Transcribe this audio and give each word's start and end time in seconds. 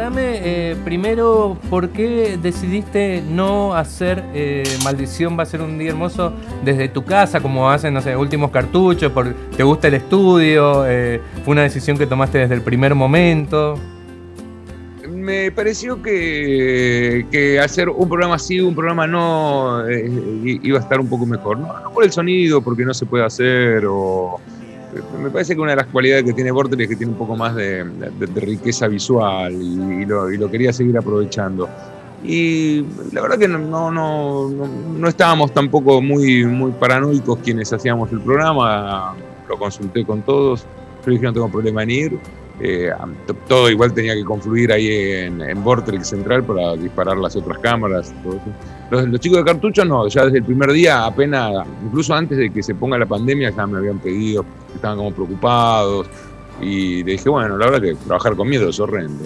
Contame 0.00 0.40
eh, 0.42 0.76
primero 0.82 1.58
por 1.68 1.90
qué 1.90 2.38
decidiste 2.40 3.20
no 3.20 3.74
hacer 3.74 4.24
eh, 4.32 4.64
Maldición 4.82 5.38
va 5.38 5.42
a 5.42 5.46
ser 5.46 5.60
un 5.60 5.76
día 5.76 5.90
hermoso 5.90 6.32
desde 6.64 6.88
tu 6.88 7.04
casa, 7.04 7.40
como 7.40 7.68
hacen, 7.68 7.92
no 7.92 8.00
sé, 8.00 8.16
últimos 8.16 8.50
cartuchos, 8.50 9.12
por, 9.12 9.34
te 9.54 9.62
gusta 9.62 9.88
el 9.88 9.94
estudio, 9.94 10.86
eh, 10.86 11.20
fue 11.44 11.52
una 11.52 11.64
decisión 11.64 11.98
que 11.98 12.06
tomaste 12.06 12.38
desde 12.38 12.54
el 12.54 12.62
primer 12.62 12.94
momento. 12.94 13.78
Me 15.06 15.52
pareció 15.52 16.00
que, 16.00 17.26
que 17.30 17.60
hacer 17.60 17.90
un 17.90 18.08
programa 18.08 18.36
así, 18.36 18.58
un 18.58 18.74
programa 18.74 19.06
no, 19.06 19.84
iba 19.90 20.78
a 20.78 20.80
estar 20.80 20.98
un 20.98 21.10
poco 21.10 21.26
mejor. 21.26 21.58
No, 21.58 21.78
no 21.78 21.90
por 21.92 22.04
el 22.04 22.10
sonido, 22.10 22.62
porque 22.62 22.86
no 22.86 22.94
se 22.94 23.04
puede 23.04 23.26
hacer, 23.26 23.84
o 23.86 24.40
me 25.18 25.30
parece 25.30 25.54
que 25.54 25.60
una 25.60 25.72
de 25.72 25.76
las 25.76 25.86
cualidades 25.86 26.24
que 26.24 26.32
tiene 26.32 26.50
Vortex 26.50 26.82
es 26.82 26.88
que 26.88 26.96
tiene 26.96 27.12
un 27.12 27.18
poco 27.18 27.36
más 27.36 27.54
de, 27.54 27.84
riqueza 28.34 28.88
visual 28.88 29.52
y, 29.52 30.04
lo, 30.04 30.50
quería 30.50 30.72
seguir 30.72 30.96
aprovechando. 30.98 31.68
Y 32.22 32.84
la 33.12 33.22
verdad 33.22 33.38
que 33.38 33.48
no, 33.48 33.90
no, 33.90 34.48
no, 34.50 35.08
estábamos 35.08 35.52
tampoco 35.52 36.02
muy, 36.02 36.44
muy 36.44 36.72
paranoicos 36.72 37.38
quienes 37.38 37.72
hacíamos 37.72 38.12
el 38.12 38.20
programa, 38.20 39.14
lo 39.48 39.58
consulté 39.58 40.04
con 40.04 40.22
todos, 40.22 40.66
yo 41.04 41.12
dije 41.12 41.24
no 41.24 41.32
tengo 41.32 41.48
problema 41.48 41.82
en 41.82 41.90
ir, 41.90 42.18
eh, 42.62 42.92
todo 43.48 43.70
igual 43.70 43.92
tenía 43.94 44.14
que 44.14 44.24
confluir 44.24 44.70
ahí 44.70 44.88
en, 44.90 45.40
en 45.40 45.64
Vortex 45.64 46.08
Central 46.08 46.44
para 46.44 46.74
disparar 46.74 47.16
las 47.16 47.34
otras 47.34 47.58
cámaras. 47.58 48.12
Los, 48.90 49.20
chicos 49.20 49.38
de 49.38 49.44
cartucho 49.44 49.84
no, 49.84 50.06
ya 50.08 50.24
desde 50.24 50.38
el 50.38 50.44
primer 50.44 50.70
día, 50.72 51.06
apenas, 51.06 51.66
incluso 51.84 52.14
antes 52.14 52.36
de 52.36 52.50
que 52.50 52.62
se 52.62 52.74
ponga 52.74 52.98
la 52.98 53.06
pandemia, 53.06 53.50
ya 53.50 53.66
me 53.66 53.78
habían 53.78 53.98
pedido, 53.98 54.44
estaban 54.74 54.98
como 54.98 55.12
preocupados. 55.12 56.06
Y 56.60 57.02
le 57.02 57.12
dije, 57.12 57.30
bueno, 57.30 57.56
la 57.56 57.70
verdad 57.70 57.80
que 57.80 57.94
trabajar 57.94 58.36
con 58.36 58.48
miedo 58.48 58.68
es 58.68 58.78
horrendo. 58.78 59.24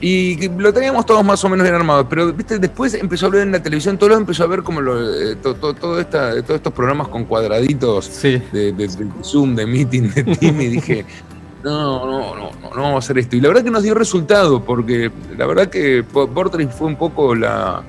Y 0.00 0.48
lo 0.48 0.72
teníamos 0.72 1.04
todos 1.04 1.24
más 1.24 1.42
o 1.44 1.48
menos 1.48 1.64
bien 1.64 1.74
armados, 1.74 2.06
pero 2.08 2.32
¿viste? 2.32 2.58
después 2.58 2.94
empezó 2.94 3.26
a 3.26 3.30
ver 3.30 3.42
en 3.42 3.52
la 3.52 3.62
televisión, 3.62 3.98
todo 3.98 4.10
lo 4.10 4.16
empezó 4.16 4.44
a 4.44 4.46
ver 4.46 4.62
como 4.62 4.80
lo, 4.82 5.14
eh, 5.14 5.36
todo, 5.36 5.98
esta, 5.98 6.42
todos 6.42 6.56
estos 6.56 6.72
programas 6.72 7.08
con 7.08 7.24
cuadraditos 7.24 8.22
de, 8.22 8.40
de, 8.72 8.88
Zoom, 9.22 9.54
de 9.54 9.66
meeting, 9.66 10.02
de 10.10 10.24
team, 10.36 10.60
y 10.60 10.66
dije, 10.68 11.06
no, 11.66 12.06
no, 12.06 12.36
no, 12.36 12.50
no, 12.62 12.70
vamos 12.70 12.94
a 12.94 12.98
hacer 12.98 13.18
esto. 13.18 13.34
Y 13.34 13.40
la 13.40 13.48
verdad 13.48 13.64
que 13.64 13.72
nos 13.72 13.82
dio 13.82 13.94
resultado, 13.94 14.62
porque 14.62 15.10
la 15.36 15.46
verdad 15.46 15.68
que 15.68 16.04
Portrait 16.04 16.70
fue 16.70 16.86
un 16.86 16.96
poco 16.96 17.34
la. 17.34 17.82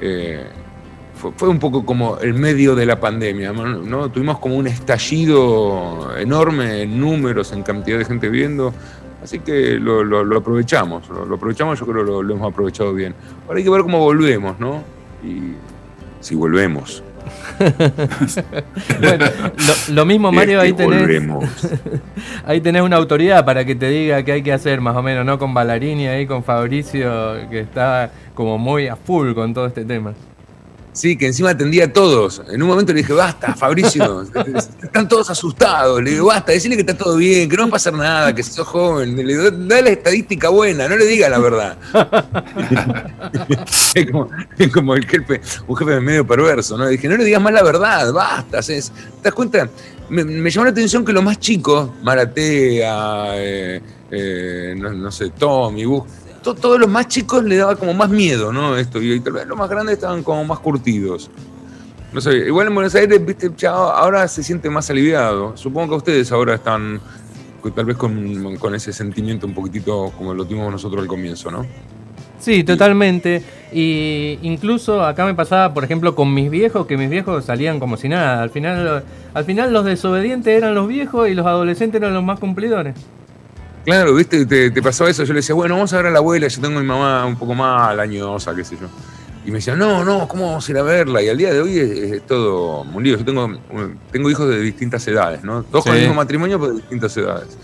Eh, 0.00 0.44
fue, 1.36 1.48
un 1.48 1.58
poco 1.58 1.84
como 1.84 2.18
el 2.18 2.34
medio 2.34 2.74
de 2.74 2.86
la 2.86 2.98
pandemia, 2.98 3.52
¿no? 3.52 4.10
Tuvimos 4.10 4.38
como 4.38 4.56
un 4.56 4.66
estallido 4.66 6.16
enorme 6.16 6.82
en 6.82 6.98
números, 6.98 7.52
en 7.52 7.62
cantidad 7.62 7.98
de 7.98 8.04
gente 8.04 8.28
viendo. 8.28 8.72
Así 9.22 9.38
que 9.38 9.78
lo, 9.78 10.36
aprovechamos, 10.36 11.08
lo, 11.08 11.34
aprovechamos, 11.34 11.78
yo 11.78 11.86
creo 11.86 12.04
que 12.04 12.10
lo, 12.10 12.22
lo 12.22 12.34
hemos 12.34 12.52
aprovechado 12.52 12.92
bien. 12.92 13.14
Ahora 13.46 13.58
hay 13.58 13.64
que 13.64 13.70
ver 13.70 13.82
cómo 13.82 13.98
volvemos, 13.98 14.58
¿no? 14.58 14.82
Y 15.24 15.54
si 16.20 16.34
volvemos. 16.34 17.04
bueno, 19.00 19.24
lo, 19.90 20.04
mismo 20.04 20.32
Mario, 20.32 20.60
ahí 20.60 20.72
tenés, 20.72 21.22
ahí 22.46 22.60
tenés 22.60 22.82
una 22.82 22.96
autoridad 22.96 23.44
para 23.44 23.64
que 23.64 23.74
te 23.74 23.88
diga 23.88 24.22
qué 24.22 24.32
hay 24.32 24.42
que 24.42 24.52
hacer 24.52 24.80
más 24.80 24.96
o 24.96 25.02
menos, 25.02 25.24
¿no? 25.24 25.38
Con 25.38 25.54
Ballarini 25.54 26.06
ahí, 26.06 26.26
con 26.26 26.42
Fabricio, 26.44 27.48
que 27.50 27.60
está 27.60 28.10
como 28.34 28.58
muy 28.58 28.88
a 28.88 28.96
full 28.96 29.32
con 29.34 29.54
todo 29.54 29.66
este 29.66 29.84
tema. 29.84 30.14
Sí, 30.92 31.16
que 31.16 31.26
encima 31.26 31.50
atendía 31.50 31.86
a 31.86 31.92
todos. 31.92 32.42
En 32.50 32.62
un 32.62 32.68
momento 32.68 32.92
le 32.92 32.98
dije, 32.98 33.14
basta, 33.14 33.54
Fabricio, 33.54 34.22
están 34.82 35.08
todos 35.08 35.30
asustados. 35.30 36.02
Le 36.02 36.10
digo, 36.10 36.26
basta, 36.26 36.52
decirle 36.52 36.76
que 36.76 36.82
está 36.82 36.94
todo 36.94 37.16
bien, 37.16 37.48
que 37.48 37.56
no 37.56 37.62
va 37.62 37.68
a 37.68 37.72
pasar 37.72 37.94
nada, 37.94 38.34
que 38.34 38.42
sos 38.42 38.66
joven. 38.66 39.16
Le 39.16 39.24
digo, 39.24 39.50
dale 39.50 39.82
la 39.82 39.90
estadística 39.90 40.50
buena, 40.50 40.88
no 40.88 40.96
le 40.96 41.06
diga 41.06 41.30
la 41.30 41.38
verdad. 41.38 41.78
es, 43.94 44.72
como, 44.72 44.94
el 44.94 45.06
jefe, 45.06 45.40
un 45.66 45.76
jefe 45.76 46.00
medio 46.00 46.26
perverso, 46.26 46.76
¿no? 46.76 46.84
Le 46.84 46.90
dije, 46.90 47.08
no 47.08 47.16
le 47.16 47.24
digas 47.24 47.40
más 47.40 47.54
la 47.54 47.62
verdad, 47.62 48.12
basta. 48.12 48.60
¿te 48.60 48.74
das 48.74 48.92
cuenta? 49.34 49.70
Me, 50.10 50.50
llamó 50.50 50.66
la 50.66 50.72
atención 50.72 51.06
que 51.06 51.14
los 51.14 51.24
más 51.24 51.38
chicos, 51.38 51.88
Maratea, 52.02 53.32
eh, 53.36 53.80
eh, 54.10 54.74
no, 54.76 55.10
sé, 55.10 55.30
Tommy, 55.30 55.86
Bus, 55.86 56.02
todos 56.42 56.78
los 56.78 56.88
más 56.88 57.08
chicos 57.08 57.44
le 57.44 57.56
daba 57.56 57.76
como 57.76 57.94
más 57.94 58.10
miedo, 58.10 58.52
¿no? 58.52 58.76
Esto, 58.76 59.00
y 59.00 59.18
tal 59.20 59.34
vez 59.34 59.46
los 59.46 59.56
más 59.56 59.70
grandes 59.70 59.94
estaban 59.94 60.22
como 60.22 60.44
más 60.44 60.58
curtidos. 60.58 61.30
No 62.12 62.20
sé, 62.20 62.36
igual 62.36 62.66
en 62.66 62.74
Buenos 62.74 62.94
Aires, 62.94 63.24
viste, 63.24 63.50
ahora 63.66 64.28
se 64.28 64.42
siente 64.42 64.68
más 64.68 64.90
aliviado. 64.90 65.56
Supongo 65.56 65.90
que 65.90 65.96
ustedes 65.96 66.30
ahora 66.30 66.56
están 66.56 67.00
tal 67.70 67.84
vez 67.84 67.96
con, 67.96 68.74
ese 68.74 68.92
sentimiento 68.92 69.46
un 69.46 69.54
poquitito 69.54 70.12
como 70.18 70.34
lo 70.34 70.44
tuvimos 70.44 70.70
nosotros 70.72 71.00
al 71.02 71.08
comienzo, 71.08 71.50
¿no? 71.50 71.64
Sí, 72.38 72.64
totalmente. 72.64 73.42
Y 73.72 74.38
incluso 74.42 75.04
acá 75.04 75.24
me 75.24 75.34
pasaba, 75.34 75.72
por 75.72 75.84
ejemplo, 75.84 76.14
con 76.16 76.34
mis 76.34 76.50
viejos, 76.50 76.86
que 76.86 76.96
mis 76.96 77.08
viejos 77.08 77.44
salían 77.44 77.78
como 77.78 77.96
si 77.96 78.08
nada. 78.08 78.42
Al 78.42 78.50
final, 78.50 79.04
al 79.32 79.44
final 79.44 79.72
los 79.72 79.84
desobedientes 79.84 80.54
eran 80.54 80.74
los 80.74 80.88
viejos 80.88 81.28
y 81.28 81.34
los 81.34 81.46
adolescentes 81.46 82.00
eran 82.00 82.14
los 82.14 82.24
más 82.24 82.40
cumplidores. 82.40 82.96
Claro, 83.84 84.14
viste, 84.14 84.46
te, 84.46 84.82
pasaba 84.82 85.10
eso. 85.10 85.24
Yo 85.24 85.32
le 85.32 85.38
decía, 85.38 85.54
bueno, 85.54 85.74
vamos 85.74 85.92
a 85.92 85.96
ver 85.96 86.06
a 86.06 86.10
la 86.10 86.18
abuela. 86.18 86.46
Yo 86.48 86.60
tengo 86.60 86.78
a 86.78 86.82
mi 86.82 86.86
mamá 86.86 87.26
un 87.26 87.36
poco 87.36 87.54
más 87.54 87.98
añosa, 87.98 88.54
qué 88.54 88.64
sé 88.64 88.76
yo. 88.80 88.88
Y 89.44 89.50
me 89.50 89.56
decía, 89.56 89.74
no, 89.74 90.04
no, 90.04 90.28
¿cómo 90.28 90.46
vamos 90.46 90.68
a 90.68 90.72
ir 90.72 90.78
a 90.78 90.82
verla? 90.82 91.20
Y 91.20 91.28
al 91.28 91.36
día 91.36 91.52
de 91.52 91.60
hoy 91.60 91.78
es, 91.78 92.26
todo 92.26 92.82
un 92.82 93.02
lío. 93.02 93.18
Yo 93.18 93.24
tengo, 93.24 93.52
tengo 94.12 94.30
hijos 94.30 94.48
de 94.48 94.60
distintas 94.60 95.06
edades, 95.08 95.42
¿no? 95.42 95.64
Todos 95.64 95.84
con 95.84 95.94
el 95.94 96.00
mismo 96.00 96.14
matrimonio, 96.14 96.60
pero 96.60 96.74
de 96.74 96.80
distintas 96.80 97.16
edades. 97.16 97.58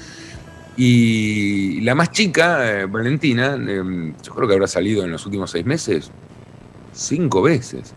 Y 0.76 1.80
la 1.82 1.94
más 1.94 2.10
chica, 2.10 2.80
eh, 2.80 2.86
Valentina, 2.86 3.54
em, 3.54 4.14
yo 4.22 4.34
creo 4.34 4.48
que 4.48 4.54
habrá 4.54 4.66
salido 4.66 5.04
en 5.04 5.10
los 5.10 5.24
últimos 5.26 5.50
seis 5.50 5.66
meses 5.66 6.10
cinco 6.92 7.42
veces. 7.42 7.94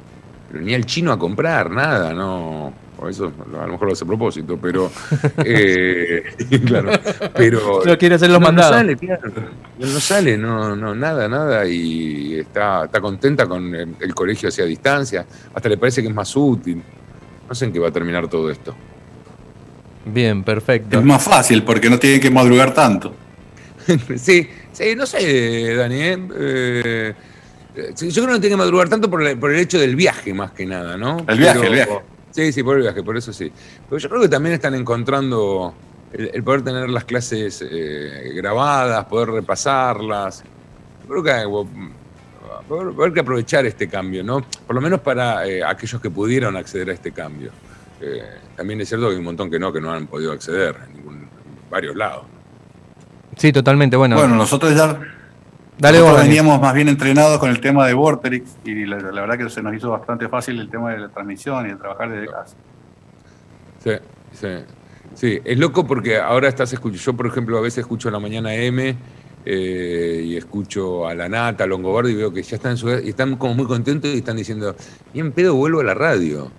Pero 0.52 0.64
ni 0.64 0.74
al 0.74 0.86
chino 0.86 1.12
a 1.12 1.18
comprar, 1.18 1.72
nada, 1.72 2.14
no 2.14 2.74
eso 3.10 3.32
a 3.54 3.66
lo 3.66 3.74
mejor 3.74 3.88
lo 3.88 3.94
hace 3.94 4.04
a 4.04 4.08
propósito, 4.08 4.58
pero. 4.62 4.92
Eh, 5.44 6.24
claro. 6.66 6.92
Pero. 7.36 7.82
No 7.86 7.98
quiere 7.98 8.16
hacer 8.16 8.30
los 8.30 8.40
no, 8.40 8.52
No 8.52 8.62
sale, 8.62 8.98
No 9.80 10.00
sale, 10.00 10.38
no, 10.38 10.76
no, 10.76 10.94
nada, 10.94 11.28
nada. 11.28 11.68
Y 11.68 12.36
está, 12.40 12.86
está 12.86 13.02
contenta 13.02 13.48
con 13.48 13.74
el, 13.74 14.16
colegio 14.16 14.50
hacia 14.50 14.66
distancia. 14.66 15.26
Hasta 15.54 15.70
le 15.70 15.78
parece 15.78 16.02
que 16.02 16.10
es 16.10 16.14
más 16.14 16.36
útil. 16.36 16.82
No 17.48 17.56
sé 17.56 17.66
en 17.66 17.74
qué 17.74 17.80
va 17.80 17.90
a 17.90 17.92
terminar 17.92 18.28
todo 18.28 18.50
esto. 18.50 18.76
Bien, 20.06 20.44
perfecto. 20.44 21.00
Es 21.00 21.06
más 21.06 21.24
fácil 21.24 21.64
porque 21.64 21.90
no 21.90 22.00
tiene 22.00 22.20
que 22.20 22.30
madrugar 22.30 22.74
tanto. 22.74 23.14
sí, 24.16 24.48
sí, 24.72 24.96
no 24.96 25.06
sé, 25.06 25.76
Dani. 25.76 26.02
¿eh? 26.02 26.28
Eh, 26.38 27.14
yo 27.76 28.10
creo 28.12 28.26
que 28.28 28.34
no 28.34 28.40
tiene 28.40 28.54
que 28.54 28.58
madrugar 28.58 28.90
tanto 28.90 29.10
por 29.10 29.26
el, 29.26 29.38
por 29.38 29.52
el 29.52 29.60
hecho 29.60 29.80
del 29.80 29.96
viaje, 29.96 30.34
más 30.34 30.52
que 30.52 30.66
nada, 30.66 30.98
¿no? 30.98 31.24
El 31.28 31.40
viaje, 31.40 31.66
el 31.66 31.74
viaje. 31.74 32.00
Sí, 32.32 32.52
sí, 32.52 32.64
por 32.64 32.78
el 32.78 32.84
viaje, 32.84 33.04
por 33.04 33.18
eso 33.18 33.34
sí. 33.34 33.52
Pero 33.90 34.00
yo 34.00 34.10
creo 34.10 34.22
que 34.22 34.30
también 34.30 34.56
están 34.56 34.74
encontrando 34.74 35.74
el, 36.14 36.44
poder 36.44 36.64
tener 36.64 36.90
las 36.90 37.06
clases 37.06 37.64
eh, 37.70 38.32
grabadas, 38.36 39.06
poder 39.06 39.30
repasarlas. 39.30 40.44
Creo 41.08 41.24
que 41.24 41.32
poder, 42.68 43.14
que 43.14 43.20
aprovechar 43.20 43.66
este 43.66 43.88
cambio, 43.88 44.24
¿no? 44.24 44.42
Por 44.66 44.76
lo 44.76 44.82
menos 44.82 45.02
para 45.02 45.46
eh, 45.46 45.64
aquellos 45.64 46.02
que 46.02 46.10
pudieron 46.10 46.56
acceder 46.56 46.90
a 46.90 46.94
este 46.94 47.12
cambio. 47.12 47.52
Eh, 48.00 48.24
también 48.56 48.82
es 48.82 48.88
cierto 48.88 49.08
que 49.08 49.14
hay 49.14 49.20
un 49.20 49.26
montón 49.26 49.50
que 49.52 49.60
no, 49.60 49.72
que 49.72 49.82
no 49.82 49.92
han 49.92 50.08
podido 50.08 50.32
acceder 50.32 50.76
en, 50.88 50.94
ningún, 50.98 51.30
varios 51.70 51.96
lados. 51.96 52.26
Sí, 53.38 53.52
totalmente. 53.52 53.96
Bueno, 53.98 54.16
bueno 54.18 54.36
nosotros 54.36 54.76
ya 54.76 55.00
nosotros 55.82 56.22
veníamos 56.22 56.62
más 56.62 56.74
bien 56.74 56.90
entrenados 56.90 57.40
con 57.40 57.50
el 57.50 57.60
tema 57.60 57.88
de 57.88 57.94
Vorterix 57.94 58.58
y 58.64 58.86
la, 58.86 58.98
verdad 58.98 59.38
que 59.38 59.50
se 59.50 59.62
nos 59.62 59.74
hizo 59.76 59.90
bastante 59.90 60.30
fácil 60.30 60.60
el 60.60 60.70
tema 60.70 60.92
de 60.92 61.00
la 61.00 61.10
transmisión 61.10 61.66
y 61.66 61.70
de 61.70 61.76
trabajar 61.76 62.12
desde 62.12 62.28
casa. 62.28 62.56
Sí, 63.84 63.92
sí. 64.34 64.48
Sí, 65.14 65.40
es 65.44 65.58
loco 65.58 65.86
porque 65.86 66.18
ahora 66.18 66.48
estás 66.48 66.72
escuchando, 66.72 67.04
yo 67.04 67.14
por 67.14 67.28
ejemplo 67.28 67.58
a 67.58 67.62
veces 67.62 67.80
escucho 67.80 68.08
a 68.08 68.12
la 68.12 68.20
mañana 68.20 68.54
M 68.54 68.96
eh, 69.46 70.24
y 70.26 70.38
escucho 70.38 71.08
a 71.08 71.16
la 71.16 71.28
Nata, 71.28 71.66
a 71.66 71.68
Longobardi 71.68 72.12
y 72.12 72.16
veo 72.16 72.32
que 72.32 72.44
ya 72.44 72.56
están 72.56 72.78
y 73.04 73.10
están 73.10 73.36
como 73.36 73.56
muy 73.56 73.66
contentos 73.66 74.10
y 74.14 74.20
están 74.20 74.38
diciendo, 74.38 74.76
bien 75.14 75.32
pedo 75.32 75.56
vuelvo 75.56 75.82
a 75.82 75.84
la 75.84 75.94
radio. 75.94 76.52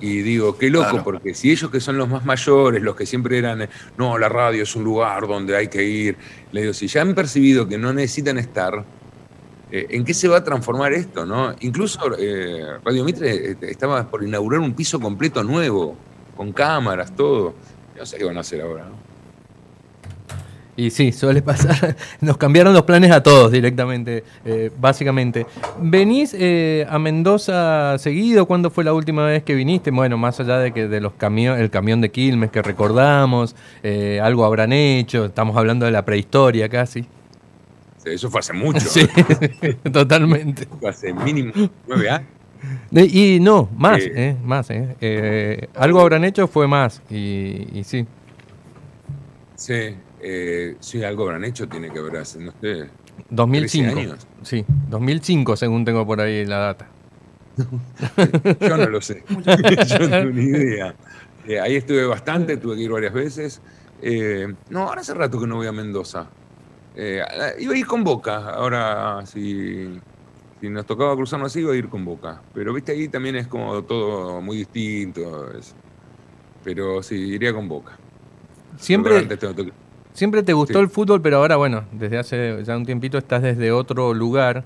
Y 0.00 0.22
digo, 0.22 0.58
qué 0.58 0.68
loco, 0.68 1.02
porque 1.02 1.34
si 1.34 1.50
ellos 1.50 1.70
que 1.70 1.80
son 1.80 1.96
los 1.96 2.08
más 2.08 2.24
mayores, 2.24 2.82
los 2.82 2.94
que 2.94 3.06
siempre 3.06 3.38
eran, 3.38 3.68
no, 3.96 4.18
la 4.18 4.28
radio 4.28 4.62
es 4.62 4.76
un 4.76 4.84
lugar 4.84 5.26
donde 5.26 5.56
hay 5.56 5.68
que 5.68 5.82
ir, 5.84 6.16
le 6.52 6.62
digo, 6.62 6.74
si 6.74 6.86
ya 6.86 7.00
han 7.02 7.14
percibido 7.14 7.66
que 7.66 7.78
no 7.78 7.92
necesitan 7.92 8.36
estar, 8.36 8.84
eh, 9.70 9.86
¿en 9.90 10.04
qué 10.04 10.12
se 10.12 10.28
va 10.28 10.38
a 10.38 10.44
transformar 10.44 10.92
esto? 10.92 11.24
no 11.24 11.54
Incluso 11.60 11.98
eh, 12.18 12.78
Radio 12.84 13.04
Mitre 13.04 13.52
eh, 13.52 13.56
estaba 13.62 14.08
por 14.08 14.22
inaugurar 14.22 14.60
un 14.60 14.74
piso 14.74 15.00
completo 15.00 15.42
nuevo, 15.42 15.96
con 16.36 16.52
cámaras, 16.52 17.16
todo. 17.16 17.54
No 17.96 18.04
sé 18.04 18.18
qué 18.18 18.24
van 18.24 18.36
a 18.36 18.40
hacer 18.40 18.60
ahora, 18.60 18.84
¿no? 18.84 19.05
Y 20.76 20.90
sí, 20.90 21.10
suele 21.10 21.40
pasar. 21.40 21.96
Nos 22.20 22.36
cambiaron 22.36 22.74
los 22.74 22.82
planes 22.82 23.10
a 23.10 23.22
todos 23.22 23.50
directamente, 23.50 24.24
eh, 24.44 24.70
básicamente. 24.78 25.46
¿Venís 25.80 26.34
eh, 26.38 26.86
a 26.88 26.98
Mendoza 26.98 27.96
seguido? 27.98 28.46
¿Cuándo 28.46 28.70
fue 28.70 28.84
la 28.84 28.92
última 28.92 29.24
vez 29.24 29.42
que 29.42 29.54
viniste? 29.54 29.90
Bueno, 29.90 30.18
más 30.18 30.38
allá 30.38 30.58
de 30.58 30.72
que 30.72 30.86
de 30.86 31.00
los 31.00 31.14
camiones, 31.14 31.62
el 31.62 31.70
camión 31.70 32.02
de 32.02 32.10
Quilmes 32.10 32.50
que 32.50 32.60
recordamos, 32.60 33.56
eh, 33.82 34.20
algo 34.22 34.44
habrán 34.44 34.72
hecho, 34.74 35.24
estamos 35.24 35.56
hablando 35.56 35.86
de 35.86 35.92
la 35.92 36.04
prehistoria 36.04 36.68
casi. 36.68 37.06
Eso 38.04 38.30
fue 38.30 38.40
hace 38.40 38.52
mucho. 38.52 38.80
Sí, 38.80 39.08
totalmente. 39.92 40.68
Fue 40.78 40.90
hace 40.90 41.12
mínimo 41.12 41.52
nueve 41.88 42.10
años. 42.10 42.28
Y 42.92 43.38
no, 43.40 43.68
más, 43.76 44.00
eh, 44.02 44.36
más. 44.44 44.68
Algo 45.74 46.00
habrán 46.00 46.24
hecho 46.24 46.46
fue 46.46 46.68
más, 46.68 47.02
y, 47.10 47.66
y 47.72 47.82
sí. 47.84 48.06
Sí, 49.56 49.96
eh, 50.28 50.76
sí, 50.80 51.04
algo 51.04 51.22
habrán 51.22 51.44
hecho, 51.44 51.68
tiene 51.68 51.88
que 51.88 52.00
haber 52.00 52.16
hace, 52.16 52.40
no 52.40 52.52
sé. 52.60 52.88
2005. 53.30 53.96
Años. 53.96 54.26
Sí, 54.42 54.64
2005 54.90 55.56
según 55.56 55.84
tengo 55.84 56.04
por 56.04 56.20
ahí 56.20 56.44
la 56.44 56.58
data. 56.58 56.88
Yo 58.60 58.76
no 58.76 58.86
lo 58.86 59.00
sé. 59.00 59.22
Yo 59.28 59.98
no 60.00 60.08
tengo 60.08 60.30
ni 60.32 60.42
idea. 60.42 60.96
Eh, 61.46 61.60
ahí 61.60 61.76
estuve 61.76 62.04
bastante, 62.06 62.56
tuve 62.56 62.74
que 62.74 62.82
ir 62.82 62.90
varias 62.90 63.12
veces. 63.12 63.62
Eh, 64.02 64.52
no, 64.68 64.88
ahora 64.88 65.02
hace 65.02 65.14
rato 65.14 65.38
que 65.38 65.46
no 65.46 65.56
voy 65.56 65.68
a 65.68 65.72
Mendoza. 65.72 66.28
Eh, 66.96 67.22
iba 67.60 67.74
a 67.74 67.76
ir 67.76 67.86
con 67.86 68.02
Boca, 68.02 68.50
ahora 68.50 69.24
si, 69.26 70.00
si 70.60 70.68
nos 70.68 70.86
tocaba 70.86 71.14
cruzarnos 71.14 71.52
así, 71.52 71.60
iba 71.60 71.72
a 71.72 71.76
ir 71.76 71.88
con 71.88 72.04
Boca. 72.04 72.42
Pero 72.52 72.74
viste, 72.74 72.90
ahí 72.90 73.06
también 73.06 73.36
es 73.36 73.46
como 73.46 73.84
todo 73.84 74.40
muy 74.40 74.56
distinto. 74.56 75.52
pero 76.64 77.00
sí, 77.00 77.14
iría 77.14 77.52
con 77.52 77.68
Boca. 77.68 77.96
Siempre, 78.76 79.24
siempre 80.16 80.42
te 80.42 80.54
gustó 80.54 80.80
el 80.80 80.88
fútbol, 80.88 81.20
pero 81.20 81.36
ahora, 81.36 81.56
bueno, 81.56 81.84
desde 81.92 82.18
hace 82.18 82.64
ya 82.64 82.76
un 82.76 82.86
tiempito 82.86 83.18
estás 83.18 83.42
desde 83.42 83.70
otro 83.70 84.14
lugar. 84.14 84.64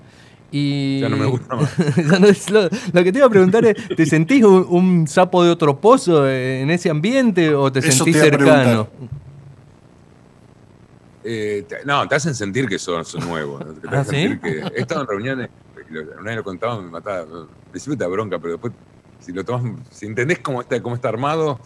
Y 0.53 0.99
ya 0.99 1.07
no 1.07 1.15
me 1.15 1.25
gusta 1.25 1.55
más. 1.55 2.49
lo, 2.93 3.03
que 3.03 3.11
te 3.11 3.19
iba 3.19 3.27
a 3.27 3.29
preguntar 3.29 3.63
es, 3.65 3.75
¿te 3.95 4.05
sentís 4.07 4.43
un, 4.43 5.07
sapo 5.07 5.43
de 5.43 5.49
otro 5.49 5.79
pozo 5.79 6.27
en 6.29 6.69
ese 6.71 6.89
ambiente 6.89 7.53
o 7.53 7.71
te 7.71 7.81
sentís 7.81 8.17
cercano? 8.17 8.89
Eh, 11.23 11.65
no, 11.85 12.05
te 12.07 12.15
hacen 12.15 12.35
sentir 12.35 12.67
que 12.67 12.79
sos, 12.79 13.15
nuevo. 13.25 13.59
¿Ah, 13.87 14.03
¿sí? 14.03 14.37
he 14.43 14.81
estado 14.81 15.01
en 15.01 15.07
reuniones, 15.07 15.49
una 15.89 16.21
vez 16.21 16.35
lo 16.35 16.43
contaba, 16.43 16.81
me 16.81 16.89
mataba. 16.89 17.19
Al 17.19 17.47
principio 17.69 17.97
te 17.97 18.05
bronca, 18.07 18.39
pero 18.39 18.53
después, 18.53 18.73
si 19.19 19.31
lo 19.31 19.45
tomas, 19.45 19.73
si 19.89 20.05
entendés 20.05 20.39
cómo 20.39 20.61
está, 20.61 20.81
cómo 20.81 20.95
está 20.95 21.09
armado, 21.09 21.59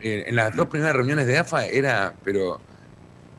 en 0.00 0.36
las 0.36 0.54
dos 0.54 0.66
primeras 0.66 0.94
reuniones 0.94 1.26
de 1.26 1.38
AFA 1.38 1.66
era, 1.66 2.14
pero 2.22 2.60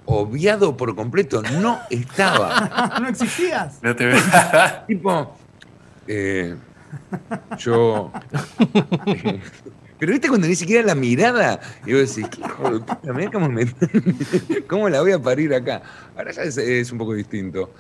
obviado 0.06 0.78
por 0.78 0.96
completo, 0.96 1.42
no 1.42 1.80
estaba. 1.90 2.98
no 3.02 3.08
existías. 3.08 3.80
No 3.82 3.96
te 3.96 4.14
tipo, 4.88 5.36
eh, 6.08 6.56
yo. 7.58 8.12
Eh, 9.08 9.42
pero 9.98 10.12
viste 10.12 10.28
cuando 10.28 10.48
ni 10.48 10.56
siquiera 10.56 10.86
la 10.86 10.96
mirada, 10.96 11.60
y 11.86 11.94
vos 11.94 12.16
decís, 12.16 12.30
cómo, 12.58 13.50
cómo, 14.68 14.90
la 14.90 15.02
voy 15.02 15.14
a 15.14 15.20
parir 15.20 15.54
acá. 15.54 15.82
Ahora 16.16 16.32
ya 16.32 16.44
es, 16.44 16.92
un 16.92 16.98
poco 16.98 17.14
distinto. 17.14 17.72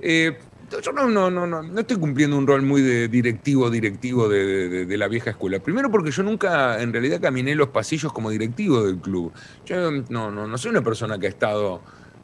Eh, 0.00 0.36
yo 0.78 0.92
no, 0.92 1.08
no, 1.08 1.30
no, 1.30 1.46
no, 1.46 1.80
estoy 1.80 1.96
cumpliendo 1.96 2.38
un 2.38 2.46
rol 2.46 2.62
muy 2.62 2.82
de 2.82 3.08
directivo, 3.08 3.70
directivo 3.70 4.28
de, 4.28 4.96
la 4.96 5.08
vieja 5.08 5.30
escuela. 5.30 5.58
Primero 5.58 5.90
porque 5.90 6.10
yo 6.10 6.22
nunca, 6.22 6.80
en 6.80 6.92
realidad, 6.92 7.20
caminé 7.20 7.54
los 7.54 7.68
pasillos 7.68 8.12
como 8.12 8.30
directivo 8.30 8.84
del 8.84 8.98
club. 8.98 9.32
Yo 9.66 9.90
no, 9.90 10.30
no, 10.30 10.46
no 10.46 10.58
soy 10.58 10.70
una 10.70 10.82
persona 10.82 11.18
que 11.18 11.26
ha 11.26 11.30
estado... 11.30 11.80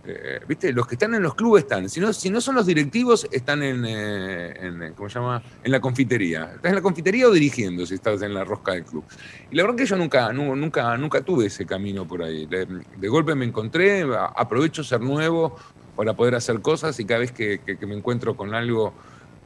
Eh, 0.09 0.39
¿Viste? 0.47 0.73
Los 0.73 0.87
que 0.87 0.95
están 0.95 1.17
en 1.17 1.23
los 1.25 1.35
clubes 1.35 1.65
están. 1.65 1.89
Si 1.89 1.99
no, 1.99 2.13
si 2.13 2.31
no 2.31 2.41
son 2.41 2.55
los 2.55 2.65
directivos, 2.65 3.27
están 3.33 3.61
en, 3.65 3.85
eh, 3.85 4.93
¿cómo 4.95 5.09
se 5.09 5.19
llama? 5.19 5.43
En 5.65 5.73
la 5.73 5.81
confitería. 5.81 6.53
Estás 6.55 6.71
en 6.71 6.77
la 6.77 6.81
confitería 6.81 7.27
o 7.27 7.33
dirigiendo 7.33 7.85
si 7.85 7.95
estás 7.95 8.23
en 8.23 8.33
la 8.33 8.45
rosca 8.45 8.75
del 8.75 8.85
club. 8.85 9.05
Y 9.51 9.57
la 9.57 9.65
verdad 9.65 9.77
que 9.77 9.87
yo 9.87 9.97
nunca, 9.97 10.33
nunca, 10.33 10.97
nunca 10.97 11.23
tuve 11.23 11.47
ese 11.47 11.67
camino 11.67 12.07
por 12.07 12.23
ahí. 12.23 12.47
de 12.47 13.09
golpe 13.09 13.35
me 13.35 13.47
encontré, 13.47 14.07
aprovecho 14.37 14.85
ser 14.85 15.01
nuevo, 15.01 15.57
para 15.97 16.15
poder 16.15 16.35
hacer 16.35 16.61
cosas 16.61 17.01
y 17.01 17.05
cada 17.05 17.21
vez 17.21 17.33
que, 17.33 17.61
me 17.87 17.95
encuentro 17.95 18.37
con 18.37 18.55
algo 18.55 18.93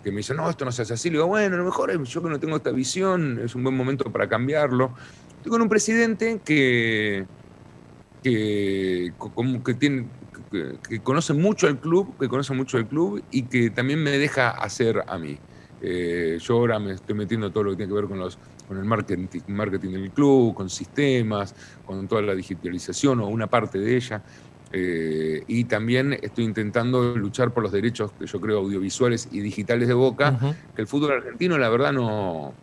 que 0.02 0.11
me 0.11 0.19
dice, 0.19 0.35
no, 0.35 0.49
esto 0.49 0.64
no 0.64 0.73
se 0.73 0.82
hace 0.82 0.94
así, 0.94 1.11
le 1.11 1.19
digo, 1.19 1.26
bueno, 1.26 1.55
a 1.55 1.58
lo 1.58 1.64
mejor 1.64 2.02
yo 2.02 2.23
que 2.23 2.29
no 2.29 2.41
tengo 2.41 2.56
esta 2.56 2.70
visión, 2.70 3.41
es 3.44 3.55
un 3.55 3.62
buen 3.62 3.76
momento 3.76 4.11
para 4.11 4.29
cambiarlo. 4.29 4.93
Estoy 5.37 5.50
con 5.50 5.62
un 5.62 5.69
presidente 5.69 6.41
que, 6.44 7.26
que, 8.23 9.12
conoce 11.02 11.32
mucho 11.35 11.69
el 11.69 11.79
club, 11.79 12.17
que 12.19 12.29
conoce 12.29 12.55
mucho 12.55 12.79
el 12.79 12.87
club 12.87 13.23
y 13.31 13.43
que 13.44 13.70
también 13.70 14.03
me 14.03 14.11
deja 14.11 14.50
hacer 14.50 15.05
a 15.06 15.19
mí. 15.19 15.38
Eh, 15.82 16.38
yo 16.41 16.56
ahora 16.56 16.79
me 16.79 16.93
estoy 16.93 17.14
metiendo 17.14 17.50
todo 17.50 17.64
lo 17.64 17.70
que 17.70 17.76
tiene 17.79 17.91
que 17.91 17.94
ver 17.94 18.08
con, 18.08 18.19
los, 18.19 18.38
con 18.69 18.76
el 18.76 18.85
marketing, 18.85 19.29
marketing 19.49 19.91
del 19.91 20.11
club, 20.11 20.55
con 20.55 20.69
sistemas, 20.69 21.55
con 21.87 22.06
toda 22.06 22.20
la 22.23 22.35
digitalización 22.35 23.20
o 23.20 23.29
una 23.29 23.46
parte 23.46 23.79
de 23.79 23.96
ella. 23.96 24.23
Eh, 24.72 25.43
y 25.49 25.64
también 25.64 26.17
estoy 26.22 26.44
intentando 26.44 27.17
luchar 27.17 27.52
por 27.52 27.62
los 27.62 27.72
derechos 27.72 28.12
que 28.12 28.26
yo 28.26 28.40
creo 28.40 28.58
audiovisuales 28.58 29.28
y 29.32 29.40
digitales 29.40 29.88
de 29.88 29.94
Boca, 29.94 30.38
que 30.75 30.82
el 30.82 30.87
fútbol 30.87 31.12
argentino 31.12 31.58
la 31.58 31.69
verdad 31.69 31.93
no... 31.93 32.55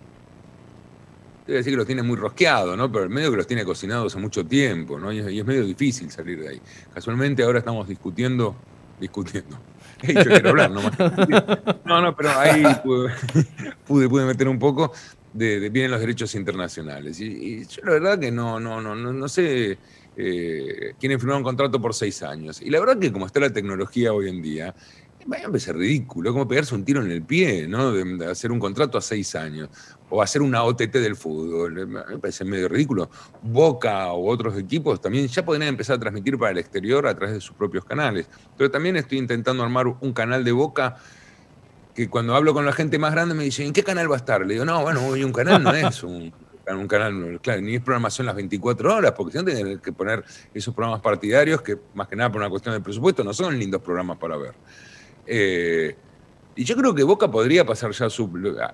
Te 1.45 1.53
voy 1.53 1.55
a 1.55 1.59
decir 1.59 1.73
que 1.73 1.77
los 1.77 1.85
tiene 1.85 2.03
muy 2.03 2.17
rosqueados, 2.17 2.77
¿no? 2.77 2.91
Pero 2.91 3.05
el 3.05 3.09
medio 3.09 3.31
que 3.31 3.37
los 3.37 3.47
tiene 3.47 3.63
cocinados 3.63 4.13
hace 4.13 4.21
mucho 4.21 4.45
tiempo, 4.45 4.99
¿no? 4.99 5.13
Y 5.13 5.19
es, 5.39 5.45
medio 5.45 5.65
difícil 5.65 6.11
salir 6.11 6.41
de 6.41 6.49
ahí. 6.49 6.61
Casualmente 6.93 7.41
ahora 7.43 7.59
estamos 7.59 7.87
discutiendo, 7.87 8.53
discutiendo. 8.99 9.57
He 10.01 10.07
dicho 10.07 10.29
quiero 10.29 10.49
hablar 10.49 10.71
nomás. 10.71 10.91
No, 11.85 12.01
no, 12.01 12.15
pero 12.15 12.31
ahí 12.31 12.63
pude, 12.83 13.13
pude, 14.09 14.25
meter 14.25 14.49
un 14.49 14.59
poco 14.59 14.91
de, 15.33 15.69
vienen 15.69 15.91
los 15.91 16.01
derechos 16.01 16.35
internacionales. 16.35 17.19
Y, 17.21 17.65
yo 17.65 17.81
la 17.85 17.91
verdad 17.91 18.19
que 18.19 18.29
no, 18.29 18.59
no, 18.59 18.81
no, 18.81 18.93
no, 18.93 19.13
no 19.13 19.29
sé 19.29 19.77
eh, 20.17 20.95
quieren 20.99 21.19
firmar 21.19 21.37
un 21.37 21.43
contrato 21.43 21.79
por 21.79 21.93
seis 21.93 22.23
años. 22.23 22.61
Y 22.61 22.71
la 22.71 22.79
verdad 22.79 22.97
que 22.97 23.11
como 23.11 23.27
está 23.27 23.39
la 23.39 23.53
tecnología 23.53 24.11
hoy 24.13 24.29
en 24.29 24.41
día, 24.41 24.73
vaya 25.27 25.47
a 25.47 25.59
ser 25.59 25.77
ridículo, 25.77 26.29
es 26.29 26.33
como 26.33 26.47
pegarse 26.47 26.73
un 26.73 26.83
tiro 26.83 27.03
en 27.03 27.11
el 27.11 27.21
pie, 27.21 27.67
¿no? 27.67 27.91
De, 27.91 28.25
hacer 28.25 28.51
un 28.51 28.59
contrato 28.59 28.97
a 28.97 29.01
seis 29.01 29.35
años, 29.35 29.69
o 30.09 30.21
hacer 30.21 30.41
una 30.41 30.63
OTT 30.63 30.93
del 30.93 31.15
fútbol, 31.15 31.87
me 31.87 32.17
parece 32.17 32.45
medio 32.45 32.67
ridículo. 32.67 33.09
Boca 33.43 34.11
o 34.13 34.27
otros 34.29 34.57
equipos 34.57 34.99
también 35.01 35.27
ya 35.27 35.45
podrían 35.45 35.69
empezar 35.69 35.97
a 35.97 35.99
transmitir 35.99 36.37
para 36.37 36.51
el 36.51 36.57
exterior 36.57 37.05
a 37.05 37.13
través 37.13 37.35
de 37.35 37.41
sus 37.41 37.55
propios 37.55 37.85
canales. 37.85 38.27
Pero 38.57 38.71
también 38.71 38.95
estoy 38.95 39.17
intentando 39.19 39.63
armar 39.63 39.87
un 39.87 40.13
canal 40.13 40.43
de 40.43 40.51
Boca 40.51 40.95
que 41.93 42.09
cuando 42.09 42.35
hablo 42.35 42.53
con 42.53 42.65
la 42.65 42.73
gente 42.73 42.97
más 42.97 43.11
grande 43.11 43.35
me 43.35 43.43
dicen, 43.43 43.67
¿en 43.67 43.73
qué 43.73 43.83
canal 43.83 44.09
va 44.09 44.15
a 44.15 44.19
estar? 44.19 44.45
Le 44.45 44.53
digo, 44.53 44.65
no, 44.65 44.81
bueno, 44.81 45.05
hoy 45.05 45.23
un 45.23 45.33
canal 45.33 45.63
no 45.63 45.73
es 45.73 46.03
un 46.03 46.31
un 46.75 46.87
canal, 46.87 47.39
claro, 47.41 47.61
ni 47.61 47.75
es 47.75 47.81
programación 47.81 48.27
las 48.27 48.35
24 48.35 48.95
horas, 48.95 49.13
porque 49.13 49.31
si 49.31 49.37
no 49.37 49.45
tienen 49.45 49.79
que 49.79 49.93
poner 49.93 50.23
esos 50.53 50.73
programas 50.73 51.01
partidarios 51.01 51.61
que 51.61 51.77
más 51.93 52.07
que 52.07 52.15
nada 52.15 52.31
por 52.31 52.41
una 52.41 52.49
cuestión 52.49 52.75
de 52.75 52.81
presupuesto 52.81 53.23
no 53.23 53.33
son 53.33 53.57
lindos 53.57 53.81
programas 53.81 54.17
para 54.17 54.37
ver. 54.37 54.53
Eh, 55.25 55.95
y 56.55 56.63
yo 56.63 56.75
creo 56.75 56.95
que 56.95 57.03
Boca 57.03 57.29
podría 57.29 57.65
pasar 57.65 57.91
ya 57.91 58.07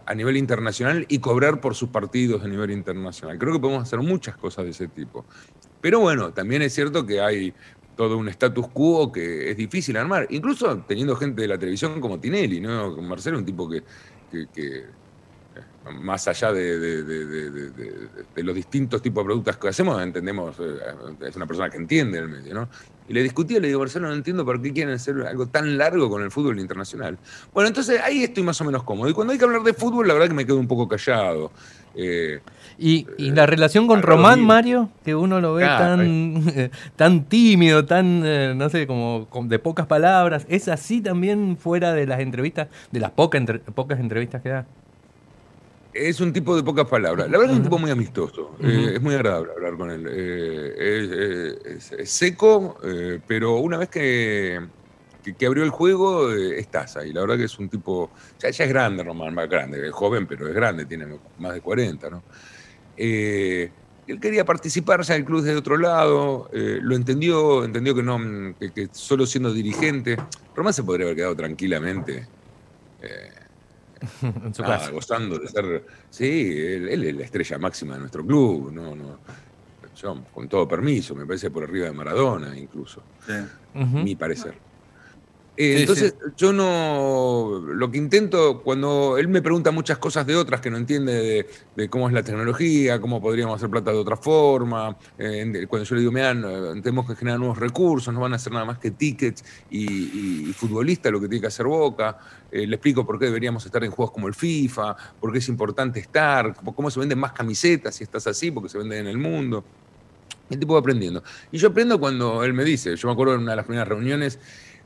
a 0.05 0.15
nivel 0.15 0.37
internacional 0.37 1.05
y 1.09 1.19
cobrar 1.19 1.59
por 1.59 1.75
sus 1.75 1.89
partidos 1.89 2.41
a 2.43 2.47
nivel 2.47 2.71
internacional. 2.71 3.37
Creo 3.37 3.53
que 3.53 3.59
podemos 3.59 3.83
hacer 3.83 3.99
muchas 3.99 4.37
cosas 4.37 4.63
de 4.63 4.71
ese 4.71 4.87
tipo. 4.87 5.25
Pero 5.81 5.99
bueno, 5.99 6.31
también 6.31 6.61
es 6.61 6.73
cierto 6.73 7.05
que 7.05 7.19
hay 7.19 7.53
todo 7.97 8.17
un 8.17 8.29
status 8.29 8.69
quo 8.69 9.11
que 9.11 9.51
es 9.51 9.57
difícil 9.57 9.97
armar, 9.97 10.27
incluso 10.29 10.77
teniendo 10.87 11.15
gente 11.17 11.41
de 11.41 11.47
la 11.49 11.59
televisión 11.59 11.99
como 11.99 12.19
Tinelli, 12.19 12.61
¿no? 12.61 12.95
Marcelo, 13.01 13.37
un 13.37 13.45
tipo 13.45 13.69
que 13.69 13.83
más 15.91 16.27
allá 16.27 16.53
de, 16.53 17.71
los 18.37 18.55
distintos 18.55 19.01
tipos 19.01 19.23
de 19.23 19.25
productos 19.25 19.57
que 19.57 19.67
hacemos, 19.67 20.01
entendemos, 20.01 20.55
eh, 20.59 21.27
es 21.27 21.35
una 21.35 21.45
persona 21.45 21.69
que 21.69 21.77
entiende 21.77 22.19
el 22.19 22.29
medio, 22.29 22.53
¿no? 22.53 22.69
Y 23.07 23.13
le 23.13 23.21
discutí, 23.21 23.59
le 23.59 23.67
digo, 23.67 23.81
Marcelo, 23.81 24.07
no 24.07 24.13
entiendo 24.13 24.45
por 24.45 24.61
qué 24.61 24.71
quieren 24.71 24.93
hacer 24.93 25.15
algo 25.27 25.47
tan 25.47 25.77
largo 25.77 26.09
con 26.09 26.23
el 26.23 26.31
fútbol 26.31 26.59
internacional. 26.59 27.17
Bueno, 27.53 27.67
entonces 27.67 27.99
ahí 28.01 28.23
estoy 28.23 28.43
más 28.43 28.59
o 28.61 28.63
menos 28.63 28.83
cómodo. 28.83 29.09
Y 29.09 29.13
cuando 29.13 29.33
hay 29.33 29.39
que 29.39 29.45
hablar 29.45 29.61
de 29.63 29.73
fútbol, 29.73 30.07
la 30.07 30.13
verdad 30.13 30.29
que 30.29 30.33
me 30.33 30.45
quedo 30.45 30.57
un 30.57 30.67
poco 30.67 30.87
callado. 30.87 31.51
Eh, 31.95 32.39
¿Y, 32.77 33.05
la 33.31 33.45
relación 33.45 33.87
con 33.87 34.01
Román, 34.01 34.41
Mario, 34.41 34.89
que 35.03 35.15
uno 35.15 35.41
lo 35.41 35.53
ve 35.53 35.65
tan, 35.65 36.71
tan 36.95 37.25
tímido, 37.25 37.85
tan, 37.85 38.23
eh, 38.25 38.53
no 38.55 38.69
sé, 38.69 38.87
como 38.87 39.27
de 39.43 39.59
pocas 39.59 39.85
palabras, 39.85 40.45
¿es 40.49 40.69
así 40.69 41.01
también 41.01 41.57
fuera 41.57 41.93
de 41.93 42.07
las 42.07 42.21
entrevistas, 42.21 42.69
de 42.91 42.99
las 43.01 43.11
pocas 43.11 43.99
entrevistas 43.99 44.41
que 44.41 44.49
da? 44.49 44.65
Es 45.93 46.19
un 46.19 46.33
tipo 46.33 46.55
de 46.55 46.63
pocas 46.63 46.87
palabras. 46.87 47.29
La 47.29 47.37
verdad 47.37 47.53
es 47.53 47.57
un 47.57 47.63
tipo 47.63 47.77
muy 47.77 47.91
amistoso. 47.91 48.55
Eh, 48.59 48.93
es 48.95 49.01
muy 49.01 49.13
agradable 49.13 49.51
hablar 49.51 49.77
con 49.77 49.91
él. 49.91 50.07
Eh, 50.09 51.55
es, 51.77 52.09
seco, 52.09 52.77
eh, 52.83 53.19
pero 53.27 53.57
una 53.57 53.77
vez 53.77 53.89
que, 53.89 54.59
que, 55.37 55.45
abrió 55.45 55.63
el 55.63 55.69
juego, 55.69 56.31
estás 56.31 56.97
ahí. 56.97 57.13
La 57.13 57.21
verdad 57.21 57.37
que 57.37 57.43
es 57.43 57.59
un 57.59 57.69
tipo. 57.69 58.11
Ya, 58.39 58.49
es 58.49 58.57
grande, 58.69 59.03
Román, 59.03 59.35
más 59.35 59.47
grande. 59.47 59.87
Es 59.87 59.93
joven, 59.93 60.25
pero 60.25 60.47
es 60.47 60.55
grande, 60.55 60.85
tiene 60.85 61.05
más 61.37 61.53
de 61.53 61.61
40, 61.61 62.09
¿no? 62.09 62.23
él 62.95 64.19
quería 64.19 64.45
participar 64.45 65.01
ya 65.01 65.15
el 65.15 65.23
club 65.25 65.41
de 65.41 65.55
otro 65.55 65.77
lado, 65.77 66.49
lo 66.51 66.95
entendió, 66.95 67.63
entendió 67.63 67.95
que 67.95 68.03
no, 68.03 68.19
que, 68.59 68.89
solo 68.91 69.25
siendo 69.25 69.51
dirigente, 69.51 70.17
Román 70.53 70.73
se 70.73 70.83
podría 70.83 71.05
haber 71.05 71.15
quedado 71.15 71.35
tranquilamente 71.35 72.27
en 74.21 74.53
su 74.53 74.63
casa. 74.63 74.91
Gozando 74.91 75.37
de 75.37 75.47
ser. 75.47 75.85
Sí, 76.09 76.55
él, 76.57 77.03
es 77.03 77.15
la 77.15 77.23
estrella 77.23 77.57
máxima 77.57 77.93
de 77.95 78.01
nuestro 78.01 78.25
club. 78.25 78.71
No, 78.71 78.95
no, 78.95 79.19
yo, 79.95 80.23
con 80.33 80.47
todo 80.49 80.67
permiso, 80.67 81.15
me 81.15 81.25
parece 81.25 81.51
por 81.51 81.63
arriba 81.63 81.85
de 81.85 81.93
Maradona, 81.93 82.57
incluso. 82.57 83.03
Mi 83.73 84.15
parecer. 84.15 84.55
Eh, 85.55 85.81
entonces, 85.81 86.15
yo 86.35 86.51
no. 86.51 87.61
Lo 87.67 87.91
que 87.91 87.99
intento, 87.99 88.61
cuando 88.63 89.19
él 89.19 89.27
me 89.27 89.41
pregunta 89.41 89.69
muchas 89.69 89.99
cosas 89.99 90.25
de 90.25 90.35
otras 90.35 90.61
que 90.61 90.71
no 90.71 90.77
entiende 90.77 91.45
de, 91.75 91.89
cómo 91.89 92.07
es 92.07 92.13
la 92.13 92.23
tecnología, 92.23 92.99
cómo 92.99 93.21
podríamos 93.21 93.57
hacer 93.57 93.69
plata 93.69 93.91
de 93.91 93.97
otra 93.97 94.17
forma, 94.17 94.97
eh, 95.17 95.67
cuando 95.69 95.85
yo 95.85 95.95
le 95.95 96.01
digo, 96.01 96.11
mira, 96.11 96.33
tenemos 96.81 97.07
que 97.07 97.15
generar 97.15 97.39
nuevos 97.39 97.59
recursos, 97.59 98.11
no 98.11 98.21
van 98.21 98.33
a 98.33 98.37
hacer 98.37 98.51
nada 98.51 98.65
más 98.65 98.79
que 98.79 98.91
tickets 98.91 99.43
y, 99.69 100.51
futbolistas, 100.53 101.11
lo 101.11 101.21
que 101.21 101.27
tiene 101.27 101.41
que 101.41 101.47
hacer 101.47 101.67
Boca. 101.67 102.17
Eh, 102.51 102.65
le 102.67 102.75
explico 102.75 103.05
por 103.05 103.19
qué 103.19 103.25
deberíamos 103.25 103.65
estar 103.65 103.83
en 103.83 103.91
juegos 103.91 104.11
como 104.11 104.27
el 104.27 104.33
FIFA, 104.33 104.95
por 105.19 105.31
qué 105.31 105.37
es 105.37 105.49
importante 105.49 105.99
estar, 105.99 106.55
cómo 106.75 106.89
se 106.89 106.99
venden 106.99 107.19
más 107.19 107.33
camisetas 107.33 107.95
si 107.95 108.03
estás 108.03 108.25
así, 108.27 108.49
porque 108.49 108.69
se 108.69 108.77
venden 108.79 109.01
en 109.01 109.07
el 109.07 109.17
mundo. 109.17 109.63
El 110.49 110.59
tipo 110.59 110.73
va 110.73 110.79
aprendiendo. 110.79 111.23
Y 111.51 111.57
yo 111.57 111.69
aprendo 111.69 111.99
cuando 111.99 112.43
él 112.43 112.53
me 112.53 112.63
dice, 112.63 112.95
yo 112.95 113.07
me 113.07 113.13
acuerdo 113.13 113.35
en 113.35 113.41
una 113.41 113.51
de 113.51 113.55
las 113.57 113.65
primeras 113.65 113.87
reuniones, 113.87 114.39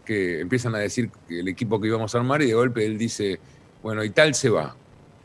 que 0.07 0.39
empiezan 0.39 0.73
a 0.73 0.77
decir 0.77 1.11
el 1.29 1.49
equipo 1.49 1.81
que 1.81 1.87
íbamos 1.87 2.15
a 2.15 2.17
armar 2.17 2.41
y 2.41 2.47
de 2.47 2.53
golpe 2.53 2.85
él 2.85 2.97
dice, 2.97 3.37
bueno, 3.83 4.03
y 4.05 4.09
tal 4.11 4.33
se 4.33 4.49
va. 4.49 4.73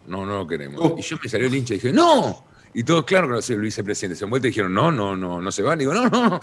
No, 0.09 0.27
no 0.27 0.39
lo 0.39 0.47
queremos. 0.47 0.95
Y 0.99 1.03
yo 1.03 1.17
me 1.23 1.29
salió 1.29 1.47
el 1.47 1.55
hincha 1.55 1.75
y 1.75 1.77
dije, 1.77 1.93
¡no! 1.93 2.45
Y 2.75 2.83
todos, 2.83 3.05
claro 3.05 3.29
que 3.29 3.35
no 3.35 3.43
sé, 3.43 3.55
el 3.55 3.61
vicepresidente 3.61 4.17
se 4.17 4.25
han 4.25 4.31
vuelto 4.31 4.49
y 4.49 4.51
dijeron, 4.51 4.75
no, 4.75 4.91
no, 4.91 5.15
no, 5.15 5.41
no 5.41 5.53
se 5.53 5.63
va. 5.63 5.75
Y 5.75 5.79
digo, 5.79 5.95
no, 5.95 6.09
no, 6.09 6.41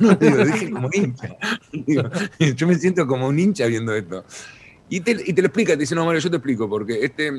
no. 0.00 0.14
digo, 0.20 0.44
dije 0.44 0.70
como 0.70 0.88
hincha. 0.92 1.36
yo 2.56 2.66
me 2.66 2.74
siento 2.74 3.06
como 3.06 3.28
un 3.28 3.38
hincha 3.38 3.66
viendo 3.66 3.94
esto. 3.94 4.24
Y 4.88 5.00
te, 5.00 5.12
y 5.12 5.32
te 5.32 5.40
lo 5.40 5.46
explica, 5.46 5.74
te 5.74 5.80
dice, 5.80 5.94
no, 5.94 6.04
Mario, 6.04 6.20
yo 6.20 6.30
te 6.30 6.36
explico, 6.36 6.68
porque 6.68 7.04
este, 7.04 7.30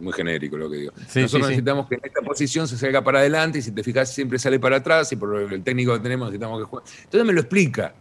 muy 0.00 0.12
genérico 0.14 0.56
lo 0.56 0.70
que 0.70 0.76
digo. 0.78 0.92
Nosotros 0.96 1.48
necesitamos 1.48 1.88
que 1.88 1.96
en 1.96 2.00
esta 2.04 2.22
posición 2.22 2.66
se 2.66 2.78
salga 2.78 3.04
para 3.04 3.18
adelante 3.18 3.58
y 3.58 3.62
si 3.62 3.72
te 3.72 3.82
fijas 3.82 4.12
siempre 4.12 4.38
sale 4.38 4.58
para 4.58 4.76
atrás 4.76 5.12
y 5.12 5.16
por 5.16 5.52
el 5.52 5.62
técnico 5.62 5.92
que 5.92 6.00
tenemos 6.00 6.28
necesitamos 6.28 6.60
que 6.60 6.64
juegue. 6.64 6.86
Entonces 7.04 7.26
me 7.26 7.32
lo 7.34 7.40
explica 7.40 7.94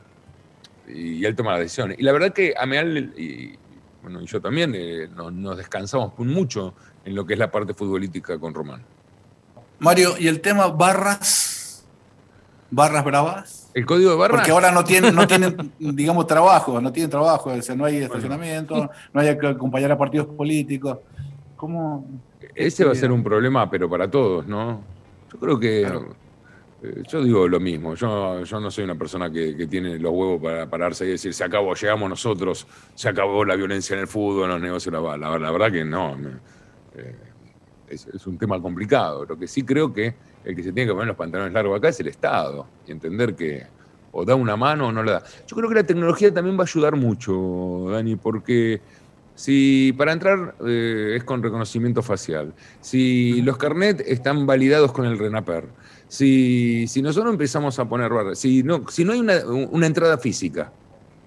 y 0.88 1.24
él 1.26 1.36
toma 1.36 1.54
la 1.54 1.60
decisión. 1.60 1.96
Y 1.98 2.04
la 2.04 2.12
verdad 2.12 2.34
que 2.34 2.54
Ameal 2.58 3.14
y, 3.18 3.58
bueno, 4.02 4.22
y 4.22 4.26
yo 4.26 4.42
también 4.42 4.74
eh, 4.76 5.08
nos, 5.16 5.58
descansamos 5.58 6.18
mucho 6.20 6.74
en 7.06 7.16
lo 7.16 7.26
que 7.26 7.34
es 7.34 7.40
la 7.40 7.50
parte 7.52 7.74
futbolística 7.74 8.38
con 8.38 8.54
Román. 8.54 8.84
Mario, 9.80 10.16
¿y 10.20 10.28
el 10.28 10.42
tema 10.42 10.68
barras? 10.68 11.86
¿Barras 12.70 13.04
bravas? 13.06 13.72
¿El 13.74 13.86
código 13.86 14.12
de 14.12 14.18
barras? 14.18 14.38
Porque 14.38 14.52
ahora 14.52 14.72
no 14.72 14.84
tienen, 14.84 15.16
no 15.16 15.26
tienen 15.26 15.74
digamos, 15.80 16.28
trabajo, 16.28 16.82
no 16.82 16.92
tienen 16.92 17.10
trabajo, 17.10 17.52
o 17.52 17.62
sea, 17.62 17.76
no 17.76 17.86
hay 17.86 17.98
estacionamiento, 17.98 18.90
no 19.14 19.22
hay 19.22 19.38
que 19.38 19.48
acompañar 19.48 19.92
a 19.92 19.98
partidos 19.98 20.28
políticos. 20.28 21.00
¿Cómo? 21.56 22.06
Ese 22.56 22.84
va 22.84 22.92
a 22.92 22.96
ser 22.96 23.12
un 23.12 23.24
problema, 23.24 23.70
pero 23.70 23.90
para 23.90 24.10
todos, 24.10 24.46
¿no? 24.48 24.82
Yo 25.32 25.40
creo 25.40 25.60
que 25.60 25.88
yo 27.08 27.24
digo 27.24 27.48
lo 27.48 27.60
mismo, 27.60 27.96
yo, 27.96 28.44
yo 28.44 28.60
no 28.60 28.70
soy 28.70 28.84
una 28.84 28.96
persona 28.96 29.32
que, 29.32 29.68
tiene 29.68 29.98
los 30.00 30.12
huevos 30.12 30.42
para 30.42 30.70
pararse 30.70 31.06
y 31.06 31.10
decir, 31.10 31.34
se 31.34 31.44
acabó, 31.44 31.74
llegamos 31.76 32.10
nosotros, 32.10 32.68
se 32.94 33.10
acabó 33.10 33.46
la 33.46 33.56
violencia 33.56 33.94
en 33.94 34.02
el 34.02 34.08
fútbol, 34.08 34.50
los 34.50 34.62
negocios, 34.62 34.94
la, 34.94 35.18
la, 35.18 35.40
la 35.40 35.52
verdad 35.52 35.72
que 35.72 35.86
no. 35.86 36.18
Eh, 36.96 37.16
es, 37.94 38.28
un 38.28 38.38
tema 38.38 38.62
complicado. 38.62 39.26
Lo 39.26 39.38
que 39.38 39.48
sí 39.48 39.64
creo 39.64 39.94
que 39.94 40.16
el 40.44 40.56
que 40.56 40.64
se 40.64 40.74
tiene 40.74 40.90
que 40.90 40.94
poner 40.94 41.08
los 41.08 41.18
pantalones 41.18 41.54
largos 41.54 41.78
acá 41.78 41.90
es 41.90 42.00
el 42.00 42.08
Estado 42.08 42.68
y 42.88 42.92
entender 42.92 43.36
que 43.36 43.66
o 44.12 44.26
da 44.26 44.36
una 44.36 44.56
mano 44.56 44.88
o 44.88 44.92
no 44.92 45.04
la 45.04 45.14
da. 45.14 45.24
Yo 45.48 45.56
creo 45.56 45.70
que 45.70 45.76
la 45.76 45.84
tecnología 45.84 46.34
también 46.34 46.56
va 46.58 46.62
a 46.62 46.66
ayudar 46.66 46.96
mucho, 46.96 47.88
Dani, 47.90 48.16
porque 48.16 48.80
si 49.34 49.94
para 49.98 50.12
entrar 50.12 50.56
eh, 50.66 51.16
es 51.18 51.24
con 51.24 51.42
reconocimiento 51.42 52.04
facial, 52.04 52.54
si 52.80 53.42
los 53.42 53.58
carnet 53.58 54.02
están 54.02 54.46
validados 54.46 54.92
con 54.92 55.06
el 55.06 55.18
RENAPER, 55.18 55.66
si, 56.14 56.86
si 56.88 57.02
nosotros 57.02 57.34
empezamos 57.34 57.80
a 57.80 57.90
poner 57.90 58.14
barras, 58.14 58.38
si 58.38 58.62
no, 58.62 58.88
si 58.88 59.04
no 59.04 59.14
hay 59.14 59.20
una, 59.20 59.88
entrada 59.88 60.20
física, 60.20 60.72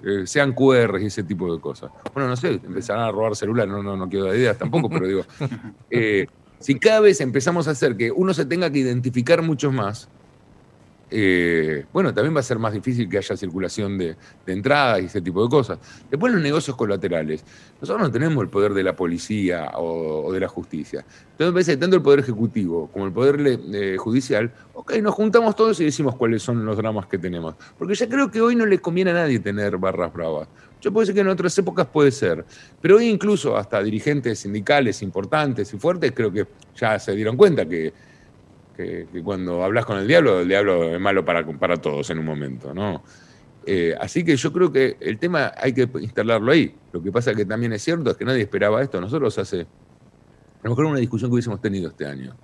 eh, 0.04 0.28
sean 0.28 0.52
QR 0.52 1.00
y 1.02 1.06
ese 1.06 1.24
tipo 1.24 1.52
de 1.52 1.60
cosas. 1.60 1.90
Bueno, 2.14 2.28
no 2.28 2.36
sé, 2.36 2.60
empezarán 2.64 3.02
a 3.02 3.10
robar 3.10 3.34
celular, 3.34 3.66
no, 3.66 3.82
no, 3.82 3.96
no 3.96 4.08
quiero 4.08 4.26
dar 4.26 4.36
ideas 4.36 4.56
tampoco, 4.56 4.88
pero 4.88 5.08
digo, 5.08 5.22
eh, 5.90 6.28
si 6.60 6.78
cada 6.78 7.00
vez 7.00 7.20
empezamos 7.20 7.66
a 7.66 7.72
hacer 7.72 7.96
que 7.96 8.12
uno 8.12 8.32
se 8.32 8.44
tenga 8.44 8.70
que 8.70 8.78
identificar 8.78 9.42
mucho 9.42 9.72
más, 9.72 10.08
eh, 11.08 11.84
bueno, 11.92 12.12
también 12.12 12.34
va 12.34 12.40
a 12.40 12.42
ser 12.42 12.58
más 12.58 12.72
difícil 12.72 13.08
que 13.08 13.18
haya 13.18 13.36
circulación 13.36 13.96
de, 13.96 14.16
entradas 14.46 15.02
y 15.02 15.04
ese 15.04 15.20
tipo 15.20 15.42
de 15.42 15.48
cosas. 15.48 15.78
Después 16.10 16.32
los 16.32 16.42
negocios 16.42 16.76
colaterales. 16.76 17.44
Nosotros 17.80 18.08
no 18.08 18.10
tenemos 18.10 18.42
el 18.42 18.48
poder 18.48 18.72
de 18.74 18.82
la 18.82 18.96
policía 18.96 19.72
o, 19.76 20.32
de 20.32 20.40
la 20.40 20.48
justicia. 20.48 21.04
Entonces 21.32 21.46
me 21.46 21.52
parece 21.52 21.76
tanto 21.76 21.96
el 21.96 22.02
poder 22.02 22.20
ejecutivo 22.20 22.88
como 22.92 23.06
el 23.06 23.12
poder 23.12 23.60
eh, 23.72 23.96
judicial, 23.98 24.50
ok, 24.74 24.96
nos 24.96 25.14
juntamos 25.14 25.54
todos 25.54 25.78
y 25.80 25.84
decimos 25.84 26.16
cuáles 26.16 26.42
son 26.42 26.64
los 26.64 26.76
dramas 26.76 27.06
que 27.06 27.18
tenemos. 27.18 27.54
Porque 27.78 27.94
ya 27.94 28.08
creo 28.08 28.30
que 28.30 28.40
hoy 28.40 28.56
no 28.56 28.66
le 28.66 28.78
conviene 28.78 29.12
a 29.12 29.14
nadie 29.14 29.38
tener 29.38 29.76
barras 29.76 30.12
bravas. 30.12 30.48
Yo 30.80 30.92
puedo 30.92 31.02
decir 31.02 31.14
que 31.14 31.20
en 31.20 31.28
otras 31.28 31.56
épocas 31.58 31.86
puede 31.86 32.10
ser, 32.10 32.44
pero 32.80 32.96
hoy 32.96 33.08
incluso 33.08 33.56
hasta 33.56 33.82
dirigentes 33.82 34.40
sindicales 34.40 35.02
importantes 35.02 35.72
y 35.72 35.78
fuertes 35.78 36.12
creo 36.14 36.32
que 36.32 36.46
ya 36.76 36.98
se 36.98 37.14
dieron 37.14 37.36
cuenta 37.36 37.66
que 37.66 37.92
que, 38.76 39.06
cuando 39.24 39.64
hablas 39.64 39.86
con 39.86 39.98
el 39.98 40.06
diablo, 40.06 40.40
el 40.40 40.48
diablo 40.48 40.94
es 40.94 41.00
malo 41.00 41.24
para, 41.24 41.46
para 41.46 41.76
todos 41.76 42.10
en 42.10 42.18
un 42.18 42.26
momento, 42.26 42.74
¿no? 42.74 43.02
Eh, 43.68 43.94
así 44.00 44.24
que 44.24 44.36
yo 44.36 44.52
creo 44.52 44.70
que 44.70 44.96
el 45.00 45.18
tema 45.18 45.52
hay 45.56 45.72
que 45.72 45.88
instalarlo 46.00 46.52
ahí. 46.52 46.72
Lo 46.92 47.02
que 47.02 47.10
pasa 47.10 47.34
que 47.34 47.44
también 47.44 47.72
es 47.72 47.82
cierto 47.82 48.10
es 48.10 48.16
que 48.16 48.24
nadie 48.24 48.42
esperaba 48.42 48.80
esto. 48.80 49.00
Nosotros 49.00 49.36
hace, 49.38 49.62
a 49.62 50.64
lo 50.64 50.70
mejor 50.70 50.84
una 50.84 51.00
discusión 51.00 51.30
que 51.30 51.34
hubiésemos 51.34 51.60
tenido 51.60 51.88
este 51.88 52.06
año. 52.06 52.36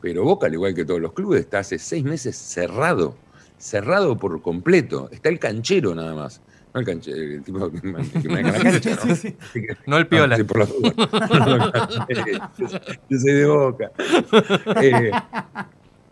Pero 0.00 0.24
Boca, 0.24 0.46
al 0.46 0.54
igual 0.54 0.74
que 0.74 0.84
todos 0.84 1.00
los 1.00 1.12
clubes, 1.12 1.40
está 1.40 1.58
hace 1.58 1.78
seis 1.78 2.02
meses 2.04 2.36
cerrado, 2.36 3.16
cerrado 3.58 4.16
por 4.16 4.40
completo. 4.40 5.10
Está 5.12 5.28
el 5.28 5.38
canchero 5.38 5.94
nada 5.94 6.14
más. 6.14 6.40
No 6.74 6.80
el 6.80 6.88
el 6.88 7.42
tipo 7.42 7.70
que 7.70 7.86
me, 7.86 8.02
deja 8.02 8.52
la 8.52 8.62
cancha, 8.62 8.98
¿no? 9.04 9.14
no 9.86 9.98
el 9.98 10.06
piola. 10.06 10.38
por 10.44 10.66
yo, 12.58 13.18
soy 13.18 13.32
de 13.32 13.46
Boca. 13.46 13.92
Eh, 14.80 15.10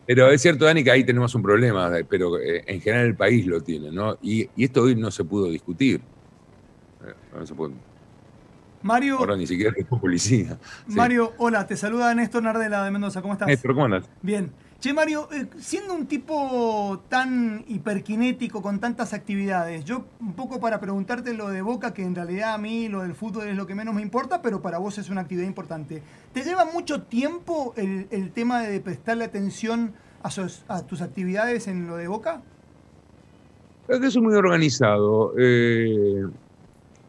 pero 0.07 0.31
es 0.31 0.43
cierto, 0.43 0.65
Dani, 0.65 0.85
que 0.85 0.91
ahí 0.91 1.05
tenemos 1.05 1.35
un 1.35 1.43
problema, 1.43 1.91
pero 2.09 2.39
eh, 2.39 2.65
en 2.67 2.81
general 2.81 3.07
el 3.07 3.15
país 3.15 3.47
lo 3.47 3.63
tiene, 3.63 3.91
¿no? 3.91 4.19
Y, 4.21 4.51
esto 4.57 4.83
hoy 4.83 4.97
no 4.97 5.11
se 5.11 5.25
pudo 5.25 5.49
discutir. 5.51 6.01
Eh, 7.07 7.15
no 7.39 7.47
se 7.47 7.55
pudo. 7.55 7.73
Mario. 8.83 9.19
Ahora 9.19 9.37
ni 9.37 9.47
siquiera 9.47 9.73
es 9.77 9.87
policía. 9.87 10.59
Mario, 10.89 11.33
hola, 11.39 11.67
te 11.67 11.77
saluda 11.77 12.15
Néstor 12.15 12.43
Nardela 12.43 12.85
de 12.85 12.91
Mendoza, 12.91 13.23
¿cómo 13.23 13.35
estás? 13.35 13.49
Néstor, 13.49 13.73
¿cómo 13.73 13.87
andas? 13.87 14.11
Bien. 14.21 14.51
Che, 14.81 14.95
Mario, 14.95 15.29
eh, 15.31 15.47
siendo 15.59 15.93
un 15.93 16.07
tipo 16.07 17.03
tan 17.11 17.67
hiperkinético, 17.69 18.63
con 18.63 18.81
tantas 18.81 19.13
actividades, 19.13 19.85
yo 19.85 20.07
un 20.21 20.33
poco 20.33 20.59
para 20.59 20.81
preguntarte 20.81 21.35
lo 21.35 21.51
de 21.51 21.61
Boca, 21.61 21.93
que 21.93 22.03
en 22.03 22.15
realidad 22.15 22.55
a 22.55 22.59
mí 22.59 22.89
lo 22.89 23.03
del 23.03 23.15
fútbol 23.15 23.47
es 23.49 23.57
lo 23.59 23.67
que 23.67 23.75
menos 23.75 23.95
me 23.95 24.01
importa, 24.01 24.41
pero 24.41 24.63
para 24.63 24.79
vos 24.79 24.97
es 24.97 25.11
una 25.11 25.21
actividad 25.21 25.47
importante. 25.47 26.03
¿Te 26.33 26.43
lleva 26.45 26.65
mucho 26.65 27.03
tiempo 27.03 27.75
el, 27.77 28.31
tema 28.33 28.63
de 28.63 28.81
prestarle 28.81 29.25
atención 29.25 29.93
a, 30.23 30.87
tus 30.87 31.03
actividades 31.03 31.69
en 31.69 31.87
lo 31.87 31.97
de 31.97 32.09
Boca? 32.09 32.41
Creo 33.87 34.01
que 34.01 34.11
soy 34.11 34.23
muy 34.23 34.35
organizado. 34.35 35.35
Eh, 35.39 36.25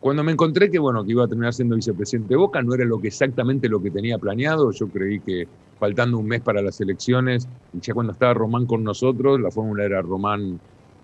cuando 0.01 0.25
me 0.25 0.33
encontré 0.33 0.69
que, 0.69 0.79
bueno, 0.79 1.05
que 1.05 1.11
iba 1.11 1.23
a 1.23 1.27
terminar 1.29 1.53
siendo 1.53 1.77
vicepresidente 1.77 2.33
de 2.33 2.37
Boca, 2.37 2.61
no 2.61 2.73
era 2.73 2.83
lo 2.83 2.99
que 2.99 3.07
exactamente 3.07 3.69
lo 3.69 3.81
que 3.81 3.91
tenía 3.91 4.17
planeado. 4.17 4.71
Yo 4.71 4.89
creí 4.89 5.21
que 5.21 5.47
faltando 5.81 6.19
un 6.19 6.27
mes 6.27 6.41
para 6.41 6.61
las 6.61 6.79
elecciones, 6.79 7.47
y 7.73 7.79
ya 7.79 7.95
cuando 7.95 8.13
estaba 8.13 8.35
Román 8.35 8.67
con 8.67 8.83
nosotros, 8.83 9.41
la 9.41 9.49
fórmula 9.49 9.83
era 9.83 9.99
Román. 10.03 10.59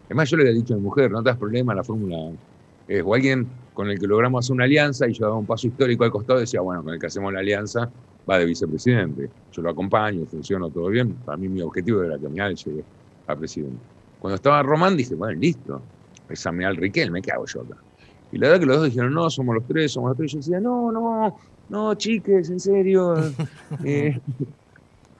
Además, 0.05 0.29
yo 0.29 0.37
le 0.37 0.43
había 0.43 0.53
dicho 0.53 0.75
a 0.75 0.77
mi 0.77 0.83
mujer, 0.83 1.09
no 1.09 1.23
te 1.23 1.31
das 1.31 1.37
problema, 1.39 1.73
la 1.73 1.83
fórmula 1.83 2.15
es 2.87 3.03
o 3.03 3.15
alguien 3.15 3.47
con 3.73 3.89
el 3.89 3.99
que 3.99 4.05
logramos 4.05 4.45
hacer 4.45 4.53
una 4.53 4.65
alianza 4.65 5.07
y 5.07 5.13
yo 5.13 5.25
daba 5.25 5.37
un 5.37 5.47
paso 5.47 5.65
histórico 5.65 6.03
al 6.03 6.11
costado 6.11 6.37
y 6.37 6.41
decía, 6.41 6.61
bueno, 6.61 6.83
con 6.83 6.93
el 6.93 6.99
que 6.99 7.07
hacemos 7.07 7.33
la 7.33 7.39
alianza 7.39 7.89
va 8.29 8.37
de 8.37 8.45
vicepresidente. 8.45 9.31
Yo 9.51 9.61
lo 9.63 9.71
acompaño, 9.71 10.27
funciona 10.27 10.69
todo 10.69 10.89
bien. 10.89 11.15
Para 11.25 11.37
mí 11.37 11.49
mi 11.49 11.61
objetivo 11.61 12.03
era 12.03 12.19
que 12.19 12.27
Ameal 12.27 12.55
llegue 12.55 12.83
a 13.25 13.35
presidente. 13.35 13.79
Cuando 14.19 14.35
estaba 14.35 14.61
Román 14.61 14.95
dije, 14.95 15.15
bueno, 15.15 15.39
listo, 15.39 15.81
es 16.29 16.45
Ameal 16.45 16.75
Riquelme, 16.75 17.19
¿qué 17.23 17.31
hago 17.31 17.47
yo 17.47 17.61
acá? 17.61 17.77
Y 18.31 18.37
la 18.37 18.47
verdad 18.47 18.59
que 18.59 18.65
los 18.67 18.77
dos 18.77 18.85
dijeron, 18.85 19.11
no, 19.11 19.27
somos 19.31 19.55
los 19.55 19.65
tres, 19.65 19.91
somos 19.91 20.09
los 20.09 20.17
tres. 20.17 20.31
Y 20.31 20.35
yo 20.35 20.39
decía, 20.39 20.59
no, 20.59 20.91
no, 20.91 21.35
no, 21.69 21.95
chiques, 21.95 22.49
en 22.49 22.59
serio. 22.59 23.15
Eh, 23.83 24.19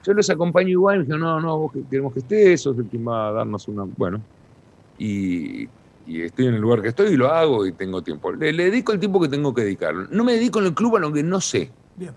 yo 0.08 0.14
los 0.14 0.30
acompaño 0.30 0.70
igual, 0.70 0.96
y 0.96 0.98
me 1.00 1.04
dijeron, 1.04 1.20
no, 1.20 1.38
no, 1.38 1.58
vos 1.58 1.72
queremos 1.90 2.14
que 2.14 2.20
estés, 2.20 2.62
sos 2.62 2.78
el 2.78 2.88
que 2.88 2.96
va 2.96 3.28
a 3.28 3.32
darnos 3.32 3.68
una. 3.68 3.84
Bueno, 3.84 4.22
y, 4.96 5.68
estoy 6.06 6.46
en 6.46 6.54
el 6.54 6.60
lugar 6.62 6.80
que 6.80 6.88
estoy 6.88 7.12
y 7.12 7.16
lo 7.18 7.28
hago 7.30 7.66
y 7.66 7.72
tengo 7.72 8.00
tiempo. 8.00 8.32
Le, 8.32 8.54
dedico 8.54 8.92
el 8.92 9.00
tiempo 9.00 9.20
que 9.20 9.28
tengo 9.28 9.52
que 9.52 9.64
dedicar. 9.64 9.94
No 10.10 10.24
me 10.24 10.32
dedico 10.32 10.60
en 10.60 10.64
el 10.64 10.74
club 10.74 10.96
a 10.96 11.00
lo 11.00 11.12
que 11.12 11.22
no 11.22 11.42
sé. 11.42 11.70
Bien. 11.94 12.12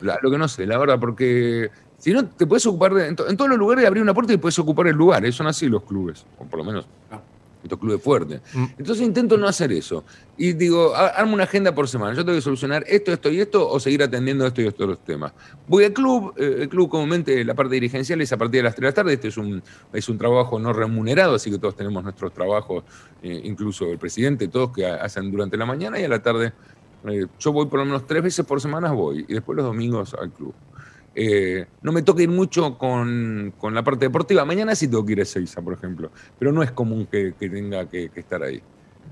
lo 0.00 0.30
que 0.30 0.38
no 0.38 0.48
sé, 0.48 0.66
la 0.66 0.78
verdad, 0.78 0.98
porque 0.98 1.70
si 1.98 2.14
no, 2.14 2.24
te 2.24 2.46
puedes 2.46 2.64
ocupar 2.64 2.94
de. 2.94 3.08
En, 3.08 3.16
todos 3.16 3.50
los 3.50 3.58
lugares 3.58 3.84
abrir 3.84 4.02
una 4.02 4.14
puerta 4.14 4.32
y 4.32 4.38
puedes 4.38 4.58
ocupar 4.58 4.86
el 4.86 4.96
lugar. 4.96 5.22
Eso 5.26 5.38
son 5.38 5.48
así 5.48 5.68
los 5.68 5.82
clubes, 5.82 6.24
o 6.38 6.44
por 6.46 6.60
lo 6.60 6.64
menos. 6.64 6.86
Ah. 7.10 7.20
Estos 7.64 7.78
clubes 7.78 8.00
fuertes. 8.02 8.40
Mm. 8.52 8.64
Entonces 8.78 9.04
intento 9.04 9.36
no 9.36 9.48
hacer 9.48 9.72
eso. 9.72 10.04
Y 10.36 10.52
digo, 10.52 10.94
armo 10.94 11.34
una 11.34 11.44
agenda 11.44 11.74
por 11.74 11.88
semana. 11.88 12.14
Yo 12.14 12.24
tengo 12.24 12.36
que 12.36 12.42
solucionar 12.42 12.84
esto, 12.86 13.12
esto 13.12 13.30
y 13.30 13.40
esto, 13.40 13.68
o 13.68 13.80
seguir 13.80 14.02
atendiendo 14.02 14.46
esto 14.46 14.60
y 14.62 14.66
estos 14.66 14.86
los 14.86 14.98
temas. 15.04 15.32
Voy 15.66 15.84
al 15.84 15.92
club, 15.92 16.34
eh, 16.36 16.58
el 16.60 16.68
club 16.68 16.88
comúnmente, 16.88 17.44
la 17.44 17.54
parte 17.54 17.74
dirigencial 17.74 18.20
es 18.20 18.32
a 18.32 18.36
partir 18.36 18.58
de 18.58 18.64
las 18.64 18.74
3 18.74 18.82
de 18.82 18.90
la 18.90 18.94
tarde. 18.94 19.12
Este 19.14 19.28
es 19.28 19.36
un, 19.36 19.62
es 19.92 20.08
un 20.08 20.18
trabajo 20.18 20.58
no 20.58 20.72
remunerado, 20.72 21.34
así 21.34 21.50
que 21.50 21.58
todos 21.58 21.74
tenemos 21.74 22.02
nuestros 22.02 22.32
trabajos, 22.32 22.84
eh, 23.22 23.40
incluso 23.44 23.90
el 23.90 23.98
presidente, 23.98 24.48
todos 24.48 24.72
que 24.72 24.86
hacen 24.86 25.30
durante 25.30 25.56
la 25.56 25.66
mañana 25.66 25.98
y 25.98 26.04
a 26.04 26.08
la 26.08 26.22
tarde. 26.22 26.52
Eh, 27.06 27.26
yo 27.38 27.52
voy 27.52 27.66
por 27.66 27.80
lo 27.80 27.86
menos 27.86 28.06
tres 28.06 28.22
veces 28.22 28.44
por 28.44 28.60
semana, 28.60 28.92
voy, 28.92 29.24
y 29.26 29.34
después 29.34 29.56
los 29.56 29.64
domingos 29.64 30.14
al 30.14 30.30
club. 30.30 30.54
Eh, 31.14 31.66
no 31.82 31.92
me 31.92 32.02
toca 32.02 32.22
ir 32.22 32.28
mucho 32.28 32.76
con, 32.76 33.52
la 33.72 33.82
parte 33.82 34.06
deportiva. 34.06 34.44
Mañana 34.44 34.74
sí 34.74 34.88
tengo 34.88 35.04
que 35.04 35.12
ir 35.12 35.22
a 35.22 35.24
Seiza, 35.24 35.62
por 35.62 35.74
ejemplo. 35.74 36.10
Pero 36.38 36.52
no 36.52 36.62
es 36.62 36.72
común 36.72 37.06
que, 37.06 37.34
tenga 37.38 37.88
que, 37.88 38.10
estar 38.14 38.42
ahí. 38.42 38.62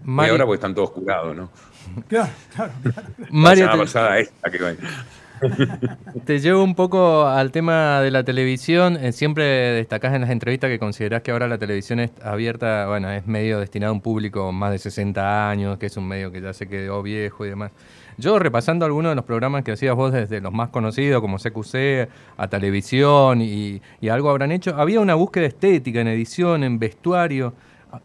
Y 0.05 0.29
ahora 0.29 0.45
porque 0.45 0.57
están 0.57 0.75
todos 0.75 0.91
curados, 0.91 1.37
¿no? 1.37 1.51
Claro, 2.09 2.31
claro. 2.55 2.73
Mario, 3.31 3.69
te... 6.25 6.39
llevo 6.39 6.63
un 6.63 6.75
poco 6.75 7.27
al 7.27 7.51
tema 7.51 8.01
de 8.01 8.11
la 8.11 8.25
televisión. 8.25 8.97
Eh, 8.97 9.13
siempre 9.13 9.45
destacás 9.45 10.15
en 10.15 10.23
las 10.23 10.31
entrevistas 10.31 10.71
que 10.71 10.79
considerás 10.79 11.23
que 11.23 11.33
ahora 11.33 11.49
la 11.49 11.59
televisión 11.59 12.01
es 12.01 12.11
abierta, 12.23 12.87
bueno, 12.87 13.11
es 13.11 13.27
medio 13.27 13.59
destinado 13.59 13.91
a 13.91 13.95
un 13.95 14.01
público 14.01 14.53
más 14.53 14.71
de 14.71 14.79
60 14.79 15.51
años, 15.51 15.79
que 15.79 15.87
es 15.87 15.97
un 15.97 16.07
medio 16.07 16.31
que 16.31 16.41
ya 16.41 16.53
se 16.53 16.69
quedó 16.69 17.03
viejo 17.03 17.45
y 17.45 17.49
demás. 17.49 17.73
Yo 18.19 18.39
repasando 18.39 18.85
algunos 18.85 19.11
de 19.11 19.17
los 19.17 19.25
programas 19.25 19.65
que 19.65 19.73
hacías 19.73 19.95
vos 19.95 20.13
desde 20.13 20.41
los 20.41 20.53
más 20.53 20.69
conocidos 20.69 21.21
como 21.21 21.39
CQC 21.39 22.09
a 22.37 22.49
televisión 22.49 23.41
y, 23.41 23.81
algo 24.11 24.31
habrán 24.31 24.53
hecho, 24.53 24.75
había 24.77 25.01
una 25.01 25.15
búsqueda 25.15 25.47
estética 25.47 26.01
en 26.01 26.09
edición, 26.09 26.65
en 26.65 26.79
vestuario. 26.79 27.55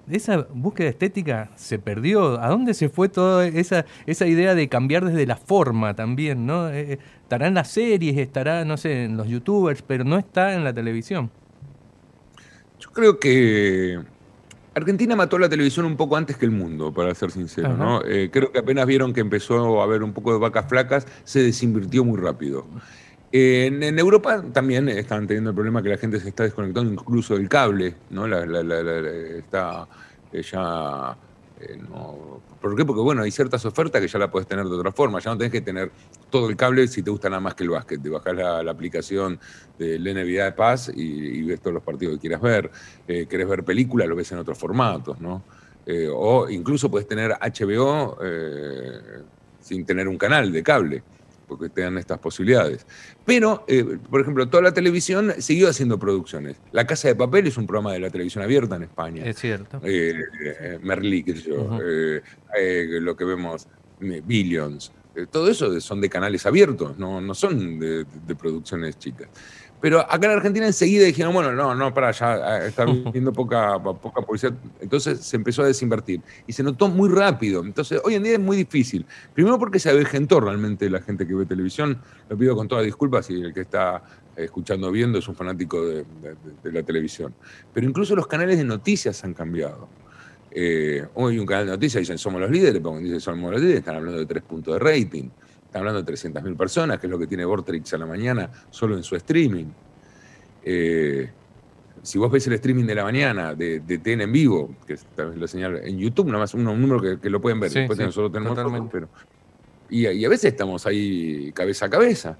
Esa 0.09 0.47
búsqueda 0.53 0.89
estética 0.89 1.49
se 1.55 1.79
perdió. 1.79 2.41
¿A 2.41 2.49
dónde 2.49 2.73
se 2.73 2.89
fue 2.89 3.09
toda 3.09 3.47
esa, 3.47 3.85
esa 4.05 4.27
idea 4.27 4.53
de 4.53 4.67
cambiar 4.67 5.05
desde 5.05 5.25
la 5.25 5.37
forma 5.37 5.93
también? 5.93 6.45
¿no? 6.45 6.69
Eh, 6.69 6.93
eh, 6.93 6.99
estará 7.21 7.47
en 7.47 7.53
las 7.53 7.69
series, 7.69 8.17
estará, 8.17 8.65
no 8.65 8.77
sé, 8.77 9.05
en 9.05 9.17
los 9.17 9.27
youtubers, 9.27 9.81
pero 9.81 10.03
no 10.03 10.17
está 10.17 10.53
en 10.53 10.63
la 10.63 10.73
televisión. 10.73 11.29
Yo 12.79 12.91
creo 12.91 13.19
que 13.19 13.99
Argentina 14.77 15.15
mató 15.15 15.37
la 15.37 15.49
televisión 15.49 15.85
un 15.85 15.97
poco 15.97 16.15
antes 16.15 16.37
que 16.37 16.45
el 16.45 16.51
mundo, 16.51 16.93
para 16.93 17.13
ser 17.15 17.31
sincero. 17.31 17.75
¿no? 17.75 18.03
Eh, 18.05 18.29
creo 18.31 18.51
que 18.51 18.59
apenas 18.59 18.85
vieron 18.85 19.13
que 19.13 19.21
empezó 19.21 19.81
a 19.81 19.83
haber 19.83 20.03
un 20.03 20.13
poco 20.13 20.33
de 20.33 20.39
vacas 20.39 20.67
flacas, 20.69 21.07
se 21.23 21.41
desinvirtió 21.41 22.05
muy 22.05 22.19
rápido. 22.19 22.65
en, 23.31 23.99
Europa 23.99 24.43
también 24.53 24.87
están 24.87 25.27
teniendo 25.27 25.49
el 25.49 25.55
problema 25.55 25.81
que 25.81 25.89
la 25.89 25.97
gente 25.97 26.19
se 26.19 26.29
está 26.29 26.43
desconectando 26.43 26.91
incluso 26.91 27.35
del 27.35 27.49
cable, 27.49 27.95
¿no? 28.09 28.25
está 28.27 29.87
eh, 30.31 30.41
ya 30.43 31.17
eh, 31.59 31.79
¿Por 32.61 32.75
qué? 32.75 32.85
Porque 32.85 33.01
bueno, 33.01 33.23
hay 33.23 33.31
ciertas 33.31 33.65
ofertas 33.65 34.01
que 34.01 34.07
ya 34.07 34.19
la 34.19 34.29
puedes 34.29 34.47
tener 34.47 34.65
de 34.65 34.75
otra 34.75 34.91
forma. 34.91 35.19
Ya 35.19 35.31
no 35.31 35.37
tenés 35.37 35.51
que 35.51 35.61
tener 35.61 35.91
todo 36.29 36.49
el 36.49 36.55
cable 36.55 36.87
si 36.87 37.03
te 37.03 37.09
gusta 37.09 37.29
nada 37.29 37.39
más 37.39 37.55
que 37.55 37.63
el 37.63 37.69
básquet. 37.69 38.01
Te 38.01 38.09
bajás 38.09 38.35
la, 38.35 38.71
aplicación 38.71 39.39
de 39.77 39.99
la 39.99 40.13
NBA 40.13 40.45
de 40.45 40.51
Paz 40.51 40.91
y, 40.93 41.43
ves 41.43 41.61
todos 41.61 41.73
los 41.75 41.83
partidos 41.83 42.15
que 42.15 42.21
quieras 42.21 42.41
ver. 42.41 42.71
Eh, 43.07 43.25
querés 43.27 43.47
ver 43.47 43.63
películas, 43.63 44.07
lo 44.07 44.15
ves 44.15 44.31
en 44.31 44.39
otros 44.39 44.57
formatos, 44.57 45.19
¿no? 45.19 45.43
Eh, 45.85 46.09
o 46.11 46.49
incluso 46.49 46.91
puedes 46.91 47.07
tener 47.07 47.31
HBO 47.31 48.17
sin 49.59 49.85
tener 49.85 50.07
un 50.07 50.17
canal 50.17 50.51
de 50.51 50.63
cable 50.63 51.03
porque 51.47 51.69
te 51.69 51.81
dan 51.81 51.97
estas 51.97 52.19
posibilidades. 52.19 52.85
Pero, 53.25 53.63
eh, 53.67 53.83
por 54.09 54.21
ejemplo, 54.21 54.47
toda 54.49 54.63
la 54.63 54.73
televisión 54.73 55.33
siguió 55.39 55.69
haciendo 55.69 55.97
producciones. 55.97 56.57
La 56.71 56.85
Casa 56.85 57.07
de 57.07 57.15
Papel 57.15 57.47
es 57.47 57.57
un 57.57 57.65
programa 57.65 57.93
de 57.93 57.99
la 57.99 58.09
televisión 58.09 58.43
abierta 58.43 58.75
en 58.75 58.83
España. 58.83 59.23
Es 59.25 59.37
cierto. 59.37 59.79
Eh, 59.83 60.13
eh 60.43 60.79
Merlí, 60.81 61.23
qué 61.23 61.35
sé 61.35 61.49
yo. 61.49 61.79
Eh, 61.81 62.21
lo 62.99 63.15
que 63.15 63.25
vemos, 63.25 63.67
Billions. 63.99 64.91
todo 65.31 65.49
eso 65.49 65.79
son 65.81 66.01
de 66.01 66.09
canales 66.09 66.45
abiertos, 66.45 66.97
no, 66.99 67.19
no 67.21 67.33
son 67.33 67.79
de 67.79 68.35
producciones 68.37 68.99
chicas. 68.99 69.29
Pero 69.79 69.99
acá 69.99 70.25
en 70.25 70.31
Argentina 70.31 70.65
enseguida 70.65 71.05
dijeron, 71.05 71.33
bueno, 71.33 71.51
no, 71.51 71.75
no, 71.75 71.93
para 71.93 72.11
ya 72.11 72.65
están 72.65 73.03
viendo 73.11 73.31
poca, 73.31 73.77
poca 73.81 74.21
publicidad. 74.21 74.53
Entonces 74.81 75.19
se 75.19 75.35
empezó 75.35 75.61
a 75.61 75.67
desinvertir. 75.67 76.21
Y 76.47 76.53
se 76.53 76.63
notó 76.63 76.87
muy 76.87 77.09
rápido. 77.09 77.63
Entonces 77.63 78.01
hoy 78.03 78.15
en 78.15 78.23
día 78.23 78.33
es 78.33 78.39
muy 78.39 78.57
difícil. 78.57 79.05
Primero 79.33 79.59
porque 79.59 79.79
se 79.79 79.89
avejentó 79.89 80.39
realmente 80.39 80.89
la 80.89 81.01
gente 81.01 81.27
que 81.27 81.35
ve 81.35 81.45
televisión. 81.45 81.99
Lo 82.27 82.37
pido 82.37 82.55
con 82.55 82.67
todas 82.67 82.85
disculpas 82.85 83.27
si 83.27 83.35
el 83.35 83.53
que 83.53 83.61
está 83.61 84.01
escuchando 84.35 84.87
o 84.87 84.91
viendo 84.91 85.19
es 85.19 85.27
un 85.27 85.35
fanático 85.35 85.85
de, 85.85 86.05
la 86.63 86.81
televisión. 86.83 87.33
Pero 87.73 87.87
incluso 87.87 88.15
los 88.15 88.27
canales 88.27 88.57
de 88.57 88.63
noticias 88.63 89.23
han 89.23 89.33
cambiado. 89.33 89.87
Eh, 90.49 91.05
hoy 91.15 91.37
un 91.37 91.45
canal 91.45 91.65
de 91.65 91.71
noticias 91.73 92.01
dicen 92.01 92.17
somos 92.17 92.41
los 92.41 92.49
líderes, 92.49 92.81
cuando 92.81 93.01
dicen 93.01 93.19
somos 93.19 93.51
los 93.51 93.61
líderes 93.61 93.79
están 93.79 93.97
hablando 93.97 94.17
de 94.17 94.25
tres 94.25 94.41
puntos 94.41 94.73
de 94.73 94.79
rating 94.79 95.29
hablando 95.73 96.01
de 96.01 96.13
300.000 96.13 96.57
personas, 96.57 96.99
que 96.99 97.07
es 97.07 97.11
lo 97.11 97.19
que 97.19 97.27
tiene 97.27 97.45
Vortrix 97.45 97.93
a 97.93 97.97
la 97.97 98.05
mañana 98.05 98.49
solo 98.69 98.95
en 98.95 99.03
su 99.03 99.15
streaming. 99.15 99.65
Eh, 100.63 101.29
si 102.01 102.17
vos 102.17 102.31
ves 102.31 102.47
el 102.47 102.53
streaming 102.53 102.85
de 102.85 102.95
la 102.95 103.03
mañana 103.03 103.53
de, 103.53 103.79
TN 103.79 104.21
en 104.21 104.31
vivo, 104.31 104.75
que 104.85 104.93
es 104.93 105.05
la 105.17 105.47
señal 105.47 105.81
en 105.83 105.97
YouTube, 105.97 106.27
nada 106.27 106.39
más 106.39 106.53
un, 106.53 106.63
número 106.63 107.19
que, 107.19 107.29
lo 107.29 107.41
pueden 107.41 107.59
ver, 107.59 107.71
después 107.71 107.99
nosotros 107.99 108.31
tenemos 108.31 108.89
pero, 108.91 109.09
y, 109.89 110.05
a 110.05 110.29
veces 110.29 110.51
estamos 110.51 110.85
ahí 110.85 111.51
cabeza 111.53 111.85
a 111.85 111.89
cabeza. 111.89 112.37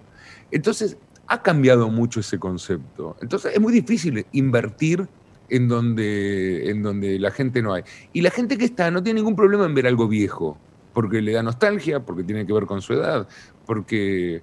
Entonces, 0.52 0.98
ha 1.28 1.42
cambiado 1.42 1.90
mucho 1.90 2.20
ese 2.20 2.40
concepto. 2.40 3.18
Entonces, 3.22 3.54
es 3.54 3.60
muy 3.60 3.74
difícil 3.74 4.26
invertir 4.32 5.08
en 5.50 5.68
donde, 5.68 6.70
en 6.70 6.84
donde 6.84 7.20
la 7.20 7.32
gente 7.32 7.62
no 7.62 7.74
hay. 7.74 7.84
Y 8.14 8.22
la 8.22 8.32
gente 8.32 8.58
que 8.58 8.66
está 8.66 8.92
no 8.92 9.04
tiene 9.04 9.20
ningún 9.20 9.36
problema 9.36 9.66
en 9.66 9.74
ver 9.74 9.88
algo 9.88 10.08
viejo 10.08 10.58
porque 10.98 11.22
le 11.22 11.32
da 11.32 11.44
nostalgia, 11.44 12.00
porque 12.00 12.24
tiene 12.24 12.44
que 12.48 12.52
ver 12.52 12.66
con 12.66 12.82
su 12.82 12.94
edad, 12.94 13.28
porque 13.68 14.38
eh, 14.38 14.42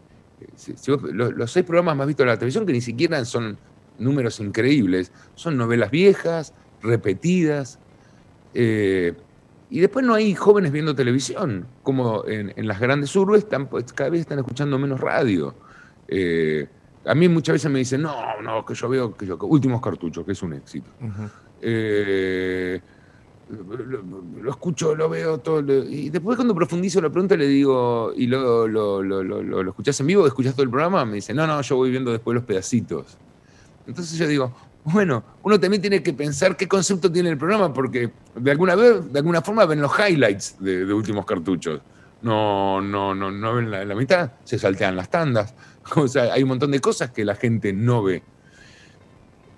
los, 1.13 1.51
seis 1.51 1.67
programas 1.67 1.97
más 1.97 2.07
vistos 2.07 2.27
de 2.27 2.31
la 2.31 2.39
televisión, 2.39 2.65
que 2.65 2.73
ni 2.73 2.81
siquiera 2.81 3.25
son 3.25 3.59
números 3.99 4.39
increíbles, 4.39 5.11
son 5.35 5.57
novelas 5.57 5.91
viejas, 5.91 6.55
repetidas, 6.81 7.81
eh, 8.55 9.15
y 9.69 9.81
después 9.81 10.07
no 10.07 10.15
hay 10.15 10.37
jóvenes 10.37 10.71
viendo 10.71 10.95
televisión, 10.95 11.67
como 11.83 12.25
en, 12.25 12.53
las 12.69 12.79
grandes 12.79 13.17
urbes 13.17 13.45
pues, 13.69 13.93
cada 13.93 14.11
vez 14.11 14.21
están 14.21 14.39
escuchando 14.39 14.79
menos 14.79 15.01
radio. 15.01 15.57
Eh, 16.07 16.69
a 17.05 17.17
mí 17.17 17.29
muchas 17.29 17.55
veces 17.55 17.69
me 17.69 17.81
dicen, 17.81 18.03
no, 18.03 18.41
no, 18.43 18.65
que 18.65 18.75
yo 18.75 18.89
veo 18.89 19.17
que 19.17 19.27
yo, 19.27 19.37
Últimos 19.41 19.83
Cartuchos, 19.83 20.25
que 20.25 20.31
es 20.31 20.43
un 20.45 20.53
éxito 20.53 20.89
lo, 23.49 24.51
escucho, 24.51 24.95
lo 24.95 25.09
veo 25.09 25.39
todo. 25.39 25.61
y 25.85 26.11
después 26.11 26.37
cuando 26.37 26.55
profundizo 26.55 27.01
la 27.01 27.11
pregunta 27.11 27.37
le 27.37 27.47
digo, 27.47 28.13
¿y 28.17 28.27
lo, 28.27 28.67
lo, 28.67 29.03
lo, 29.03 29.69
escuchás 29.69 30.01
en 30.01 30.07
vivo? 30.07 30.27
¿Escuchás 30.27 30.55
todo 30.55 30.65
el 30.65 30.71
programa? 30.71 31.05
Me 31.05 31.17
dice, 31.17 31.35
no, 31.35 31.47
no, 31.47 31.61
yo 31.61 31.77
voy 31.77 31.91
viendo 31.91 32.11
después 32.11 32.35
los 32.35 32.45
pedacitos. 32.45 33.19
Entonces 33.87 34.19
yo 34.19 34.27
digo, 34.27 34.55
bueno, 34.85 35.23
uno 35.43 35.61
también 35.61 35.81
tiene 35.81 36.03
que 36.03 36.13
pensar 36.13 36.57
qué 36.57 36.67
concepto 36.67 37.11
tiene 37.11 37.31
el 37.31 37.39
programa, 37.39 37.73
porque 37.73 38.11
de 38.35 38.51
alguna 38.51 38.75
vez, 38.75 39.13
de 39.13 39.19
alguna 39.19 39.43
forma 39.43 39.67
ven 39.67 39.81
los 39.81 39.93
highlights 39.99 40.57
de, 40.61 40.93
últimos 40.93 41.27
cartuchos. 41.27 41.81
No, 42.23 42.81
no, 42.81 43.15
no, 43.15 43.31
no 43.31 43.55
ven 43.55 43.71
la, 43.71 43.85
la 43.85 43.95
mitad, 43.95 44.33
se 44.45 44.59
saltean 44.59 44.97
las 44.97 45.11
tandas. 45.11 45.55
O 45.97 46.09
sea, 46.09 46.33
hay 46.33 46.43
un 46.43 46.49
montón 46.49 46.71
de 46.71 46.81
cosas 46.81 47.11
que 47.11 47.27
la 47.27 47.35
gente 47.35 47.75
no 47.75 48.03
ve. 48.03 48.23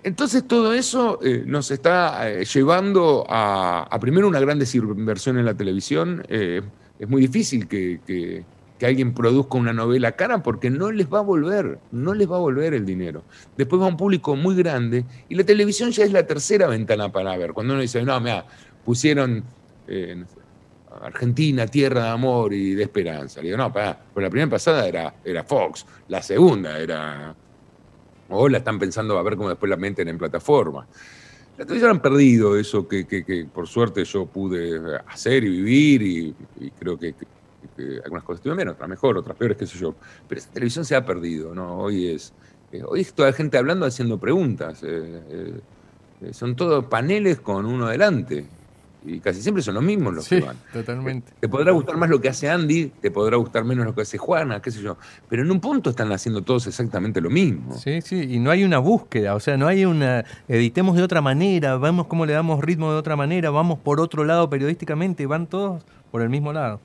Entonces 0.03 0.47
todo 0.47 0.73
eso 0.73 1.19
eh, 1.23 1.43
nos 1.45 1.71
está 1.71 2.29
eh, 2.29 2.45
llevando 2.45 3.25
a, 3.27 3.97
primero 3.99 4.27
una 4.27 4.39
gran 4.39 4.59
desinversión 4.59 5.37
en 5.37 5.45
la 5.45 5.55
televisión. 5.55 6.23
Eh, 6.29 6.61
es 6.99 7.09
muy 7.09 7.21
difícil 7.21 7.67
que, 7.67 8.45
alguien 8.81 9.13
produzca 9.15 9.57
una 9.57 9.73
novela 9.73 10.11
cara 10.11 10.43
porque 10.43 10.69
no 10.69 10.91
les 10.91 11.11
va 11.11 11.19
a 11.19 11.23
volver, 11.23 11.79
no 11.91 12.13
les 12.13 12.31
va 12.31 12.35
a 12.35 12.39
volver 12.39 12.75
el 12.75 12.85
dinero. 12.85 13.23
Después 13.57 13.81
va 13.81 13.87
un 13.87 13.97
público 13.97 14.35
muy 14.35 14.55
grande 14.55 15.03
y 15.29 15.35
la 15.35 15.43
televisión 15.43 15.89
ya 15.91 16.05
es 16.05 16.11
la 16.11 16.27
tercera 16.27 16.67
ventana 16.67 17.11
para 17.11 17.35
ver. 17.37 17.53
Cuando 17.53 17.73
uno 17.73 17.81
dice, 17.81 18.03
no, 18.03 18.19
mira, 18.19 18.45
pusieron 18.85 19.43
Argentina, 21.01 21.65
tierra 21.65 22.03
de 22.03 22.09
amor 22.09 22.53
y 22.53 22.75
de 22.75 22.83
esperanza. 22.83 23.41
Le 23.41 23.47
digo, 23.47 23.57
no, 23.57 23.73
para, 23.73 23.97
pues 24.13 24.23
la 24.23 24.29
primera 24.29 24.51
pasada 24.51 24.87
era 24.87 25.43
Fox, 25.43 25.85
la 26.07 26.21
segunda 26.21 26.77
era 26.77 27.35
o 28.29 28.49
la 28.49 28.59
están 28.59 28.79
pensando 28.79 29.17
a 29.17 29.23
ver 29.23 29.35
cómo 29.35 29.49
después 29.49 29.69
la 29.69 29.77
meten 29.77 30.07
en 30.07 30.17
plataforma. 30.17 30.87
La 31.57 31.65
televisión 31.65 31.91
han 31.91 32.01
perdido 32.01 32.57
eso 32.57 32.87
que, 32.87 33.47
por 33.51 33.67
suerte 33.67 34.05
yo 34.05 34.27
pude 34.27 34.79
hacer 35.07 35.43
y 35.43 35.49
vivir 35.49 36.01
y, 36.03 36.71
creo 36.77 36.99
que, 36.99 37.15
algunas 38.03 38.23
cosas 38.23 38.39
estuvieron 38.39 38.57
bien, 38.57 38.67
otras 38.69 38.89
mejor, 38.89 39.17
otras 39.17 39.35
peores, 39.35 39.57
qué 39.57 39.65
sé 39.65 39.77
yo. 39.77 39.95
Pero 40.27 40.39
esa 40.39 40.49
televisión 40.51 40.85
se 40.85 40.95
ha 40.95 41.05
perdido, 41.05 41.53
¿no? 41.55 41.79
Hoy 41.79 42.07
es, 42.07 42.33
eh, 42.71 42.81
hoy 42.85 43.01
es 43.01 43.13
toda 43.13 43.29
la 43.29 43.35
gente 43.35 43.57
hablando, 43.57 43.85
haciendo 43.85 44.19
preguntas. 44.19 44.83
Eh, 44.83 45.61
eh, 46.21 46.33
son 46.33 46.55
todos 46.55 46.85
paneles 46.85 47.39
con 47.39 47.65
uno 47.65 47.87
delante. 47.87 48.45
Y 49.05 49.19
casi 49.19 49.41
siempre 49.41 49.63
son 49.63 49.75
los 49.75 49.83
mismos 49.83 50.13
los 50.13 50.27
que 50.27 50.41
van. 50.41 50.57
Totalmente. 50.73 51.31
Te 51.39 51.47
podrá 51.47 51.71
gustar 51.71 51.97
más 51.97 52.09
lo 52.09 52.19
que 52.19 52.29
hace 52.29 52.49
Andy, 52.49 52.91
te 53.01 53.11
podrá 53.11 53.37
gustar 53.37 53.63
menos 53.63 53.85
lo 53.85 53.95
que 53.95 54.01
hace 54.01 54.17
Juana, 54.17 54.61
qué 54.61 54.71
sé 54.71 54.81
yo. 54.81 54.97
Pero 55.29 55.43
en 55.43 55.51
un 55.51 55.59
punto 55.59 55.89
están 55.89 56.11
haciendo 56.11 56.41
todos 56.41 56.67
exactamente 56.67 57.21
lo 57.21 57.29
mismo. 57.29 57.77
Sí, 57.77 58.01
sí, 58.01 58.21
y 58.29 58.39
no 58.39 58.51
hay 58.51 58.63
una 58.63 58.79
búsqueda, 58.79 59.35
o 59.35 59.39
sea, 59.39 59.57
no 59.57 59.67
hay 59.67 59.85
una. 59.85 60.25
Editemos 60.47 60.95
de 60.95 61.03
otra 61.03 61.21
manera, 61.21 61.77
vemos 61.77 62.07
cómo 62.07 62.25
le 62.25 62.33
damos 62.33 62.61
ritmo 62.61 62.91
de 62.91 62.97
otra 62.97 63.15
manera, 63.15 63.49
vamos 63.49 63.79
por 63.79 63.99
otro 63.99 64.23
lado 64.23 64.49
periodísticamente, 64.49 65.25
van 65.25 65.47
todos 65.47 65.83
por 66.11 66.21
el 66.21 66.29
mismo 66.29 66.51
lado. 66.53 66.79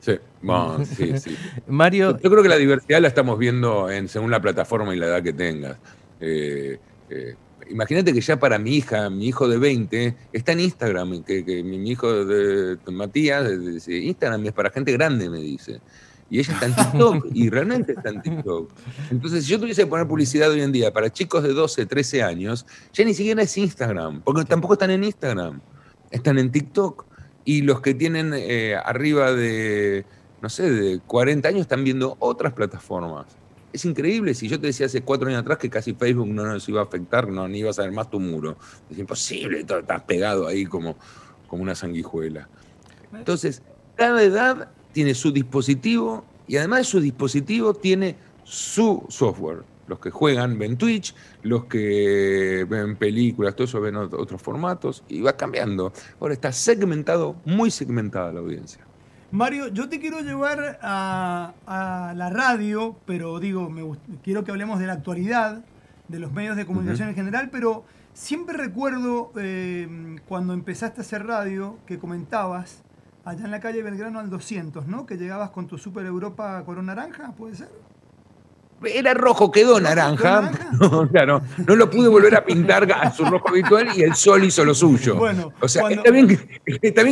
Sí, 0.00 0.18
bueno, 0.42 0.84
sí, 0.84 1.18
sí. 1.18 1.36
Mario. 1.66 2.18
Yo 2.18 2.30
creo 2.30 2.42
que 2.42 2.48
la 2.50 2.58
diversidad 2.58 3.00
la 3.00 3.08
estamos 3.08 3.38
viendo 3.38 3.90
en, 3.90 4.08
según 4.08 4.30
la 4.30 4.40
plataforma 4.40 4.94
y 4.94 4.98
la 4.98 5.06
edad 5.06 5.22
que 5.22 5.32
tengas. 5.32 5.78
Eh, 6.20 6.78
eh, 7.08 7.34
imagínate 7.70 8.12
que 8.12 8.20
ya 8.20 8.38
para 8.38 8.58
mi 8.58 8.76
hija, 8.76 9.10
mi 9.10 9.28
hijo 9.28 9.48
de 9.48 9.58
20, 9.58 10.16
está 10.32 10.52
en 10.52 10.60
Instagram, 10.60 11.22
que, 11.22 11.62
mi 11.64 11.90
hijo 11.90 12.24
de, 12.24 12.78
Matías, 12.90 13.60
dice, 13.60 13.96
Instagram 13.96 14.46
es 14.46 14.52
para 14.52 14.70
gente 14.70 14.92
grande, 14.92 15.28
me 15.28 15.38
dice. 15.38 15.80
Y 16.30 16.38
ella 16.38 16.54
está 16.54 16.66
en 16.66 16.74
TikTok, 16.74 17.26
y 17.34 17.50
realmente 17.50 17.92
está 17.92 18.08
en 18.08 18.22
TikTok. 18.22 18.70
Entonces, 19.10 19.44
si 19.44 19.50
yo 19.50 19.60
tuviese 19.60 19.82
que 19.82 19.86
poner 19.86 20.06
publicidad 20.06 20.50
hoy 20.50 20.62
en 20.62 20.72
día 20.72 20.92
para 20.92 21.12
chicos 21.12 21.42
de 21.42 21.52
12, 21.52 21.86
13 21.86 22.22
años, 22.22 22.66
ya 22.92 23.04
ni 23.04 23.14
siquiera 23.14 23.42
es 23.42 23.56
Instagram, 23.56 24.22
porque 24.22 24.44
tampoco 24.44 24.74
están 24.74 24.90
en 24.90 25.04
Instagram, 25.04 25.60
están 26.10 26.38
en 26.38 26.50
TikTok. 26.50 27.06
Y 27.46 27.60
los 27.60 27.82
que 27.82 27.92
tienen 27.92 28.32
eh, 28.34 28.74
arriba 28.74 29.32
de, 29.32 30.06
no 30.40 30.48
sé, 30.48 30.70
de 30.70 31.00
40 31.06 31.46
años 31.46 31.60
están 31.60 31.84
viendo 31.84 32.16
otras 32.18 32.54
plataformas 32.54 33.26
es 33.74 33.84
increíble. 33.84 34.34
Si 34.34 34.48
yo 34.48 34.60
te 34.60 34.68
decía 34.68 34.86
hace 34.86 35.02
cuatro 35.02 35.28
años 35.28 35.40
atrás 35.40 35.58
que 35.58 35.68
casi 35.68 35.94
Facebook 35.94 36.28
no 36.28 36.46
nos 36.46 36.68
iba 36.68 36.80
a 36.80 36.84
afectar, 36.84 37.28
no, 37.28 37.48
ni 37.48 37.58
ibas 37.58 37.80
a 37.80 37.82
ver 37.82 37.90
más 37.90 38.08
tu 38.08 38.20
muro. 38.20 38.56
Es 38.88 38.96
imposible, 38.98 39.60
estás 39.60 40.02
pegado 40.04 40.46
ahí 40.46 40.64
como, 40.64 40.96
como 41.48 41.64
una 41.64 41.74
sanguijuela. 41.74 42.48
Entonces, 43.12 43.62
cada 43.96 44.22
edad 44.22 44.70
tiene 44.92 45.12
su 45.14 45.32
dispositivo 45.32 46.24
y 46.46 46.56
además 46.56 46.78
de 46.80 46.84
su 46.84 47.00
dispositivo 47.00 47.74
tiene 47.74 48.16
su 48.44 49.04
software. 49.08 49.64
Los 49.88 49.98
que 49.98 50.10
juegan 50.10 50.56
ven 50.56 50.78
Twitch, 50.78 51.12
los 51.42 51.64
que 51.64 52.64
ven 52.70 52.94
películas, 52.94 53.56
todo 53.56 53.64
eso 53.64 53.80
ven 53.80 53.96
otros 53.96 54.40
formatos 54.40 55.02
y 55.08 55.20
va 55.20 55.36
cambiando. 55.36 55.92
Ahora 56.20 56.34
está 56.34 56.52
segmentado, 56.52 57.34
muy 57.44 57.72
segmentada 57.72 58.32
la 58.32 58.38
audiencia. 58.38 58.86
Mario, 59.34 59.66
yo 59.66 59.88
te 59.88 59.98
quiero 59.98 60.20
llevar 60.20 60.78
a, 60.80 62.12
la 62.14 62.30
radio, 62.30 62.94
pero 63.04 63.40
digo, 63.40 63.68
me, 63.68 63.82
quiero 64.22 64.44
que 64.44 64.52
hablemos 64.52 64.78
de 64.78 64.86
la 64.86 64.92
actualidad, 64.92 65.64
de 66.06 66.20
los 66.20 66.32
medios 66.32 66.56
de 66.56 66.64
comunicación 66.64 67.08
en 67.08 67.16
general, 67.16 67.48
pero 67.50 67.84
siempre 68.12 68.56
recuerdo 68.56 69.32
eh, 69.36 70.20
cuando 70.28 70.52
empezaste 70.52 71.00
a 71.00 71.02
hacer 71.02 71.26
radio 71.26 71.78
que 71.84 71.98
comentabas 71.98 72.84
allá 73.24 73.44
en 73.44 73.50
la 73.50 73.58
calle 73.58 73.82
Belgrano 73.82 74.20
al 74.20 74.30
200, 74.30 74.86
¿no? 74.86 75.04
Que 75.04 75.16
llegabas 75.16 75.50
con 75.50 75.66
tu 75.66 75.78
Super 75.78 76.06
Europa 76.06 76.62
Corona 76.64 76.94
Naranja, 76.94 77.32
¿puede 77.32 77.56
ser? 77.56 77.83
Era 78.86 79.14
rojo, 79.14 79.50
quedó 79.50 79.80
naranja. 79.80 80.50
No, 80.74 81.08
claro, 81.08 81.40
no 81.68 81.76
lo 81.76 81.88
pude 81.88 82.08
volver 82.08 82.34
a 82.34 82.44
pintar 82.44 82.90
a 82.92 83.12
su 83.12 83.24
rojo 83.24 83.48
habitual 83.48 83.88
y 83.96 84.02
el 84.02 84.14
sol 84.16 84.42
hizo 84.42 84.64
lo 84.64 84.74
suyo. 84.74 85.14
Bueno, 85.14 85.52
o 85.60 85.68
sea, 85.68 85.88
está, 85.88 86.10
bien 86.10 86.26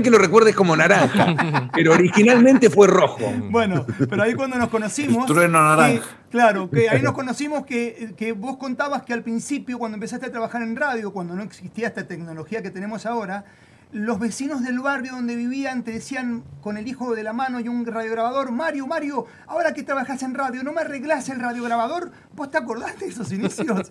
que, 0.02 0.10
lo 0.10 0.18
recuerdes 0.18 0.54
como 0.56 0.74
naranja, 0.76 1.70
pero 1.74 1.92
originalmente 1.92 2.68
fue 2.70 2.88
rojo. 2.88 3.32
Bueno, 3.50 3.86
pero 4.10 4.22
ahí 4.22 4.34
cuando 4.34 4.58
nos 4.58 4.68
conocimos. 4.68 5.26
Trueno 5.26 5.62
naranja. 5.62 6.04
claro, 6.30 6.68
que 6.68 6.90
ahí 6.90 7.00
nos 7.02 7.12
conocimos 7.12 7.64
que, 7.64 8.14
que 8.16 8.32
vos 8.32 8.56
contabas 8.56 9.02
que 9.02 9.12
al 9.12 9.22
principio, 9.22 9.78
cuando 9.78 9.94
empezaste 9.94 10.26
a 10.26 10.32
trabajar 10.32 10.62
en 10.62 10.74
radio, 10.74 11.12
cuando 11.12 11.34
no 11.34 11.42
existía 11.42 11.86
esta 11.86 12.06
tecnología 12.06 12.62
que 12.62 12.70
tenemos 12.70 13.06
ahora, 13.06 13.44
los 13.92 14.18
vecinos 14.18 14.62
del 14.62 14.80
barrio 14.80 15.12
donde 15.12 15.36
vivían 15.36 15.84
te 15.84 15.92
decían 15.92 16.42
con 16.60 16.76
el 16.76 16.88
hijo 16.88 17.14
de 17.14 17.22
la 17.22 17.32
mano 17.32 17.60
y 17.60 17.68
un 17.68 17.84
radiograbador, 17.84 18.50
Mario, 18.50 18.86
Mario, 18.86 19.26
ahora 19.46 19.74
que 19.74 19.82
trabajas 19.82 20.22
en 20.22 20.34
radio, 20.34 20.62
¿no 20.62 20.72
me 20.72 20.80
arreglás 20.80 21.28
el 21.28 21.40
radiograbador? 21.40 22.10
¿Vos 22.34 22.50
te 22.50 22.58
acordás 22.58 22.98
de 22.98 23.06
esos 23.06 23.30
inicios? 23.32 23.90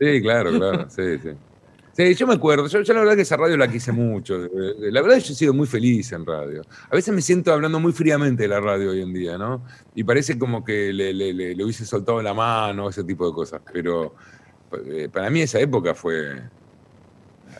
Sí, 0.00 0.22
claro, 0.22 0.50
claro, 0.52 0.88
sí, 0.88 1.18
sí. 1.22 1.30
Sí, 1.92 2.14
yo 2.14 2.26
me 2.26 2.34
acuerdo, 2.34 2.66
yo, 2.68 2.80
la 2.94 3.00
verdad 3.00 3.16
que 3.16 3.22
esa 3.22 3.36
radio 3.36 3.56
la 3.58 3.68
quise 3.68 3.92
mucho, 3.92 4.38
la 4.38 5.02
verdad 5.02 5.18
yo 5.18 5.32
he 5.32 5.36
sido 5.36 5.52
muy 5.52 5.66
feliz 5.66 6.10
en 6.12 6.24
radio. 6.24 6.62
A 6.88 6.94
veces 6.94 7.12
me 7.12 7.20
siento 7.20 7.52
hablando 7.52 7.78
muy 7.80 7.92
fríamente 7.92 8.44
de 8.44 8.48
la 8.48 8.60
radio 8.60 8.92
hoy 8.92 9.02
en 9.02 9.12
día, 9.12 9.36
¿no? 9.36 9.62
Y 9.94 10.04
parece 10.04 10.38
como 10.38 10.64
que 10.64 10.92
le, 10.92 11.12
le 11.12 11.62
hubiese 11.62 11.84
soltado 11.84 12.22
la 12.22 12.32
mano, 12.32 12.88
ese 12.88 13.04
tipo 13.04 13.26
de 13.26 13.34
cosas, 13.34 13.60
pero 13.72 14.14
eh, 14.86 15.08
para 15.12 15.30
mí 15.30 15.42
esa 15.42 15.58
época 15.58 15.94
fue, 15.94 16.42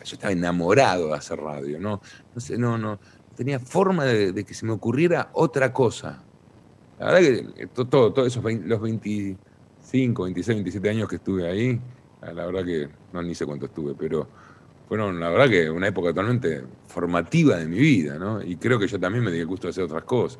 yo 0.03 0.15
estaba 0.15 0.31
enamorado 0.31 1.07
de 1.07 1.13
hacer 1.15 1.39
radio, 1.39 1.79
no, 1.79 2.01
no, 2.33 2.41
sé, 2.41 2.57
no, 2.57 2.77
no 2.77 2.99
tenía 3.35 3.59
forma 3.59 4.05
de, 4.05 4.43
que 4.43 4.53
se 4.53 4.65
me 4.65 4.71
ocurriera 4.71 5.29
otra 5.33 5.73
cosa. 5.73 6.23
La 6.99 7.05
verdad 7.07 7.19
que 7.55 7.67
todo, 7.67 8.13
todos 8.13 8.27
esos 8.27 8.43
los 8.43 8.81
25, 8.81 10.23
26, 10.23 10.55
27 10.57 10.89
años 10.89 11.09
que 11.09 11.15
estuve 11.15 11.49
ahí, 11.49 11.79
la 12.21 12.45
verdad 12.45 12.63
que 12.63 12.87
no 13.13 13.23
ni 13.23 13.33
sé 13.33 13.45
cuánto 13.45 13.65
estuve, 13.65 13.95
pero 13.97 14.27
fueron 14.87 15.19
la 15.19 15.29
verdad 15.29 15.49
que 15.49 15.69
una 15.69 15.87
época 15.87 16.09
totalmente 16.09 16.63
formativa 16.87 17.57
de 17.57 17.65
mi 17.65 17.79
vida, 17.79 18.19
¿no? 18.19 18.43
Y 18.43 18.57
creo 18.57 18.77
que 18.77 18.87
yo 18.87 18.99
también 18.99 19.23
me 19.23 19.31
di 19.31 19.39
el 19.39 19.47
gusto 19.47 19.67
de 19.67 19.71
hacer 19.71 19.85
otras 19.85 20.03
cosas. 20.03 20.39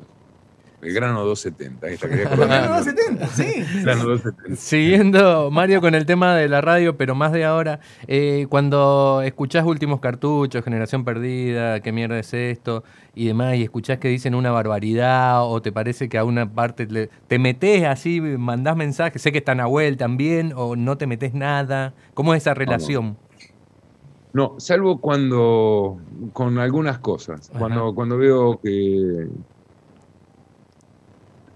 El 0.82 0.94
grano 0.94 1.24
270. 1.24 1.86
Esta 1.86 2.06
el 2.08 2.18
grano 2.36 2.74
270, 2.74 3.26
sí. 3.28 3.82
Grano 3.82 4.04
270. 4.04 4.56
Siguiendo, 4.56 5.50
Mario, 5.52 5.80
con 5.80 5.94
el 5.94 6.06
tema 6.06 6.34
de 6.34 6.48
la 6.48 6.60
radio, 6.60 6.96
pero 6.96 7.14
más 7.14 7.30
de 7.30 7.44
ahora, 7.44 7.78
eh, 8.08 8.46
cuando 8.48 9.22
escuchás 9.24 9.64
últimos 9.64 10.00
cartuchos, 10.00 10.64
Generación 10.64 11.04
Perdida, 11.04 11.78
qué 11.80 11.92
mierda 11.92 12.18
es 12.18 12.34
esto, 12.34 12.82
y 13.14 13.26
demás, 13.26 13.54
y 13.54 13.62
escuchás 13.62 13.98
que 13.98 14.08
dicen 14.08 14.34
una 14.34 14.50
barbaridad, 14.50 15.48
o 15.48 15.62
te 15.62 15.70
parece 15.70 16.08
que 16.08 16.18
a 16.18 16.24
una 16.24 16.52
parte 16.52 16.88
te 17.28 17.38
metes 17.38 17.84
así, 17.84 18.20
mandás 18.20 18.76
mensajes, 18.76 19.22
sé 19.22 19.30
que 19.30 19.38
está 19.38 19.54
Nahuel 19.54 19.96
también, 19.96 20.52
o 20.56 20.74
no 20.74 20.98
te 20.98 21.06
metes 21.06 21.32
nada. 21.32 21.94
¿Cómo 22.14 22.34
es 22.34 22.42
esa 22.42 22.54
relación? 22.54 23.16
No, 24.32 24.54
salvo 24.58 25.00
cuando, 25.00 25.98
con 26.32 26.58
algunas 26.58 26.98
cosas, 26.98 27.52
cuando, 27.56 27.94
cuando 27.94 28.16
veo 28.16 28.58
que, 28.60 29.28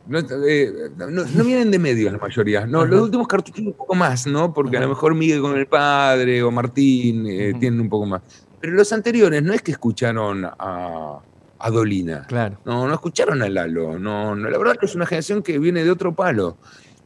eh, 0.09 0.91
no, 0.97 1.45
vienen 1.45 1.71
de 1.71 1.79
medios 1.79 2.13
la 2.13 2.19
mayoría. 2.19 2.67
No, 2.67 2.85
los 2.85 3.03
últimos 3.03 3.27
cartuchos 3.27 3.65
un 3.65 3.73
poco 3.73 3.95
más, 3.95 4.27
¿no? 4.27 4.53
Porque 4.53 4.77
a 4.77 4.81
lo 4.81 4.89
mejor 4.89 5.15
Miguel 5.15 5.41
con 5.41 5.57
el 5.57 5.67
padre 5.67 6.43
o 6.43 6.51
Martín 6.51 7.27
eh, 7.27 7.55
tienen 7.59 7.81
un 7.81 7.89
poco 7.89 8.07
más. 8.07 8.23
Pero 8.61 8.75
los 8.75 8.93
anteriores 8.93 9.43
no 9.43 9.53
es 9.53 9.63
que 9.63 9.73
escucharon 9.73 10.45
a, 10.45 11.21
Dolina. 11.71 12.25
Claro. 12.29 12.59
No, 12.65 12.87
no 12.87 12.95
escucharon 12.95 13.43
a 13.43 13.49
Lalo. 13.49 13.99
No, 13.99 14.35
no, 14.37 14.49
la 14.49 14.59
verdad 14.59 14.77
que 14.77 14.87
es 14.87 14.95
una 14.95 15.07
generación 15.07 15.43
que 15.43 15.59
viene 15.59 15.83
de 15.83 15.91
otro 15.91 16.15
palo. 16.15 16.57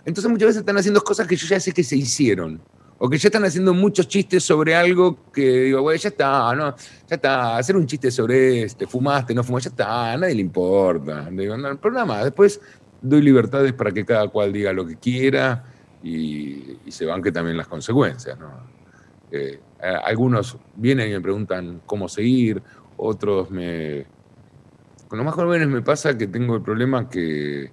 Entonces 0.05 0.31
muchas 0.31 0.49
veces 0.49 0.61
están 0.61 0.77
haciendo 0.77 1.03
cosas 1.03 1.27
que 1.27 1.37
yo 1.37 1.47
ya 1.47 1.61
sé 1.61 1.73
que 1.73 1.85
se 1.85 1.97
hicieron. 1.97 2.61
O 3.03 3.09
que 3.09 3.17
ya 3.17 3.29
están 3.29 3.45
haciendo 3.45 3.73
muchos 3.73 4.07
chistes 4.09 4.45
sobre 4.45 4.75
algo 4.75 5.17
que 5.33 5.63
digo, 5.63 5.81
güey, 5.81 5.99
ya 5.99 6.11
está, 6.11 6.55
¿no? 6.55 6.75
Ya 7.09 7.17
está, 7.17 7.57
hacer 7.57 7.75
un 7.75 7.87
chiste 7.87 8.11
sobre 8.11 8.65
este, 8.65 8.87
fumaste, 8.87 9.35
no 9.35 9.43
fumaste, 9.43 9.71
ya 9.71 9.73
está, 9.73 10.13
a 10.13 10.17
nadie 10.19 10.35
le 10.35 10.43
importa. 10.43 11.27
Digo, 11.31 11.57
no, 11.57 11.69
el 11.69 11.79
programa, 11.79 12.23
después 12.23 12.61
doy 13.03 13.23
libertades 13.23 13.73
para 13.73 13.93
que 13.93 14.05
cada 14.05 14.29
cual 14.29 14.53
diga 14.53 14.73
lo 14.73 14.87
que 14.87 14.97
quiera 14.97 15.65
y, 16.03 16.79
se 16.89 17.07
banque 17.07 17.31
también 17.31 17.57
las 17.57 17.69
consecuencias. 17.69 18.37
Eh, 19.31 19.61
algunos 20.05 20.59
vienen 20.75 21.11
y 21.11 21.13
me 21.13 21.21
preguntan 21.21 21.83
cómo 21.87 22.09
seguir, 22.09 22.63
otros 22.97 23.51
me... 23.51 24.07
Con 25.09 25.19
los 25.19 25.27
más 25.27 25.35
jóvenes 25.35 25.69
me 25.69 25.83
pasa 25.83 26.17
que 26.17 26.27
tengo 26.27 26.57
el 26.57 26.63
problema 26.63 27.09
que... 27.09 27.71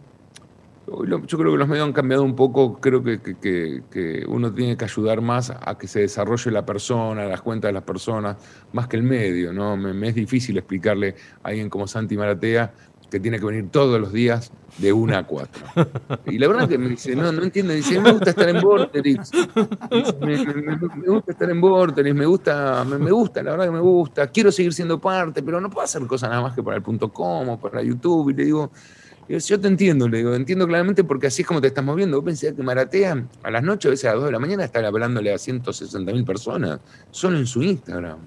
Yo 0.88 1.38
creo 1.38 1.52
que 1.52 1.58
los 1.58 1.68
medios 1.68 1.86
han 1.86 1.92
cambiado 1.92 2.24
un 2.24 2.34
poco, 2.34 2.80
creo 2.80 3.04
que, 3.04 3.20
que, 3.20 4.24
uno 4.30 4.54
tiene 4.54 4.78
que 4.78 4.86
ayudar 4.86 5.20
más 5.20 5.50
a 5.50 5.78
que 5.78 5.86
se 5.86 6.00
desarrolle 6.00 6.50
la 6.50 6.66
persona, 6.66 7.26
las 7.26 7.42
cuentas 7.42 7.68
de 7.68 7.74
las 7.74 7.84
personas, 7.84 8.38
más 8.72 8.88
que 8.88 8.96
el 8.96 9.04
medio, 9.04 9.52
¿no? 9.52 9.76
Me, 9.76 9.94
me 9.94 10.08
es 10.08 10.16
difícil 10.16 10.58
explicarle 10.58 11.16
a 11.44 11.50
alguien 11.50 11.70
como 11.70 11.88
Santi 11.88 12.16
Maratea 12.16 12.74
que 13.10 13.20
tiene 13.20 13.40
que 13.40 13.46
venir 13.46 13.70
todos 13.72 14.00
los 14.00 14.12
días 14.12 14.52
de 14.78 14.94
una 14.94 15.20
a 15.20 15.24
cuatro. 15.26 15.66
Y 16.26 16.38
la 16.38 16.48
verdad 16.48 16.68
que 16.68 16.78
me 16.78 16.90
dice, 16.90 17.16
no, 17.16 17.32
no 17.32 17.44
entiendo, 17.44 17.74
dice, 17.74 18.00
me 18.00 18.12
gusta 18.12 18.32
estar 18.32 18.50
en 18.50 18.62
Vorterix, 18.62 19.32
me, 20.22 21.08
gusta 21.08 21.32
estar 21.32 21.50
en 21.50 21.62
Vorterix, 21.62 22.16
me 22.16 22.26
gusta, 22.26 22.84
me, 22.84 23.12
gusta, 23.12 23.42
la 23.44 23.52
verdad 23.52 23.66
que 23.66 23.72
me 23.72 23.80
gusta, 23.80 24.28
quiero 24.28 24.52
seguir 24.52 24.74
siendo 24.74 25.00
parte, 25.00 25.42
pero 25.42 25.62
no 25.62 25.70
puedo 25.70 25.86
hacer 25.86 26.06
cosas 26.06 26.30
nada 26.30 26.42
más 26.42 26.54
que 26.54 26.62
para 26.62 26.78
el 26.78 26.84
punto 26.84 27.12
com 27.12 27.50
o 27.50 27.60
para 27.60 27.82
YouTube. 27.82 28.30
Y 28.30 28.34
le 28.34 28.46
digo, 28.46 28.72
yo 29.28 29.60
te 29.60 29.68
entiendo, 29.68 30.08
le 30.08 30.18
digo, 30.18 30.36
entiendo 30.36 30.68
claramente 30.68 31.04
porque 31.04 31.28
así 31.28 31.42
es 31.42 31.48
como 31.48 31.62
te 31.62 31.68
estás 31.68 31.84
moviendo. 31.84 32.18
Vos 32.18 32.26
pensás 32.26 32.54
que 32.54 32.64
Maratea 32.64 33.26
a 33.44 33.52
las 33.52 33.64
noches, 33.64 33.88
a 33.88 33.90
veces 33.90 34.06
a 34.06 34.10
las 34.10 34.18
2 34.18 34.26
de 34.26 34.32
la 34.32 34.40
mañana, 34.40 34.64
está 34.64 34.86
hablándole 34.86 35.34
a 35.34 35.38
160 35.38 36.12
mil 36.12 36.24
personas, 36.24 36.80
solo 37.12 37.38
en 37.38 37.48
su 37.48 37.64
Instagram. 37.64 38.20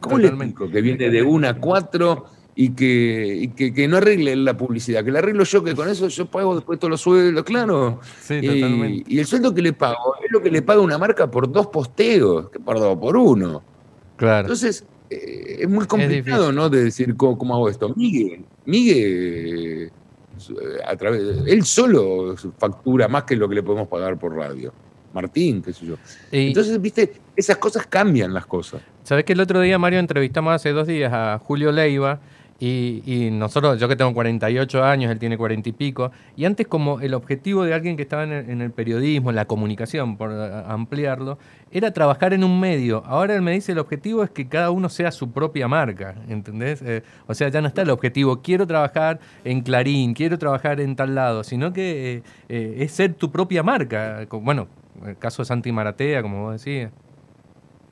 ¿Cómo 0.00 0.18
le 0.18 0.54
que 0.54 0.80
viene 0.80 1.10
de 1.10 1.22
una 1.22 1.50
a 1.50 1.54
cuatro 1.54 2.26
y 2.54 2.70
que, 2.70 3.72
que, 3.74 3.88
no 3.88 3.96
arregle 3.96 4.36
la 4.36 4.56
publicidad, 4.56 5.02
que 5.04 5.10
la 5.10 5.20
arreglo 5.20 5.44
yo, 5.44 5.64
que 5.64 5.74
con 5.74 5.88
eso 5.88 6.08
yo 6.08 6.26
pago 6.26 6.54
después 6.54 6.78
todos 6.78 6.90
los 6.90 7.00
sueldos, 7.00 7.44
claro. 7.44 8.00
Sí, 8.20 8.34
y, 8.42 9.04
y, 9.06 9.18
el 9.18 9.26
sueldo 9.26 9.54
que 9.54 9.62
le 9.62 9.72
pago 9.72 10.16
es 10.22 10.30
lo 10.30 10.42
que 10.42 10.50
le 10.50 10.60
paga 10.60 10.80
una 10.80 10.98
marca 10.98 11.30
por 11.30 11.50
dos 11.50 11.68
posteos, 11.68 12.50
que 12.50 12.60
por 12.60 12.98
por 12.98 13.16
uno. 13.16 13.62
Claro. 14.16 14.42
Entonces, 14.42 14.84
eh, 15.08 15.58
es 15.60 15.68
muy 15.68 15.86
complicado, 15.86 16.52
¿no? 16.52 16.68
De 16.68 16.84
decir 16.84 17.16
cómo, 17.16 17.54
hago 17.54 17.68
esto. 17.68 17.92
Miguel, 17.96 18.44
Miguel, 18.64 19.90
a 20.86 20.96
través, 20.96 21.22
él 21.46 21.64
solo 21.64 22.34
factura 22.58 23.08
más 23.08 23.24
que 23.24 23.36
lo 23.36 23.48
que 23.48 23.56
le 23.56 23.62
podemos 23.62 23.88
pagar 23.88 24.18
por 24.18 24.34
radio. 24.34 24.72
Martín, 25.12 25.60
qué 25.60 25.72
sé 25.72 25.86
yo. 25.86 25.96
Entonces, 26.30 26.80
viste, 26.80 27.12
esas 27.36 27.58
cosas 27.58 27.86
cambian 27.86 28.32
las 28.32 28.46
cosas. 28.46 28.80
Sabes 29.02 29.24
que 29.24 29.34
el 29.34 29.40
otro 29.40 29.60
día, 29.60 29.78
Mario, 29.78 29.98
entrevistamos 29.98 30.54
hace 30.54 30.70
dos 30.70 30.86
días 30.86 31.12
a 31.12 31.38
Julio 31.38 31.72
Leiva 31.72 32.20
y, 32.64 33.30
nosotros, 33.32 33.80
yo 33.80 33.88
que 33.88 33.96
tengo 33.96 34.14
48 34.14 34.84
años, 34.84 35.10
él 35.10 35.18
tiene 35.18 35.36
40 35.36 35.68
y 35.68 35.72
pico, 35.72 36.12
y 36.36 36.44
antes 36.44 36.68
como 36.68 37.00
el 37.00 37.12
objetivo 37.14 37.64
de 37.64 37.74
alguien 37.74 37.96
que 37.96 38.02
estaba 38.02 38.22
en 38.22 38.60
el, 38.60 38.70
periodismo, 38.70 39.30
en 39.30 39.36
la 39.36 39.46
comunicación, 39.46 40.16
por 40.16 40.30
ampliarlo, 40.30 41.38
era 41.72 41.92
trabajar 41.92 42.34
en 42.34 42.44
un 42.44 42.60
medio. 42.60 43.02
Ahora 43.04 43.34
él 43.34 43.42
me 43.42 43.50
dice 43.50 43.72
el 43.72 43.80
objetivo 43.80 44.22
es 44.22 44.30
que 44.30 44.46
cada 44.46 44.70
uno 44.70 44.88
sea 44.88 45.10
su 45.10 45.32
propia 45.32 45.66
marca, 45.66 46.14
¿entendés? 46.28 46.82
Eh, 46.82 47.02
o 47.26 47.34
sea, 47.34 47.48
ya 47.48 47.60
no 47.60 47.66
está 47.66 47.82
el 47.82 47.90
objetivo, 47.90 48.42
quiero 48.42 48.64
trabajar 48.64 49.18
en 49.42 49.62
Clarín, 49.62 50.14
quiero 50.14 50.38
trabajar 50.38 50.80
en 50.80 50.94
tal 50.94 51.16
lado, 51.16 51.42
sino 51.42 51.72
que 51.72 52.18
eh, 52.18 52.22
eh, 52.48 52.76
es 52.78 52.92
ser 52.92 53.14
tu 53.14 53.32
propia 53.32 53.64
marca. 53.64 54.24
Bueno, 54.30 54.68
el 55.04 55.18
caso 55.18 55.42
de 55.42 55.46
Santi 55.46 55.72
Maratea, 55.72 56.22
como 56.22 56.42
vos 56.42 56.52
decías. 56.52 56.92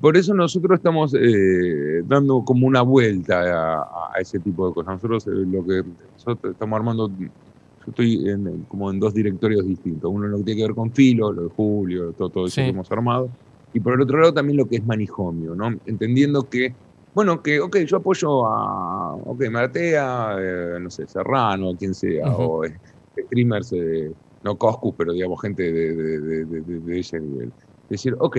Por 0.01 0.17
eso 0.17 0.33
nosotros 0.33 0.79
estamos 0.79 1.15
eh, 1.15 2.03
dando 2.07 2.43
como 2.43 2.67
una 2.67 2.81
vuelta 2.81 3.83
a, 3.83 4.19
ese 4.19 4.41
tipo 4.41 4.69
de 4.69 4.75
cosas. 4.75 4.95
Nosotros 4.95 5.27
eh, 5.27 5.31
lo 5.47 5.65
que 5.65 5.83
nosotros 6.13 6.53
estamos 6.53 6.77
armando, 6.79 7.11
yo 7.19 7.27
estoy 7.87 8.25
como 8.69 8.91
en 8.91 8.99
dos 8.99 9.13
directorios 9.13 9.67
distintos. 9.67 10.11
Uno 10.11 10.27
lo 10.27 10.39
que 10.39 10.45
tiene 10.45 10.61
que 10.61 10.67
ver 10.69 10.75
con 10.75 10.91
Filo, 10.91 11.33
lo 11.33 11.43
de 11.45 11.49
Julio, 11.51 12.13
todo, 12.15 12.31
todo 12.31 12.47
eso 12.47 12.63
que 12.63 12.69
hemos 12.69 12.91
armado. 12.91 13.31
Y 13.75 13.81
por 13.81 13.93
el 13.93 14.01
otro 14.01 14.19
lado 14.19 14.33
también 14.33 14.57
lo 14.57 14.67
que 14.67 14.77
es 14.77 14.87
manijomio, 14.87 15.55
¿no? 15.55 15.69
Entendiendo 15.85 16.49
que, 16.49 16.75
bueno, 17.15 17.43
que, 17.43 17.61
ok, 17.61 17.77
yo 17.81 17.99
apoyo 17.99 18.47
a, 18.47 19.15
ok, 19.15 19.51
Maratea, 19.51 20.37
eh, 20.41 20.79
no 20.81 20.91
sé, 20.91 21.07
Serrano, 21.07 21.77
quien 21.77 21.95
sea, 21.95 22.27
o 22.37 22.63
streamers, 23.27 23.75
no 24.43 24.57
Coscus, 24.57 24.95
pero 24.97 25.13
digamos 25.13 25.41
gente 25.43 25.71
de, 25.71 25.95
de, 25.95 26.45
de, 26.47 26.81
de 26.81 26.99
ese 26.99 27.21
nivel. 27.21 27.53
Es 27.83 27.89
decir, 27.89 28.17
ok, 28.19 28.39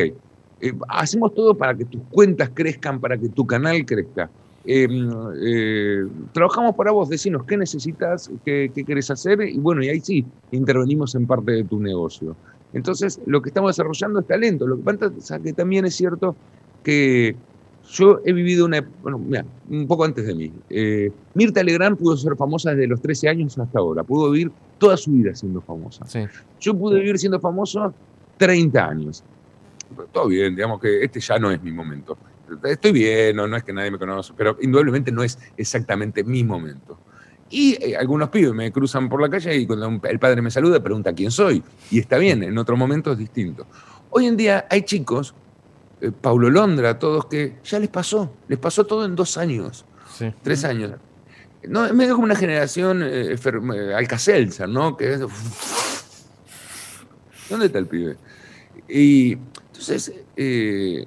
eh, 0.62 0.74
hacemos 0.88 1.34
todo 1.34 1.56
para 1.56 1.76
que 1.76 1.86
tus 1.86 2.02
cuentas 2.10 2.50
crezcan, 2.54 3.00
para 3.00 3.18
que 3.18 3.30
tu 3.30 3.46
canal 3.46 3.86
crezca. 3.86 4.30
Em, 4.64 5.10
eh, 5.44 6.06
trabajamos 6.34 6.76
para 6.76 6.92
vos, 6.92 7.10
decinos 7.10 7.44
qué 7.46 7.58
necesitas, 7.58 8.30
qué, 8.46 8.72
qué, 8.74 8.84
querés 8.84 9.10
hacer, 9.10 9.42
y 9.42 9.58
bueno, 9.58 9.84
y 9.84 9.90
ahí 9.90 10.00
sí, 10.00 10.24
intervenimos 10.52 11.16
en 11.16 11.26
parte 11.26 11.52
de 11.52 11.64
tu 11.64 11.80
negocio. 11.80 12.36
Entonces, 12.74 13.20
lo 13.26 13.42
que 13.42 13.50
estamos 13.50 13.72
desarrollando 13.72 14.20
es 14.20 14.28
talento. 14.28 14.68
Lo 14.68 14.78
que 14.78 14.84
pasa 14.84 15.36
es 15.36 15.42
que 15.42 15.54
también 15.54 15.86
es 15.86 15.96
cierto 15.96 16.36
que 16.84 17.36
yo 17.90 18.22
he 18.24 18.32
vivido 18.34 18.66
una. 18.66 18.86
Bueno, 19.02 19.18
mira, 19.18 19.46
un 19.70 19.88
poco 19.88 20.06
antes 20.06 20.26
de 20.26 20.36
mí. 20.36 20.52
Eh, 20.70 21.12
Mirta 21.34 21.64
Legrand 21.64 21.98
pudo 21.98 22.16
ser 22.16 22.36
famosa 22.36 22.72
desde 22.72 22.88
los 22.88 23.02
13 23.02 23.30
años 23.30 23.58
hasta 23.58 23.80
ahora. 23.80 24.04
Pudo 24.04 24.32
vivir 24.32 24.52
toda 24.78 24.96
su 24.96 25.12
vida 25.12 25.36
siendo 25.36 25.62
famosa. 25.62 26.06
Yo 26.60 26.74
pude 26.78 27.00
vivir 27.00 27.18
siendo 27.20 27.40
famoso 27.40 27.94
30 28.38 28.86
años 28.86 29.24
todo 30.12 30.28
bien, 30.28 30.56
digamos 30.56 30.80
que 30.80 31.04
este 31.04 31.20
ya 31.20 31.40
no 31.40 31.52
es 31.52 31.62
mi 31.62 31.72
momento. 31.72 32.18
Estoy 32.64 32.92
bien, 32.92 33.36
no, 33.36 33.48
no 33.48 33.56
es 33.56 33.64
que 33.64 33.72
nadie 33.72 33.92
me 33.92 33.98
conoce, 33.98 34.34
pero 34.36 34.58
indudablemente 34.62 35.12
no 35.12 35.24
es 35.24 35.40
exactamente 35.56 36.24
mi 36.24 36.44
momento. 36.44 37.00
Y 37.52 37.78
eh, 37.84 37.98
algunos 37.98 38.30
pibes 38.30 38.54
me 38.54 38.72
cruzan 38.72 39.10
por 39.10 39.22
la 39.22 39.30
calle 39.30 39.56
y 39.56 39.68
cuando 39.68 40.00
el 40.08 40.20
padre 40.20 40.42
me 40.42 40.50
saluda 40.50 40.82
pregunta 40.82 41.14
quién 41.14 41.32
soy. 41.32 41.62
Y 41.92 42.00
está 42.00 42.18
bien, 42.18 42.44
en 42.44 42.58
otro 42.58 42.78
momento 42.78 43.12
es 43.12 43.18
distinto. 43.18 43.68
Hoy 44.10 44.26
en 44.26 44.38
día 44.38 44.66
hay 44.70 44.84
chicos, 44.84 45.36
eh, 46.00 46.12
Paulo 46.12 46.50
Londra, 46.50 46.98
todos 46.98 47.26
que 47.26 47.58
ya 47.64 47.80
les 47.80 47.90
pasó, 47.90 48.34
les 48.48 48.58
pasó 48.58 48.86
todo 48.86 49.06
en 49.06 49.16
dos 49.16 49.38
años, 49.38 49.86
tres 50.42 50.64
años. 50.64 50.94
No, 51.68 51.86
es 51.86 51.94
medio 51.94 52.16
como 52.16 52.26
una 52.26 52.36
generación 52.36 53.02
eh, 53.04 53.36
Alcacelsa, 53.96 54.66
¿no? 54.66 54.98
Que 54.98 55.14
es, 55.14 55.20
¿Dónde 57.50 57.66
está 57.66 57.80
el 57.80 57.88
pibe? 57.88 58.16
Y 58.88 59.38
entonces, 59.82 60.14
eh, 60.36 61.06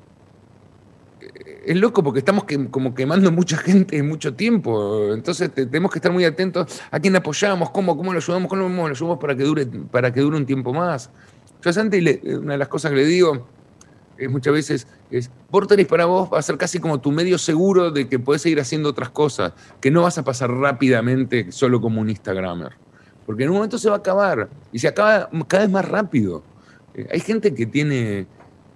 es 1.64 1.76
loco 1.76 2.02
porque 2.02 2.18
estamos 2.18 2.44
como 2.70 2.94
quemando 2.94 3.30
mucha 3.32 3.56
gente 3.56 3.96
en 3.96 4.08
mucho 4.08 4.34
tiempo. 4.34 5.12
Entonces 5.14 5.50
tenemos 5.52 5.90
que 5.90 5.98
estar 5.98 6.12
muy 6.12 6.24
atentos 6.24 6.80
a 6.90 7.00
quién 7.00 7.14
apoyamos, 7.16 7.70
cómo, 7.70 7.96
cómo 7.96 8.12
lo 8.12 8.18
ayudamos, 8.18 8.48
cómo 8.48 8.68
lo 8.68 8.86
ayudamos 8.86 9.18
para 9.18 9.36
que 9.36 9.44
dure, 9.44 9.66
para 9.66 10.12
que 10.12 10.20
dure 10.20 10.36
un 10.36 10.46
tiempo 10.46 10.72
más. 10.72 11.10
Yo 11.62 11.70
a 11.70 11.72
Santi, 11.72 11.98
una 12.24 12.52
de 12.52 12.58
las 12.58 12.68
cosas 12.68 12.90
que 12.90 12.96
le 12.98 13.06
digo 13.06 13.46
es 14.18 14.30
muchas 14.30 14.52
veces, 14.52 14.86
es, 15.10 15.30
Porteris 15.50 15.86
para 15.86 16.04
vos 16.04 16.28
va 16.32 16.38
a 16.38 16.42
ser 16.42 16.56
casi 16.56 16.78
como 16.78 17.00
tu 17.00 17.10
medio 17.10 17.38
seguro 17.38 17.90
de 17.90 18.08
que 18.08 18.18
puedes 18.18 18.42
seguir 18.42 18.60
haciendo 18.60 18.88
otras 18.88 19.10
cosas, 19.10 19.52
que 19.80 19.90
no 19.90 20.02
vas 20.02 20.18
a 20.18 20.24
pasar 20.24 20.50
rápidamente 20.50 21.50
solo 21.50 21.80
como 21.80 22.00
un 22.00 22.10
Instagramer. 22.10 22.72
Porque 23.26 23.44
en 23.44 23.50
un 23.50 23.56
momento 23.56 23.78
se 23.78 23.88
va 23.88 23.96
a 23.96 23.98
acabar 23.98 24.48
y 24.70 24.78
se 24.78 24.88
acaba 24.88 25.28
cada 25.48 25.64
vez 25.64 25.72
más 25.72 25.88
rápido. 25.88 26.42
Eh, 26.94 27.08
hay 27.10 27.20
gente 27.20 27.54
que 27.54 27.66
tiene 27.66 28.26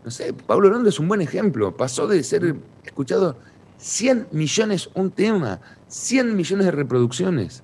no 0.08 0.12
sé, 0.12 0.32
Pablo 0.32 0.70
Rondo 0.70 0.88
es 0.88 0.98
un 0.98 1.06
buen 1.06 1.20
ejemplo. 1.20 1.76
Pasó 1.76 2.06
de 2.06 2.22
ser 2.22 2.54
escuchado 2.82 3.36
100 3.76 4.28
millones 4.32 4.88
un 4.94 5.10
tema, 5.10 5.60
100 5.88 6.34
millones 6.34 6.64
de 6.64 6.70
reproducciones. 6.70 7.62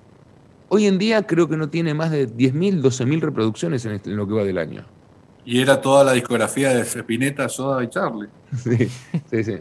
Hoy 0.69 0.85
en 0.85 0.99
día 0.99 1.25
creo 1.25 1.49
que 1.49 1.57
no 1.57 1.69
tiene 1.69 1.95
más 1.95 2.11
de 2.11 2.29
10.000, 2.29 2.83
12.000 2.83 3.19
reproducciones 3.19 3.83
este, 3.83 4.11
en, 4.11 4.15
lo 4.15 4.27
que 4.27 4.35
va 4.35 4.43
del 4.43 4.59
año. 4.59 4.85
Y 5.43 5.59
era 5.59 5.81
toda 5.81 6.03
la 6.03 6.11
discografía 6.11 6.69
de 6.69 6.81
Spinetta, 6.81 7.49
Soda 7.49 7.83
y 7.83 7.87
Charlie. 7.87 8.29
Sí, 8.63 8.91
sí, 9.31 9.43
sí. 9.43 9.57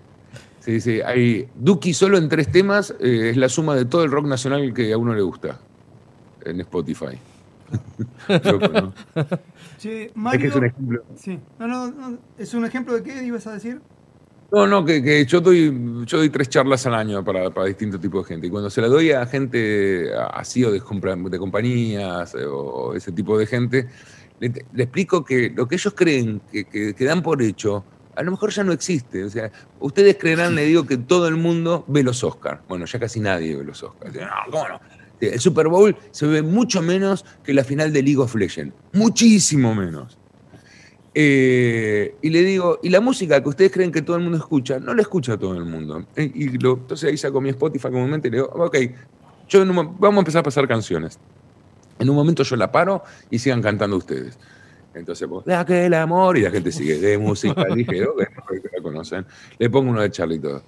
sí, 0.61 0.81
sí. 0.83 1.01
Hay, 1.01 1.49
Duki 1.55 1.95
solo 1.95 2.19
en 2.19 2.29
tres 2.29 2.53
temas 2.53 2.95
eh, 3.01 3.31
es 3.31 3.39
la 3.39 3.49
suma 3.49 3.75
de 3.77 3.87
todo 3.87 4.05
el 4.05 4.11
rock 4.11 4.27
nacional 4.27 4.75
que 4.75 4.93
a 4.93 4.99
uno 4.99 5.15
le 5.15 5.23
gusta 5.23 5.59
en 6.45 6.61
Spotify. 6.61 7.19
Mario, 10.15 10.49
es 10.49 10.57
un 10.57 10.65
ejemplo. 10.65 11.05
Sí. 11.17 11.41
No, 11.59 11.67
no, 11.91 12.19
¿Es 12.39 12.55
un 12.55 12.65
ejemplo 12.65 12.95
de 12.95 13.03
qué 13.03 13.25
ibas 13.25 13.47
a 13.47 13.53
decir? 13.53 13.81
No, 14.53 14.67
no, 14.67 14.85
que, 14.85 15.27
yo, 15.27 15.41
doy, 15.41 16.05
yo 16.07 16.19
doy 16.19 16.31
tres 16.31 16.49
charlas 16.49 16.87
al 16.87 16.95
año 16.95 17.25
para, 17.25 17.51
para, 17.51 17.67
distintos 17.67 18.01
tipos 18.01 18.25
de 18.25 18.35
gente. 18.35 18.47
Y 18.47 18.51
cuando 18.51 18.71
se 18.71 18.81
la 18.81 18.89
doy 18.89 19.11
a 19.11 19.27
gente 19.27 20.11
así 20.33 20.65
o 20.65 20.71
de, 20.71 20.81
de 20.81 21.39
compañías 21.39 22.35
eh, 22.35 22.45
o 22.47 22.95
ese 22.95 23.11
tipo 23.11 23.37
de 23.37 23.47
gente, 23.47 23.89
le, 24.39 24.53
explico 24.77 25.25
que 25.25 25.51
lo 25.51 25.67
que 25.67 25.75
ellos 25.75 25.93
creen 25.97 26.41
que, 26.53 26.65
que, 26.67 27.05
dan 27.05 27.23
por 27.23 27.43
hecho, 27.43 27.85
a 28.15 28.23
lo 28.23 28.31
mejor 28.31 28.51
ya 28.51 28.63
no 28.63 28.73
existe. 28.73 29.25
O 29.25 29.31
sea, 29.31 29.51
ustedes 29.81 30.17
creerán, 30.19 30.55
le 30.55 30.67
digo, 30.67 30.87
que 30.87 30.99
todo 30.99 31.27
el 31.27 31.37
mundo 31.37 31.85
ve 31.89 32.05
los 32.05 32.23
Oscars. 32.23 32.61
Bueno, 32.69 32.85
ya 32.85 33.01
casi 33.01 33.19
nadie 33.19 33.57
ve 33.57 33.65
los 33.65 33.83
Oscars. 33.83 34.15
No, 34.15 34.29
¿cómo 34.51 34.69
no? 34.69 34.81
El 35.21 35.41
Super 35.41 35.69
Bowl 35.69 35.97
se 36.11 36.27
ve 36.27 36.43
mucho 36.43 36.83
menos 36.83 37.25
que 37.43 37.55
la 37.55 37.65
final 37.65 37.93
de 37.93 38.03
League 38.03 38.19
of 38.19 38.35
Legends. 38.35 38.75
Muchísimo 38.93 39.75
menos. 39.75 40.19
Eh, 41.17 42.17
y 42.23 42.31
le 42.31 42.43
digo, 42.43 42.81
y 42.83 42.89
la 42.89 43.01
música 43.01 43.41
que 43.41 43.49
ustedes 43.49 43.71
creen 43.71 43.93
que 43.93 44.03
todo 44.03 44.17
el 44.17 44.23
mundo 44.23 44.37
escucha, 44.37 44.81
no 44.81 44.95
la 44.95 45.03
escucha 45.03 45.37
todo 45.37 45.55
el 45.55 45.65
mundo. 45.65 46.07
Eh, 46.17 46.31
y 46.35 46.45
entonces 46.55 47.05
ahí 47.05 47.17
saco 47.17 47.41
mi 47.41 47.51
Spotify 47.51 47.89
comúnmente 47.89 48.29
y 48.29 48.31
le 48.33 48.37
digo, 48.39 48.51
ok, 48.53 48.77
yo 49.49 49.65
vamos 49.65 50.17
a 50.17 50.19
empezar 50.19 50.41
a 50.41 50.43
pasar 50.43 50.67
canciones. 50.67 51.19
En 51.99 52.11
un 52.11 52.17
momento 52.17 52.43
yo 52.43 52.57
la 52.57 52.73
paro 52.73 53.05
y 53.31 53.39
sigan 53.39 53.63
cantando 53.63 53.97
ustedes. 53.97 54.37
Entonces, 54.93 55.29
pues, 55.29 55.45
de 55.45 55.55
aquel 55.55 55.95
amor, 55.95 56.37
y 56.37 56.43
la 56.43 56.51
gente 56.51 56.71
sigue, 56.73 56.99
de 56.99 57.19
música, 57.19 57.65
dije, 57.75 58.05
ok, 58.05 58.23
la 58.77 58.83
conocen. 58.83 59.27
Le 59.59 59.71
pongo 59.71 59.91
uno 59.91 60.01
de 60.01 60.11
Charlie 60.11 60.37
y 60.37 60.41
todo. 60.41 60.63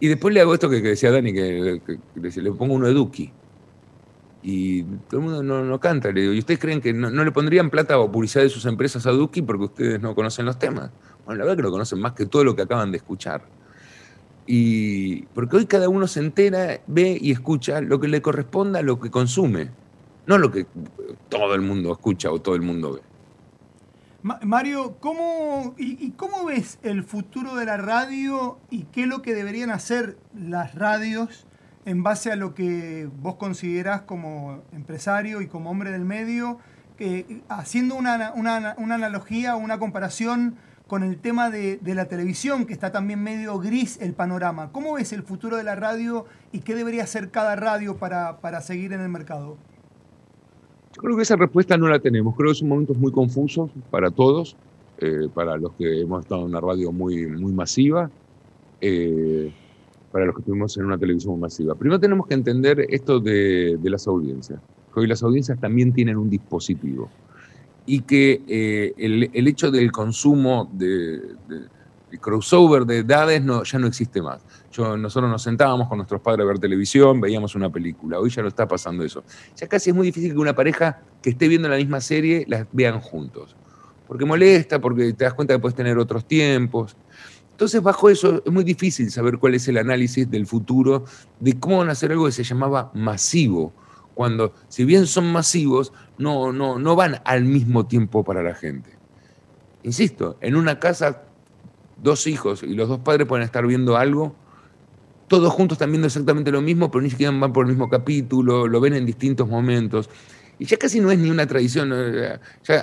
Y 0.00 0.08
después 0.08 0.32
le 0.32 0.40
hago 0.40 0.54
esto 0.54 0.70
que, 0.70 0.80
decía 0.80 1.10
Dani, 1.10 1.32
que, 1.32 1.80
le 2.14 2.52
pongo 2.52 2.74
uno 2.74 2.86
de 2.86 2.92
Duki 2.92 3.32
y 4.42 4.82
todo 4.82 5.20
el 5.20 5.26
mundo 5.26 5.42
no, 5.42 5.80
canta. 5.80 6.12
Le 6.12 6.22
digo, 6.22 6.32
¿y 6.32 6.38
ustedes 6.38 6.60
creen 6.60 6.80
que 6.80 6.92
no, 6.92 7.10
le 7.10 7.32
pondrían 7.32 7.70
plata 7.70 7.98
o 7.98 8.10
publicidad 8.10 8.44
de 8.44 8.50
sus 8.50 8.66
empresas 8.66 9.06
a 9.06 9.10
Duki 9.10 9.42
porque 9.42 9.64
ustedes 9.64 10.00
no 10.00 10.14
conocen 10.14 10.46
los 10.46 10.58
temas? 10.58 10.90
Bueno, 11.24 11.40
la 11.40 11.44
verdad 11.44 11.56
que 11.56 11.62
lo 11.62 11.70
conocen 11.70 12.00
más 12.00 12.12
que 12.12 12.26
todo 12.26 12.44
lo 12.44 12.54
que 12.54 12.62
acaban 12.62 12.92
de 12.92 12.98
escuchar. 12.98 13.42
Y 14.46 15.22
porque 15.34 15.56
hoy 15.56 15.66
cada 15.66 15.88
uno 15.88 16.06
se 16.06 16.20
entera, 16.20 16.80
ve 16.86 17.18
y 17.20 17.32
escucha 17.32 17.80
lo 17.80 18.00
que 18.00 18.08
le 18.08 18.22
corresponda 18.22 18.78
a 18.78 18.82
lo 18.82 18.98
que 18.98 19.10
consume, 19.10 19.70
no 20.26 20.38
lo 20.38 20.50
que 20.50 20.66
todo 21.28 21.54
el 21.54 21.60
mundo 21.60 21.92
escucha 21.92 22.30
o 22.30 22.40
todo 22.40 22.54
el 22.54 22.62
mundo 22.62 22.94
ve. 22.94 23.00
Mario, 24.22 24.96
¿cómo, 25.00 25.74
y, 25.78 26.10
cómo 26.12 26.44
ves 26.44 26.78
el 26.82 27.04
futuro 27.04 27.54
de 27.54 27.66
la 27.66 27.76
radio 27.76 28.58
y 28.68 28.84
qué 28.84 29.02
es 29.02 29.08
lo 29.08 29.22
que 29.22 29.34
deberían 29.34 29.70
hacer 29.70 30.18
las 30.34 30.74
radios 30.74 31.46
en 31.88 32.02
base 32.02 32.30
a 32.30 32.36
lo 32.36 32.54
que 32.54 33.08
vos 33.22 33.36
considerás 33.36 34.02
como 34.02 34.60
empresario 34.72 35.40
y 35.40 35.46
como 35.46 35.70
hombre 35.70 35.90
del 35.90 36.04
medio, 36.04 36.58
haciendo 37.48 37.94
una, 37.94 38.34
una, 38.34 38.74
analogía 38.94 39.56
una 39.56 39.78
comparación 39.78 40.56
con 40.86 41.02
el 41.02 41.16
tema 41.16 41.48
de, 41.48 41.80
la 41.82 42.04
televisión, 42.04 42.66
que 42.66 42.74
está 42.74 42.92
también 42.92 43.22
medio 43.22 43.58
gris 43.58 43.98
el 44.02 44.12
panorama. 44.12 44.70
¿Cómo 44.70 44.94
ves 44.94 45.14
el 45.14 45.22
futuro 45.22 45.56
de 45.56 45.64
la 45.64 45.76
radio 45.76 46.26
y 46.52 46.58
qué 46.58 46.74
debería 46.74 47.04
hacer 47.04 47.30
cada 47.30 47.56
radio 47.56 47.96
para, 47.96 48.60
seguir 48.60 48.92
en 48.92 49.00
el 49.00 49.08
mercado? 49.08 49.56
Yo 50.94 51.00
creo 51.00 51.16
que 51.16 51.22
esa 51.22 51.36
respuesta 51.36 51.78
no 51.78 51.88
la 51.88 52.00
tenemos. 52.00 52.36
Creo 52.36 52.50
que 52.50 52.58
son 52.58 52.68
momentos 52.68 52.98
muy 52.98 53.12
confusos 53.12 53.70
para 53.90 54.10
todos, 54.10 54.56
eh, 54.98 55.28
para 55.32 55.56
los 55.56 55.72
que 55.72 56.02
hemos 56.02 56.20
estado 56.20 56.42
en 56.42 56.48
una 56.48 56.60
radio 56.60 56.92
muy, 56.92 57.26
muy 57.28 57.52
masiva. 57.52 58.10
Eh, 58.82 59.54
para 60.10 60.24
los 60.24 60.34
que 60.34 60.40
estuvimos 60.40 60.76
en 60.76 60.86
una 60.86 60.98
televisión 60.98 61.38
masiva. 61.38 61.74
Primero 61.74 62.00
tenemos 62.00 62.26
que 62.26 62.34
entender 62.34 62.86
esto 62.88 63.20
de, 63.20 63.78
las 63.82 64.06
audiencias, 64.06 64.60
que 64.92 65.00
hoy 65.00 65.06
las 65.06 65.22
audiencias 65.22 65.58
también 65.60 65.92
tienen 65.92 66.16
un 66.16 66.30
dispositivo 66.30 67.10
y 67.86 68.02
que 68.02 68.42
eh, 68.46 68.92
el, 68.98 69.48
hecho 69.48 69.70
del 69.70 69.90
consumo 69.92 70.70
de, 70.72 71.20
crossover 72.20 72.84
de 72.84 72.98
edades 72.98 73.42
no, 73.42 73.62
ya 73.64 73.78
no 73.78 73.86
existe 73.86 74.22
más. 74.22 74.42
Yo, 74.72 74.96
nosotros 74.96 75.30
nos 75.30 75.42
sentábamos 75.42 75.88
con 75.88 75.98
nuestros 75.98 76.20
padres 76.20 76.44
a 76.44 76.48
ver 76.48 76.58
televisión, 76.58 77.20
veíamos 77.20 77.54
una 77.54 77.70
película, 77.70 78.18
hoy 78.18 78.30
ya 78.30 78.42
no 78.42 78.48
está 78.48 78.66
pasando 78.66 79.04
eso. 79.04 79.24
Ya 79.56 79.66
casi 79.66 79.90
es 79.90 79.96
muy 79.96 80.06
difícil 80.06 80.32
que 80.32 80.38
una 80.38 80.54
pareja 80.54 81.00
que 81.22 81.30
esté 81.30 81.48
viendo 81.48 81.68
la 81.68 81.76
misma 81.76 82.00
serie 82.00 82.44
las 82.48 82.66
vean 82.72 83.00
juntos, 83.00 83.56
porque 84.06 84.24
molesta, 84.24 84.80
porque 84.80 85.12
te 85.12 85.24
das 85.24 85.34
cuenta 85.34 85.54
que 85.54 85.60
puedes 85.60 85.76
tener 85.76 85.98
otros 85.98 86.26
tiempos. 86.26 86.96
Entonces, 87.58 87.82
bajo 87.82 88.08
eso, 88.08 88.40
es 88.46 88.52
muy 88.52 88.62
difícil 88.62 89.10
saber 89.10 89.38
cuál 89.38 89.56
es 89.56 89.66
el 89.66 89.78
análisis 89.78 90.30
del 90.30 90.46
futuro 90.46 91.06
de 91.40 91.58
cómo 91.58 91.78
van 91.78 91.88
a 91.88 91.92
hacer 91.92 92.12
algo 92.12 92.26
que 92.26 92.30
se 92.30 92.44
llamaba 92.44 92.92
masivo, 92.94 93.72
cuando, 94.14 94.52
si 94.68 94.84
bien 94.84 95.08
son 95.08 95.32
masivos, 95.32 95.92
no, 96.18 96.52
no, 96.52 96.78
no 96.78 96.94
van 96.94 97.20
al 97.24 97.44
mismo 97.44 97.84
tiempo 97.84 98.22
para 98.22 98.44
la 98.44 98.54
gente. 98.54 98.90
Insisto, 99.82 100.38
en 100.40 100.54
una 100.54 100.78
casa, 100.78 101.24
dos 102.00 102.28
hijos 102.28 102.62
y 102.62 102.76
los 102.76 102.88
dos 102.88 103.00
padres 103.00 103.26
pueden 103.26 103.44
estar 103.44 103.66
viendo 103.66 103.96
algo, 103.96 104.36
todos 105.26 105.52
juntos 105.52 105.74
están 105.74 105.90
viendo 105.90 106.06
exactamente 106.06 106.52
lo 106.52 106.62
mismo, 106.62 106.92
pero 106.92 107.02
ni 107.02 107.10
siquiera 107.10 107.36
van 107.36 107.52
por 107.52 107.64
el 107.64 107.70
mismo 107.70 107.88
capítulo, 107.88 108.68
lo 108.68 108.80
ven 108.80 108.94
en 108.94 109.04
distintos 109.04 109.48
momentos. 109.48 110.08
Y 110.58 110.64
ya 110.64 110.76
casi 110.76 111.00
no 111.00 111.10
es 111.10 111.18
ni 111.18 111.30
una 111.30 111.46
tradición. 111.46 111.92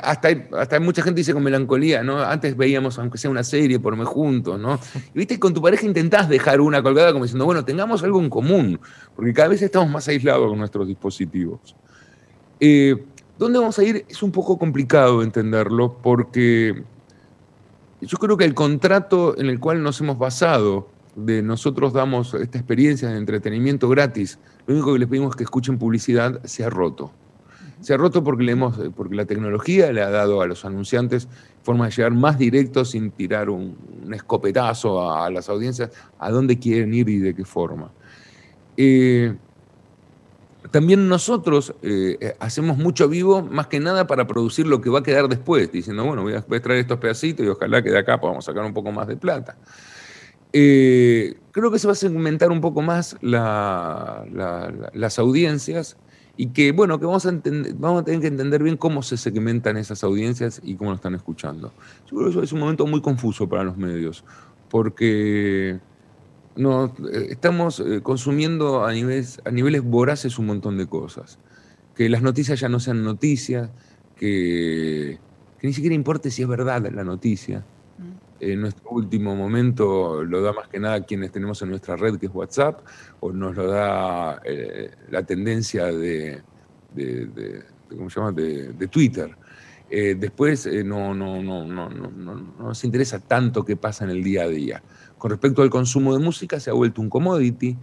Hasta, 0.01 0.27
hay, 0.27 0.47
hasta 0.57 0.79
mucha 0.79 1.01
gente 1.01 1.19
dice 1.19 1.33
con 1.33 1.43
melancolía, 1.43 2.03
¿no? 2.03 2.19
Antes 2.19 2.55
veíamos, 2.55 2.97
aunque 2.99 3.17
sea 3.17 3.29
una 3.29 3.43
serie, 3.43 3.79
por 3.79 3.95
me 3.97 4.05
juntos, 4.05 4.59
¿no? 4.59 4.79
Y 5.13 5.19
viste, 5.19 5.39
con 5.39 5.53
tu 5.53 5.61
pareja 5.61 5.85
intentás 5.85 6.29
dejar 6.29 6.61
una 6.61 6.81
colgada 6.81 7.11
como 7.11 7.25
diciendo, 7.25 7.45
bueno, 7.45 7.65
tengamos 7.65 8.01
algo 8.03 8.21
en 8.21 8.29
común, 8.29 8.79
porque 9.15 9.33
cada 9.33 9.49
vez 9.49 9.61
estamos 9.61 9.89
más 9.89 10.07
aislados 10.07 10.47
con 10.49 10.57
nuestros 10.57 10.87
dispositivos. 10.87 11.75
Eh, 12.59 12.95
¿Dónde 13.37 13.59
vamos 13.59 13.77
a 13.77 13.83
ir? 13.83 14.05
Es 14.07 14.23
un 14.23 14.31
poco 14.31 14.57
complicado 14.57 15.21
entenderlo, 15.21 15.97
porque 16.01 16.83
yo 17.99 18.17
creo 18.17 18.37
que 18.37 18.45
el 18.45 18.53
contrato 18.53 19.37
en 19.37 19.47
el 19.47 19.59
cual 19.59 19.83
nos 19.83 19.99
hemos 19.99 20.17
basado 20.17 20.87
de 21.15 21.41
nosotros 21.41 21.93
damos 21.93 22.33
esta 22.33 22.57
experiencia 22.57 23.09
de 23.09 23.17
entretenimiento 23.17 23.89
gratis, 23.89 24.39
lo 24.67 24.75
único 24.75 24.93
que 24.93 24.99
les 24.99 25.09
pedimos 25.09 25.31
es 25.31 25.35
que 25.35 25.43
escuchen 25.43 25.77
publicidad, 25.77 26.41
se 26.43 26.63
ha 26.63 26.69
roto. 26.69 27.11
Se 27.85 27.93
ha 27.93 27.97
roto 27.97 28.23
porque, 28.23 28.43
le 28.43 28.53
hemos, 28.53 28.79
porque 28.95 29.13
la 29.13 29.25
tecnología 29.25 29.93
le 29.93 30.01
ha 30.01 30.09
dado 30.09 30.41
a 30.41 30.47
los 30.47 30.65
anunciantes 30.65 31.27
forma 31.61 31.85
de 31.85 31.91
llegar 31.91 32.13
más 32.13 32.39
directo 32.39 32.83
sin 32.83 33.11
tirar 33.11 33.47
un, 33.47 33.77
escopetazo 34.11 35.13
a, 35.13 35.29
las 35.29 35.49
audiencias 35.49 35.91
a 36.17 36.31
dónde 36.31 36.57
quieren 36.57 36.95
ir 36.95 37.07
y 37.09 37.19
de 37.19 37.35
qué 37.35 37.45
forma. 37.45 37.91
Eh, 38.75 39.35
también 40.71 41.07
nosotros 41.07 41.75
eh, 41.83 42.35
hacemos 42.39 42.75
mucho 42.79 43.07
vivo, 43.07 43.43
más 43.43 43.67
que 43.67 43.79
nada 43.79 44.07
para 44.07 44.25
producir 44.25 44.65
lo 44.65 44.81
que 44.81 44.89
va 44.89 45.01
a 45.01 45.03
quedar 45.03 45.27
después, 45.27 45.71
diciendo, 45.71 46.05
bueno, 46.05 46.23
voy 46.23 46.33
a, 46.33 46.41
traer 46.41 46.79
estos 46.79 46.97
pedacitos 46.97 47.45
y 47.45 47.49
ojalá 47.49 47.83
que 47.83 47.91
de 47.91 47.99
acá 47.99 48.19
podamos 48.19 48.45
sacar 48.45 48.65
un 48.65 48.73
poco 48.73 48.91
más 48.91 49.07
de 49.07 49.15
plata. 49.15 49.57
Eh, 50.53 51.35
creo 51.51 51.69
que 51.69 51.77
se 51.77 51.85
va 51.85 51.93
a 51.93 51.95
segmentar 51.95 52.49
un 52.49 52.61
poco 52.61 52.81
más 52.81 53.15
las 53.21 55.19
audiencias 55.19 55.97
y 56.37 56.47
que, 56.47 56.71
bueno, 56.71 56.99
que 56.99 57.05
vamos 57.05 57.25
a, 57.25 57.31
vamos 57.77 58.01
a 58.01 58.05
tener 58.05 58.21
que 58.21 58.27
entender 58.27 58.61
bien 58.61 58.77
cómo 58.77 59.01
se 59.03 59.17
segmentan 59.17 59.77
esas 59.77 60.03
audiencias 60.03 60.61
y 60.63 60.75
cómo 60.75 60.89
lo 60.89 60.95
están 60.95 61.15
escuchando. 61.15 61.71
Yo 62.09 62.17
creo 62.17 62.23
que 62.25 62.29
eso 62.31 62.43
es 62.43 62.51
un 62.51 62.59
momento 62.59 62.85
muy 62.85 63.01
confuso 63.01 63.47
para 63.47 63.63
los 63.63 63.77
medios, 63.77 64.23
porque 64.69 65.79
no, 66.55 66.85
eh, 66.85 67.27
estamos 67.29 67.79
eh, 67.79 68.01
consumiendo 68.01 68.85
a 68.85 68.91
niveles, 68.91 69.41
a 69.45 69.51
niveles 69.51 69.83
voraces 69.83 70.37
un 70.37 70.47
montón 70.47 70.77
de 70.77 70.87
cosas. 70.87 71.39
Que 71.95 72.09
las 72.09 72.21
noticias 72.21 72.59
ya 72.59 72.67
no 72.67 72.81
sean 72.81 73.03
noticias, 73.03 73.69
que 74.17 75.17
ni 75.61 75.73
siquiera 75.73 75.95
importe 75.95 76.29
si 76.29 76.41
es 76.41 76.47
verdad 76.47 76.85
la 76.91 77.03
noticia. 77.05 77.63
En 78.45 78.61
nuestro 78.61 78.91
último 78.91 79.35
momento 79.35 80.23
lo 80.23 80.39
da 80.39 80.53
más 80.53 80.67
que 80.67 80.79
nada 80.79 81.03
quienes 81.03 81.31
tenemos 81.31 81.59
en 81.63 81.69
nuestra 81.69 81.95
red, 81.95 82.17
que 82.19 82.27
es 82.27 82.31
WhatsApp, 82.31 82.81
o 83.19 83.31
nos 83.31 83.55
lo 83.55 83.65
da 83.65 84.39
eh, 84.45 84.91
la 85.09 85.23
tendencia 85.23 85.85
de, 85.85 86.43
¿cómo 87.89 88.07
se 88.07 88.19
llama? 88.19 88.31
de, 88.33 88.87
Twitter. 88.87 89.35
Eh, 89.89 90.15
después 90.19 90.67
eh, 90.67 90.83
no, 90.83 91.15
no, 91.15 91.41
no, 91.41 91.65
no, 91.65 91.89
no, 91.89 92.35
nos 92.59 92.83
interesa 92.83 93.19
tanto 93.19 93.65
qué 93.65 93.77
pasa 93.77 94.03
en 94.03 94.11
el 94.11 94.23
día 94.23 94.43
a 94.43 94.47
día. 94.47 94.83
Con 95.17 95.31
respecto 95.31 95.63
al 95.63 95.71
consumo 95.71 96.13
de 96.15 96.23
música, 96.23 96.59
se 96.59 96.69
ha 96.69 96.73
vuelto 96.73 97.01
un 97.01 97.09
commodity. 97.09 97.75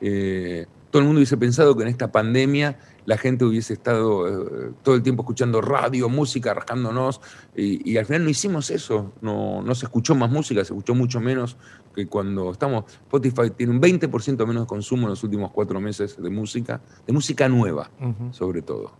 todo 0.00 1.00
el 1.00 1.04
mundo 1.04 1.18
hubiese 1.18 1.36
pensado 1.36 1.76
que 1.76 1.84
en 1.84 1.90
esta 1.90 2.10
pandemia 2.10 2.76
la 3.08 3.16
gente 3.16 3.46
hubiese 3.46 3.72
estado 3.72 4.28
eh, 4.28 4.72
todo 4.82 4.94
el 4.94 5.02
tiempo 5.02 5.22
escuchando 5.22 5.62
radio, 5.62 6.10
música, 6.10 6.52
rascándonos, 6.52 7.22
y, 7.56 7.96
al 7.96 8.04
final 8.04 8.24
no 8.24 8.28
hicimos 8.28 8.70
eso, 8.70 9.14
no, 9.22 9.62
no, 9.62 9.74
se 9.74 9.86
escuchó 9.86 10.14
más 10.14 10.30
música, 10.30 10.62
se 10.62 10.74
escuchó 10.74 10.94
mucho 10.94 11.18
menos 11.18 11.56
que 11.94 12.06
cuando 12.06 12.50
estamos, 12.50 12.84
Spotify 13.04 13.48
tiene 13.56 13.72
un 13.72 13.80
20% 13.80 14.46
menos 14.46 14.64
de 14.64 14.66
consumo 14.66 15.04
en 15.04 15.08
los 15.08 15.24
últimos 15.24 15.52
cuatro 15.52 15.80
meses 15.80 16.20
de 16.20 16.28
música, 16.28 16.82
de 17.06 17.14
música 17.14 17.48
nueva, 17.48 17.90
sobre 18.30 18.60
todo. 18.60 18.92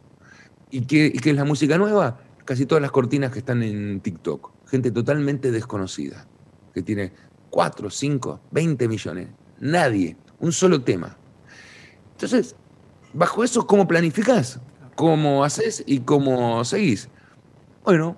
¿Y 0.70 0.86
qué, 0.86 1.12
¿Y 1.12 1.18
qué 1.18 1.28
es 1.28 1.36
la 1.36 1.44
música 1.44 1.76
nueva? 1.76 2.18
Casi 2.46 2.64
todas 2.64 2.80
las 2.80 2.90
cortinas 2.90 3.30
que 3.30 3.40
están 3.40 3.62
en 3.62 4.00
TikTok, 4.00 4.52
gente 4.70 4.90
totalmente 4.90 5.50
desconocida, 5.50 6.26
que 6.72 6.80
tiene 6.80 7.12
4, 7.50 7.90
5, 7.90 8.40
20 8.52 8.88
millones, 8.88 9.28
nadie, 9.60 10.16
un 10.40 10.52
solo 10.52 10.80
tema. 10.80 11.14
Entonces, 12.12 12.56
bajo 13.18 13.44
eso, 13.44 13.66
¿cómo 13.66 13.86
planificás? 13.86 14.60
¿Cómo 14.94 15.44
haces 15.44 15.82
y 15.86 16.00
cómo 16.00 16.64
seguís? 16.64 17.08
Bueno, 17.84 18.16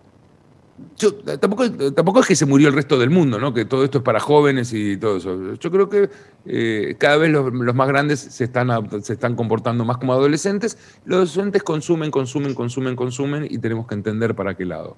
yo, 0.96 1.14
tampoco, 1.14 1.70
tampoco 1.92 2.20
es 2.20 2.26
que 2.26 2.36
se 2.36 2.46
murió 2.46 2.68
el 2.68 2.74
resto 2.74 2.98
del 2.98 3.10
mundo, 3.10 3.38
¿no? 3.38 3.52
que 3.52 3.64
todo 3.64 3.84
esto 3.84 3.98
es 3.98 4.04
para 4.04 4.20
jóvenes 4.20 4.72
y 4.72 4.96
todo 4.96 5.16
eso. 5.16 5.54
Yo 5.54 5.70
creo 5.70 5.88
que 5.88 6.10
eh, 6.46 6.96
cada 6.98 7.16
vez 7.16 7.30
los, 7.30 7.52
más 7.74 7.88
grandes 7.88 8.20
se 8.20 8.44
están, 8.44 8.68
se 9.02 9.12
están 9.12 9.36
comportando 9.36 9.84
más 9.84 9.98
como 9.98 10.12
adolescentes. 10.12 10.78
Los 11.04 11.16
adolescentes 11.16 11.62
consumen, 11.62 12.10
consumen, 12.10 12.54
consumen, 12.54 12.96
consumen 12.96 13.46
y 13.48 13.58
tenemos 13.58 13.86
que 13.86 13.94
entender 13.94 14.34
para 14.34 14.54
qué 14.54 14.64
lado. 14.64 14.96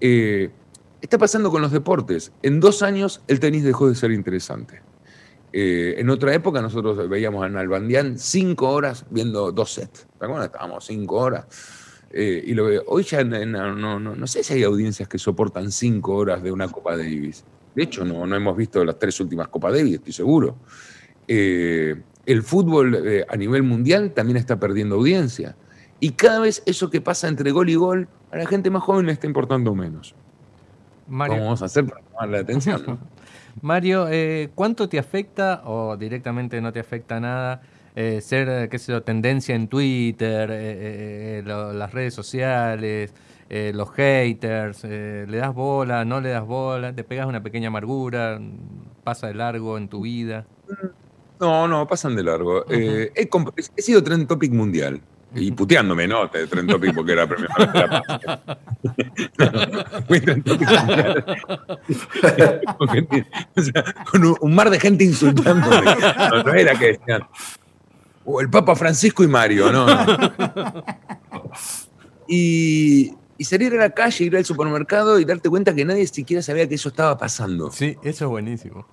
Eh, 0.00 0.50
está 1.00 1.18
pasando 1.18 1.50
con 1.50 1.62
los 1.62 1.72
deportes. 1.72 2.32
En 2.42 2.60
dos 2.60 2.82
años 2.82 3.22
el 3.28 3.40
tenis 3.40 3.64
dejó 3.64 3.88
de 3.88 3.94
ser 3.94 4.12
interesante. 4.12 4.82
Eh, 5.52 5.96
en 5.98 6.08
otra 6.10 6.32
época 6.32 6.62
nosotros 6.62 7.08
veíamos 7.08 7.44
en 7.46 7.56
Albandián 7.56 8.18
cinco 8.18 8.70
horas 8.70 9.04
viendo 9.10 9.52
dos 9.52 9.72
sets. 9.72 10.06
¿Te 10.18 10.24
acuerdas? 10.24 10.46
Estábamos 10.46 10.84
cinco 10.84 11.16
horas. 11.16 11.46
Eh, 12.12 12.42
y 12.46 12.54
lo 12.54 12.66
veo. 12.66 12.82
Hoy 12.86 13.02
ya 13.04 13.22
no, 13.24 13.74
no, 13.74 13.98
no, 13.98 14.26
sé 14.26 14.42
si 14.42 14.54
hay 14.54 14.62
audiencias 14.62 15.08
que 15.08 15.18
soportan 15.18 15.70
cinco 15.70 16.14
horas 16.16 16.42
de 16.42 16.52
una 16.52 16.68
Copa 16.68 16.96
Davis. 16.96 17.44
De 17.74 17.82
hecho, 17.82 18.04
no, 18.04 18.26
no 18.26 18.36
hemos 18.36 18.56
visto 18.56 18.84
las 18.84 18.98
tres 18.98 19.18
últimas 19.20 19.48
Copa 19.48 19.70
Davis, 19.70 19.94
estoy 19.94 20.12
seguro. 20.12 20.56
Eh, 21.28 22.00
el 22.26 22.42
fútbol 22.42 23.24
a 23.28 23.36
nivel 23.36 23.62
mundial 23.62 24.12
también 24.12 24.36
está 24.36 24.58
perdiendo 24.58 24.96
audiencia. 24.96 25.56
Y 26.00 26.12
cada 26.12 26.40
vez 26.40 26.62
eso 26.66 26.90
que 26.90 27.00
pasa 27.00 27.28
entre 27.28 27.50
gol 27.50 27.68
y 27.68 27.74
gol, 27.74 28.08
a 28.30 28.38
la 28.38 28.46
gente 28.46 28.70
más 28.70 28.82
joven 28.82 29.06
le 29.06 29.12
está 29.12 29.26
importando 29.26 29.74
menos. 29.74 30.14
¿Cómo 31.06 31.26
vamos 31.26 31.62
a 31.62 31.64
hacer 31.64 31.86
para 31.86 32.02
tomarle 32.02 32.38
atención? 32.38 32.98
Mario, 33.62 34.08
eh, 34.08 34.50
¿cuánto 34.54 34.88
te 34.88 34.98
afecta 34.98 35.62
o 35.64 35.96
directamente 35.96 36.60
no 36.60 36.72
te 36.72 36.80
afecta 36.80 37.20
nada 37.20 37.62
eh, 37.94 38.20
ser, 38.20 38.68
qué 38.68 38.78
sé 38.78 38.92
yo, 38.92 39.02
tendencia 39.02 39.54
en 39.54 39.68
Twitter, 39.68 40.48
eh, 40.52 41.42
las 41.44 41.92
redes 41.92 42.14
sociales, 42.14 43.12
los 43.48 43.90
haters? 43.90 44.84
¿Le 44.84 45.36
das 45.36 45.54
bola, 45.54 46.04
no 46.04 46.20
le 46.20 46.30
das 46.30 46.46
bola? 46.46 46.94
¿Te 46.94 47.04
pegas 47.04 47.26
una 47.26 47.42
pequeña 47.42 47.68
amargura? 47.68 48.40
¿Pasa 49.04 49.26
de 49.26 49.34
largo 49.34 49.76
en 49.76 49.88
tu 49.88 50.02
vida? 50.02 50.46
No, 51.40 51.66
no, 51.66 51.86
pasan 51.86 52.14
de 52.16 52.22
largo. 52.22 52.64
he, 52.70 53.12
he, 53.14 53.82
sido 53.82 54.02
trend 54.02 54.28
topic 54.28 54.52
mundial. 54.52 55.00
Y 55.34 55.52
puteándome, 55.52 56.08
¿no? 56.08 56.28
Trend 56.28 56.70
Topic 56.70 56.94
porque 56.94 57.12
era 57.12 57.26
premio 57.26 57.48
Topic. 60.44 60.68
o 63.56 63.62
sea, 63.62 63.84
con 64.10 64.36
un, 64.40 64.54
mar 64.54 64.70
de 64.70 64.80
gente 64.80 65.04
insultándome. 65.04 65.94
No, 66.44 66.52
era 66.52 66.78
que 66.78 66.98
decían. 66.98 67.22
O 68.24 68.40
el 68.40 68.50
Papa 68.50 68.74
Francisco 68.74 69.22
y 69.22 69.28
Mario, 69.28 69.72
¿no? 69.72 69.86
Y, 72.28 73.12
y 73.38 73.44
salir 73.44 73.72
a 73.74 73.76
la 73.76 73.90
calle, 73.90 74.24
ir 74.24 74.36
al 74.36 74.44
supermercado 74.44 75.18
y 75.18 75.24
darte 75.24 75.48
cuenta 75.48 75.74
que 75.74 75.84
nadie 75.84 76.06
siquiera 76.06 76.42
sabía 76.42 76.68
que 76.68 76.74
eso 76.74 76.90
estaba 76.90 77.16
pasando. 77.16 77.70
Sí, 77.72 77.96
eso 78.02 78.24
es 78.24 78.30
buenísimo. 78.30 78.86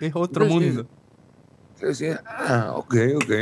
Es 0.00 0.12
otro 0.14 0.46
mundo. 0.46 0.86
Entonces, 1.74 2.18
ah, 2.26 2.72
ok, 2.76 2.94
ok. 3.16 3.32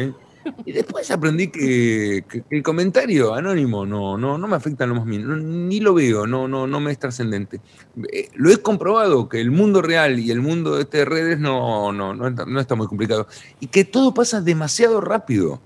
Y 0.64 0.72
después 0.72 1.10
aprendí 1.10 1.48
que, 1.48 2.24
el 2.50 2.62
comentario 2.62 3.34
anónimo 3.34 3.86
no, 3.86 4.16
no, 4.16 4.38
no 4.38 4.48
me 4.48 4.56
afecta 4.56 4.86
lo 4.86 4.94
más 4.94 5.06
mínimo, 5.06 5.34
ni 5.36 5.80
lo 5.80 5.94
veo, 5.94 6.26
no, 6.26 6.48
no, 6.48 6.66
no 6.66 6.80
me 6.80 6.92
es 6.92 6.98
trascendente. 6.98 7.60
Eh, 8.12 8.28
lo 8.34 8.50
he 8.50 8.58
comprobado 8.58 9.28
que 9.28 9.40
el 9.40 9.50
mundo 9.50 9.82
real 9.82 10.18
y 10.18 10.30
el 10.30 10.40
mundo 10.40 10.76
de 10.76 10.82
este 10.82 11.04
redes 11.04 11.38
no, 11.38 11.92
no, 11.92 12.14
no, 12.14 12.30
no 12.30 12.60
está 12.60 12.74
muy 12.74 12.86
complicado. 12.86 13.26
Y 13.60 13.68
que 13.68 13.84
todo 13.84 14.14
pasa 14.14 14.40
demasiado 14.40 15.00
rápido. 15.00 15.60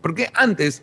Porque 0.00 0.30
antes, 0.34 0.82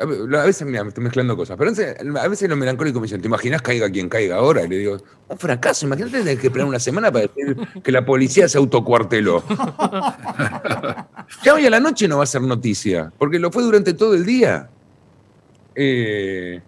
a 0.00 0.44
veces, 0.44 0.66
mira, 0.66 0.84
me 0.84 0.90
estoy 0.90 1.02
mezclando 1.02 1.36
cosas, 1.36 1.56
pero 1.56 1.72
a 2.20 2.28
veces 2.28 2.48
los 2.48 2.56
melancólicos 2.56 3.00
me 3.00 3.06
dicen, 3.06 3.20
¿te 3.20 3.26
imaginas 3.26 3.62
caiga 3.62 3.90
quien 3.90 4.08
caiga 4.08 4.36
ahora? 4.36 4.64
Y 4.64 4.68
le 4.68 4.78
digo, 4.78 4.98
un 5.28 5.38
fracaso, 5.38 5.86
imagínate 5.86 6.18
tener 6.18 6.38
que 6.38 6.46
esperar 6.46 6.68
una 6.68 6.78
semana 6.78 7.10
para 7.10 7.26
decir 7.26 7.56
que 7.82 7.90
la 7.90 8.06
policía 8.06 8.48
se 8.48 8.58
autocuarteló. 8.58 9.42
ya 11.44 11.54
hoy 11.54 11.66
a 11.66 11.70
la 11.70 11.80
noche 11.80 12.06
no 12.06 12.18
va 12.18 12.22
a 12.22 12.26
ser 12.26 12.42
noticia, 12.42 13.12
porque 13.18 13.40
lo 13.40 13.50
fue 13.50 13.64
durante 13.64 13.92
todo 13.92 14.14
el 14.14 14.24
día. 14.24 14.70
Eh, 15.74 16.60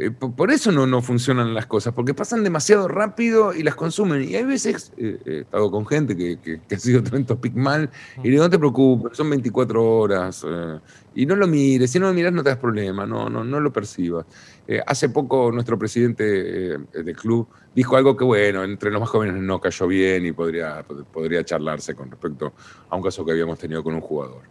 eh, 0.00 0.12
por 0.12 0.52
eso 0.52 0.70
no, 0.70 0.86
no 0.86 1.02
funcionan 1.02 1.54
las 1.54 1.66
cosas, 1.66 1.92
porque 1.92 2.14
pasan 2.14 2.44
demasiado 2.44 2.86
rápido 2.86 3.52
y 3.52 3.64
las 3.64 3.74
consumen. 3.74 4.22
Y 4.22 4.36
hay 4.36 4.44
veces, 4.44 4.92
eh, 4.96 5.18
he 5.26 5.38
estado 5.40 5.72
con 5.72 5.84
gente 5.86 6.16
que, 6.16 6.38
que, 6.38 6.74
ha 6.74 6.78
sido 6.78 7.02
un 7.12 7.24
topic 7.26 7.54
mal, 7.54 7.90
y 8.18 8.22
le 8.22 8.30
digo, 8.30 8.44
no 8.44 8.50
te 8.50 8.60
preocupes, 8.60 9.16
son 9.16 9.28
24 9.28 9.84
horas, 9.84 10.46
eh, 10.48 10.78
y 11.16 11.26
no 11.26 11.34
lo 11.34 11.48
mires, 11.48 11.90
si 11.90 11.98
no 11.98 12.06
lo 12.06 12.14
miras 12.14 12.32
no 12.32 12.44
te 12.44 12.50
das 12.50 12.58
problema, 12.58 13.06
no, 13.06 13.28
no, 13.28 13.42
no 13.42 13.58
lo 13.58 13.72
percibas. 13.72 14.24
hace 14.86 15.08
poco 15.08 15.50
nuestro 15.50 15.76
presidente 15.76 16.24
del 16.24 17.16
club 17.16 17.48
dijo 17.74 17.96
algo 17.96 18.16
que, 18.16 18.24
bueno, 18.24 18.62
entre 18.62 18.92
los 18.92 19.00
más 19.00 19.10
jóvenes 19.10 19.34
no 19.42 19.60
cayó 19.60 19.88
bien 19.88 20.26
y 20.26 20.30
podría, 20.30 20.84
podría 21.12 21.42
charlarse 21.44 21.96
con 21.96 22.08
respecto 22.08 22.52
a 22.88 22.94
un 22.94 23.02
caso 23.02 23.24
que 23.24 23.32
habíamos 23.32 23.58
tenido 23.58 23.82
con 23.82 23.96
un 23.96 24.00
jugador. 24.00 24.42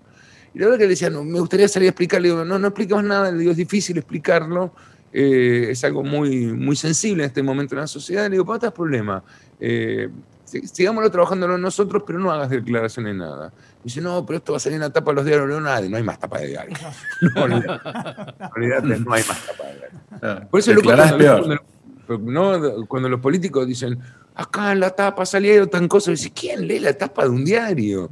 Y 0.54 0.60
la 0.60 0.66
verdad 0.66 0.80
que 0.80 0.86
le 0.86 0.90
decía, 0.90 1.10
no, 1.10 1.24
me 1.24 1.40
gustaría 1.40 1.68
salir 1.70 1.88
a 1.88 1.92
explicarle, 1.92 2.30
digo, 2.30 2.44
no, 2.44 2.60
no 2.60 2.68
expliquemos 2.68 3.04
nada, 3.06 3.32
le 3.32 3.38
digo, 3.38 3.52
es 3.52 3.58
difícil 3.58 3.98
explicarlo, 3.98 4.74
eh, 5.14 5.68
es 5.72 5.84
algo 5.84 6.04
muy, 6.04 6.48
muy 6.48 6.76
sensible 6.76 7.24
en 7.24 7.28
este 7.28 7.44
momento 7.44 7.76
en 7.76 7.82
la 7.82 7.88
sociedad. 7.88 8.24
Le 8.26 8.32
digo, 8.32 8.46
¿para 8.46 8.58
estás 8.58 8.74
problema? 8.74 9.24
Eh, 9.60 10.10
sigámoslo 10.46 11.12
trabajándolo 11.12 11.58
nosotros, 11.58 12.04
pero 12.06 12.20
no 12.20 12.32
hagas 12.32 12.50
declaraciones 12.50 13.14
de 13.14 13.20
nada. 13.20 13.52
dice, 13.84 14.02
no, 14.02 14.26
pero 14.26 14.38
esto 14.38 14.54
va 14.54 14.58
a 14.58 14.60
salir 14.60 14.76
en 14.76 14.82
la 14.82 14.90
tapa 14.90 15.12
de 15.12 15.16
los 15.16 15.26
diarios. 15.26 15.50
No, 15.50 15.60
nadie, 15.62 15.90
no 15.90 15.98
hay 15.98 16.04
más 16.04 16.20
tapa 16.20 16.40
de 16.40 16.48
diario. 16.48 16.76
no, 17.22 17.44
olvídate, 18.56 19.00
no 19.00 19.14
hay 19.14 19.24
más 19.24 19.46
tapa 19.46 19.64
de 19.66 19.76
diario. 19.76 20.00
Ah, 20.22 20.48
Por 20.50 20.60
eso 20.60 20.74
lo 20.74 20.82
cuando, 20.82 21.60
cuando, 22.08 22.86
cuando, 22.88 23.10
los 23.10 23.20
políticos 23.20 23.68
dicen, 23.68 24.00
acá 24.36 24.72
en 24.72 24.80
la 24.80 24.92
tapa 24.92 25.26
salieron 25.26 25.70
tan 25.70 25.88
cosas, 25.88 26.18
dice, 26.18 26.32
¿quién 26.32 26.68
lee 26.68 26.80
la 26.80 26.94
tapa 26.94 27.24
de 27.24 27.30
un 27.30 27.44
diario? 27.44 28.10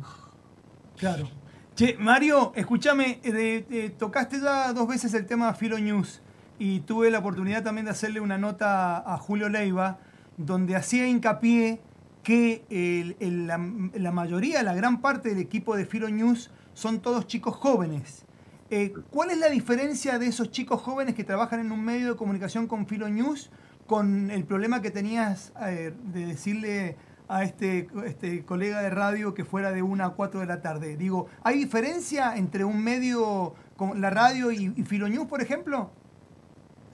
Claro. 0.97 1.29
Che, 1.75 1.97
Mario, 1.99 2.53
escúchame, 2.55 3.19
eh, 3.23 3.93
tocaste 3.97 4.39
ya 4.39 4.71
dos 4.71 4.87
veces 4.87 5.13
el 5.13 5.25
tema 5.25 5.53
Filo 5.53 5.77
News 5.77 6.21
y 6.57 6.81
tuve 6.81 7.11
la 7.11 7.19
oportunidad 7.19 7.63
también 7.63 7.85
de 7.85 7.91
hacerle 7.91 8.19
una 8.19 8.37
nota 8.37 8.97
a 8.97 9.17
Julio 9.17 9.49
Leiva, 9.49 9.99
donde 10.37 10.75
hacía 10.75 11.07
hincapié 11.07 11.81
que 12.23 12.65
la, 13.95 14.11
mayoría, 14.11 14.63
la 14.63 14.73
gran 14.73 14.99
parte 14.99 15.29
del 15.29 15.37
equipo 15.37 15.75
de 15.75 15.85
Filo 15.85 16.09
News 16.09 16.49
son 16.73 16.99
todos 16.99 17.27
chicos 17.27 17.55
jóvenes. 17.55 18.25
Eh, 18.71 18.93
¿Cuál 19.11 19.29
es 19.29 19.37
la 19.37 19.49
diferencia 19.49 20.17
de 20.17 20.27
esos 20.27 20.49
chicos 20.49 20.81
jóvenes 20.81 21.13
que 21.13 21.23
trabajan 21.23 21.59
en 21.59 21.71
un 21.71 21.85
medio 21.85 22.09
de 22.09 22.15
comunicación 22.15 22.67
con 22.67 22.87
Filo 22.87 23.07
News 23.07 23.51
con 23.85 24.31
el 24.31 24.43
problema 24.43 24.81
que 24.81 24.89
tenías 24.89 25.53
eh, 25.61 25.93
de 26.11 26.25
decirle 26.25 26.97
a 27.27 27.43
este, 27.43 27.87
este 28.05 28.43
colega 28.43 28.81
de 28.81 28.89
radio 28.89 29.35
que 29.35 29.45
fuera 29.45 29.71
de 29.71 29.83
1 29.83 30.03
a 30.03 30.15
4 30.15 30.39
de 30.39 30.45
la 30.47 30.63
tarde? 30.63 30.97
Digo, 30.97 31.27
¿hay 31.43 31.59
diferencia 31.59 32.35
entre 32.35 32.63
un 32.63 32.83
medio 32.83 33.53
como 33.77 33.93
la 33.93 34.09
radio 34.09 34.51
y, 34.51 34.73
y 34.75 34.83
Filo 34.83 35.07
News, 35.07 35.27
por 35.27 35.43
ejemplo? 35.43 35.91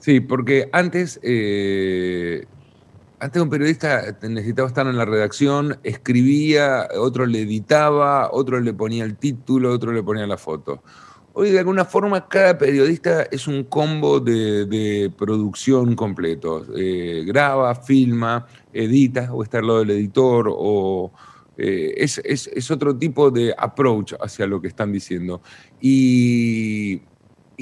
Sí, 0.02 0.18
porque 0.18 0.68
antes, 0.72 1.20
eh, 1.22 2.44
antes 3.20 3.40
un 3.40 3.48
periodista 3.48 4.02
necesitaba 4.22 4.66
estar 4.66 4.84
en 4.88 4.96
la 4.96 5.04
redacción, 5.04 5.78
escribía, 5.84 6.88
otro 6.98 7.24
le 7.24 7.42
editaba, 7.42 8.28
otro 8.32 8.58
le 8.58 8.74
ponía 8.74 9.04
el 9.04 9.16
título, 9.16 9.70
otro 9.70 9.92
le 9.92 10.02
ponía 10.02 10.26
la 10.26 10.36
foto. 10.36 10.82
Hoy 11.34 11.50
de 11.50 11.60
alguna 11.60 11.84
forma 11.84 12.26
cada 12.26 12.58
periodista 12.58 13.22
es 13.30 13.46
un 13.46 13.62
combo 13.62 14.18
de, 14.18 15.12
producción 15.16 15.94
completo. 15.94 16.66
Eh, 16.76 17.22
graba, 17.24 17.72
filma, 17.76 18.44
edita 18.72 19.32
o 19.32 19.44
está 19.44 19.58
al 19.58 19.68
lado 19.68 19.78
del 19.78 19.90
editor 19.90 20.48
o... 20.50 21.12
Eh, 21.58 21.94
es, 21.98 22.18
es, 22.24 22.70
otro 22.70 22.96
tipo 22.96 23.30
de 23.30 23.54
approach 23.56 24.14
hacia 24.20 24.46
lo 24.46 24.60
que 24.60 24.68
están 24.68 24.90
diciendo. 24.90 25.42
Y 25.80 27.02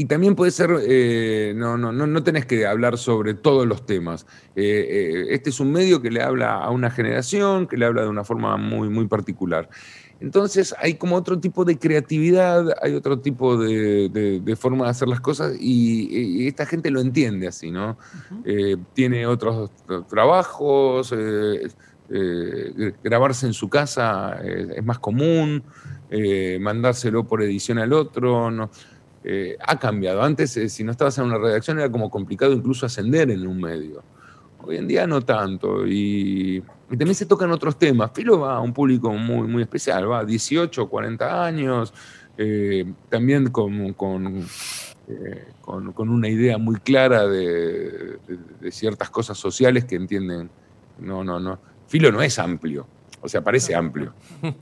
y 0.01 0.07
también 0.07 0.35
puede 0.35 0.51
ser, 0.51 0.71
eh, 0.89 1.53
no, 1.55 1.77
no, 1.77 1.93
no, 1.93 2.07
no 2.07 2.23
tenés 2.23 2.47
que 2.47 2.67
hablar 2.67 2.97
sobre 2.97 3.35
todos 3.35 3.67
los 3.67 3.85
temas. 3.85 4.25
Eh, 4.57 4.87
eh, 4.89 5.27
este 5.29 5.51
es 5.51 5.61
un 5.61 5.71
medio 5.73 6.01
que 6.01 6.11
le 6.11 6.23
habla 6.23 6.55
a 6.55 6.71
una 6.71 6.91
generación, 6.91 7.67
que 7.67 7.77
le 7.77 7.85
habla 7.85 8.01
de 8.01 8.09
una 8.09 8.25
forma 8.25 8.57
muy, 8.57 8.89
muy 8.89 9.09
particular. 9.09 9.69
Entonces 10.19 10.75
hay 10.79 10.95
como 10.95 11.17
otro 11.17 11.39
tipo 11.39 11.67
de 11.67 11.79
creatividad, 11.79 12.75
hay 12.81 12.95
otro 12.95 13.19
tipo 13.19 13.59
de, 13.59 14.57
forma 14.59 14.87
de 14.87 14.91
hacer 14.91 15.07
las 15.07 15.21
cosas 15.21 15.55
y, 15.61 16.49
esta 16.49 16.65
gente 16.65 16.91
lo 16.91 17.03
entiende 17.03 17.47
así, 17.47 17.71
¿no? 17.71 17.99
tiene 18.95 19.27
otros 19.27 19.71
trabajos, 20.09 21.15
grabarse 23.05 23.47
en 23.47 23.53
su 23.53 23.69
casa 23.69 24.41
es 24.43 24.83
más 24.83 24.99
común, 24.99 25.63
mandárselo 26.61 27.27
por 27.27 27.43
edición 27.43 27.79
al 27.79 27.93
otro, 27.93 28.51
¿no? 28.51 28.71
Eh, 29.23 29.57
ha 29.61 29.79
cambiado. 29.79 30.23
Antes, 30.23 30.57
eh, 30.57 30.69
si 30.69 30.83
no 30.83 30.93
estabas 30.93 31.19
en 31.19 31.25
una 31.25 31.39
redacción, 31.39 31.79
era 31.79 31.91
como 31.91 32.11
complicado 32.11 32.53
incluso 32.53 32.87
ascender 32.87 33.31
en 33.31 33.47
un 33.47 33.61
medio. 33.61 34.03
Hoy 34.63 34.77
en 34.77 34.89
día 34.89 35.07
no 35.07 35.21
tanto. 35.21 35.87
Y, 35.87 36.63
también 36.89 37.15
se 37.15 37.27
tocan 37.27 37.51
otros 37.51 37.79
temas. 37.79 38.11
Filo 38.15 38.41
va 38.41 38.57
a 38.57 38.61
un 38.61 38.73
público 38.73 39.13
muy, 39.13 39.47
muy 39.47 39.63
especial, 39.63 40.11
va 40.11 40.21
a 40.21 40.25
18, 40.25 40.89
40 40.89 41.45
años, 41.45 41.95
eh, 42.37 42.85
también 43.09 43.51
con, 43.51 43.93
con, 43.93 44.45
con, 45.61 46.09
una 46.09 46.29
idea 46.29 46.59
muy 46.59 46.77
clara 46.81 47.29
de, 47.29 48.19
ciertas 48.71 49.11
cosas 49.11 49.39
sociales 49.39 49.85
que 49.85 49.97
entienden. 49.97 50.51
No, 50.99 51.23
no, 51.23 51.39
no. 51.39 51.61
Filo 51.87 52.11
no 52.11 52.23
es 52.23 52.39
amplio. 52.39 52.87
O 53.21 53.29
sea, 53.29 53.43
parece 53.43 53.75
amplio, 53.75 54.15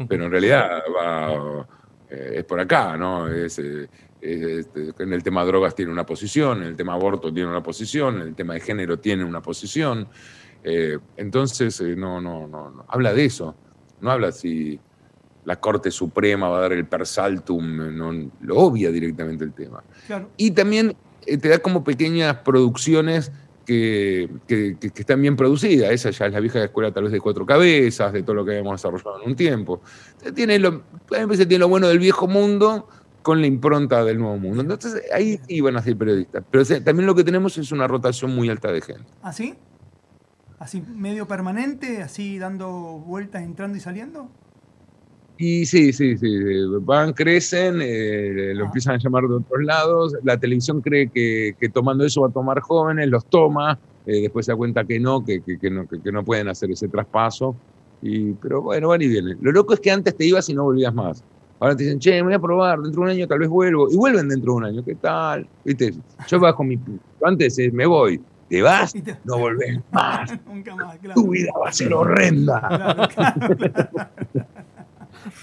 pero 0.08 0.24
en 0.24 0.30
realidad 0.32 0.82
va, 0.94 1.66
es 2.10 2.44
por 2.44 2.58
acá, 2.58 2.96
¿no? 2.96 3.28
Es, 3.28 3.60
este, 4.20 4.92
en 4.98 5.12
el 5.12 5.22
tema 5.22 5.44
drogas 5.44 5.74
tiene 5.74 5.92
una 5.92 6.04
posición, 6.04 6.62
en 6.62 6.68
el 6.68 6.76
tema 6.76 6.94
aborto 6.94 7.32
tiene 7.32 7.48
una 7.48 7.62
posición, 7.62 8.16
en 8.16 8.28
el 8.28 8.34
tema 8.34 8.54
de 8.54 8.60
género 8.60 8.98
tiene 8.98 9.24
una 9.24 9.40
posición. 9.40 10.08
Eh, 10.64 10.98
entonces, 11.16 11.80
eh, 11.80 11.94
no, 11.96 12.20
no, 12.20 12.46
no, 12.46 12.84
habla 12.88 13.12
de 13.12 13.24
eso. 13.24 13.54
No 14.00 14.10
habla 14.10 14.32
si 14.32 14.78
la 15.44 15.56
Corte 15.60 15.90
Suprema 15.90 16.48
va 16.48 16.58
a 16.58 16.60
dar 16.62 16.72
el 16.72 16.86
persaltum, 16.86 17.96
no, 17.96 18.30
lo 18.42 18.56
obvia 18.56 18.90
directamente 18.90 19.44
el 19.44 19.52
tema. 19.52 19.82
Y 20.36 20.50
también 20.50 20.94
eh, 21.24 21.38
te 21.38 21.48
da 21.48 21.58
como 21.58 21.84
pequeñas 21.84 22.36
producciones 22.38 23.32
que, 23.64 24.28
están 24.94 25.20
bien 25.20 25.36
producidas. 25.36 25.90
Esa 25.90 26.10
ya 26.10 26.26
es 26.26 26.32
la 26.32 26.40
vieja 26.40 26.64
escuela 26.64 26.92
tal 26.92 27.04
vez 27.04 27.12
de 27.12 27.20
cuatro 27.20 27.46
cabezas, 27.46 28.12
de 28.12 28.22
todo 28.22 28.34
lo 28.34 28.44
que 28.44 28.52
habíamos 28.52 28.80
desarrollado 28.80 29.22
en 29.22 29.30
un 29.30 29.36
tiempo. 29.36 29.80
Tiene 30.34 30.58
lo, 30.58 30.82
tiene 31.08 31.58
lo 31.58 31.68
bueno 31.68 31.88
del 31.88 31.98
viejo 31.98 32.26
mundo, 32.26 32.88
con 33.28 33.42
la 33.42 33.46
impronta 33.46 34.02
del 34.06 34.18
nuevo 34.18 34.38
mundo. 34.38 34.62
Entonces 34.62 35.02
ahí 35.12 35.38
iban 35.48 35.76
a 35.76 35.82
ser 35.82 35.98
periodistas. 35.98 36.42
Pero 36.50 36.64
también 36.82 37.04
lo 37.06 37.14
que 37.14 37.22
tenemos 37.22 37.58
es 37.58 37.70
una 37.72 37.86
rotación 37.86 38.34
muy 38.34 38.48
alta 38.48 38.72
de 38.72 38.80
gente. 38.80 39.04
¿Así? 39.20 39.54
¿Ah, 39.54 40.60
¿Así 40.60 40.80
medio 40.80 41.28
permanente? 41.28 42.00
¿Así 42.00 42.38
dando 42.38 42.70
vueltas, 42.70 43.42
entrando 43.42 43.76
y 43.76 43.80
saliendo? 43.80 44.30
Y 45.36 45.66
sí, 45.66 45.92
sí, 45.92 46.16
sí. 46.16 46.38
Van, 46.80 47.12
crecen, 47.12 47.80
eh, 47.82 48.54
lo 48.54 48.64
ah. 48.64 48.66
empiezan 48.68 48.94
a 48.94 48.98
llamar 48.98 49.24
de 49.24 49.34
otros 49.34 49.62
lados. 49.62 50.16
La 50.24 50.38
televisión 50.38 50.80
cree 50.80 51.10
que, 51.10 51.54
tomando 51.68 52.06
eso 52.06 52.22
va 52.22 52.28
a 52.28 52.32
tomar 52.32 52.60
jóvenes, 52.60 53.10
los 53.10 53.26
toma. 53.26 53.78
Eh, 54.06 54.22
después 54.22 54.46
se 54.46 54.52
da 54.52 54.56
cuenta 54.56 54.84
que 54.84 54.98
no, 54.98 55.22
que, 55.22 55.42
no, 55.70 55.86
que, 55.86 56.12
no 56.12 56.24
pueden 56.24 56.48
hacer 56.48 56.70
ese 56.70 56.88
traspaso. 56.88 57.54
Y, 58.00 58.32
pero 58.32 58.62
bueno, 58.62 58.88
van 58.88 59.02
y 59.02 59.06
vienen. 59.06 59.36
Lo 59.42 59.52
loco 59.52 59.74
es 59.74 59.80
que 59.80 59.90
antes 59.90 60.16
te 60.16 60.24
ibas 60.24 60.48
y 60.48 60.54
no 60.54 60.64
volvías 60.64 60.94
más. 60.94 61.22
Ahora 61.60 61.74
te 61.74 61.84
dicen, 61.84 61.98
che, 61.98 62.12
me 62.12 62.22
voy 62.22 62.34
a 62.34 62.38
probar, 62.38 62.78
dentro 62.80 63.02
de 63.02 63.06
un 63.06 63.10
año 63.10 63.26
tal 63.26 63.40
vez 63.40 63.48
vuelvo. 63.48 63.90
Y 63.90 63.96
vuelven 63.96 64.28
dentro 64.28 64.52
de 64.52 64.56
un 64.58 64.64
año, 64.64 64.84
¿qué 64.84 64.94
tal? 64.94 65.48
¿Viste? 65.64 65.92
Yo 66.28 66.38
bajo 66.38 66.62
mi. 66.62 66.78
Antes 67.24 67.58
eh, 67.58 67.72
me 67.72 67.86
voy, 67.86 68.22
te 68.48 68.62
vas, 68.62 68.94
no 69.24 69.38
volvés 69.38 69.80
más. 69.90 70.30
Nunca 70.46 70.76
más, 70.76 70.96
claro. 70.98 71.20
Tu 71.20 71.30
vida 71.30 71.50
va 71.60 71.68
a 71.68 71.72
ser 71.72 71.92
horrenda. 71.92 72.60
Claro, 72.60 73.08
claro, 73.08 73.56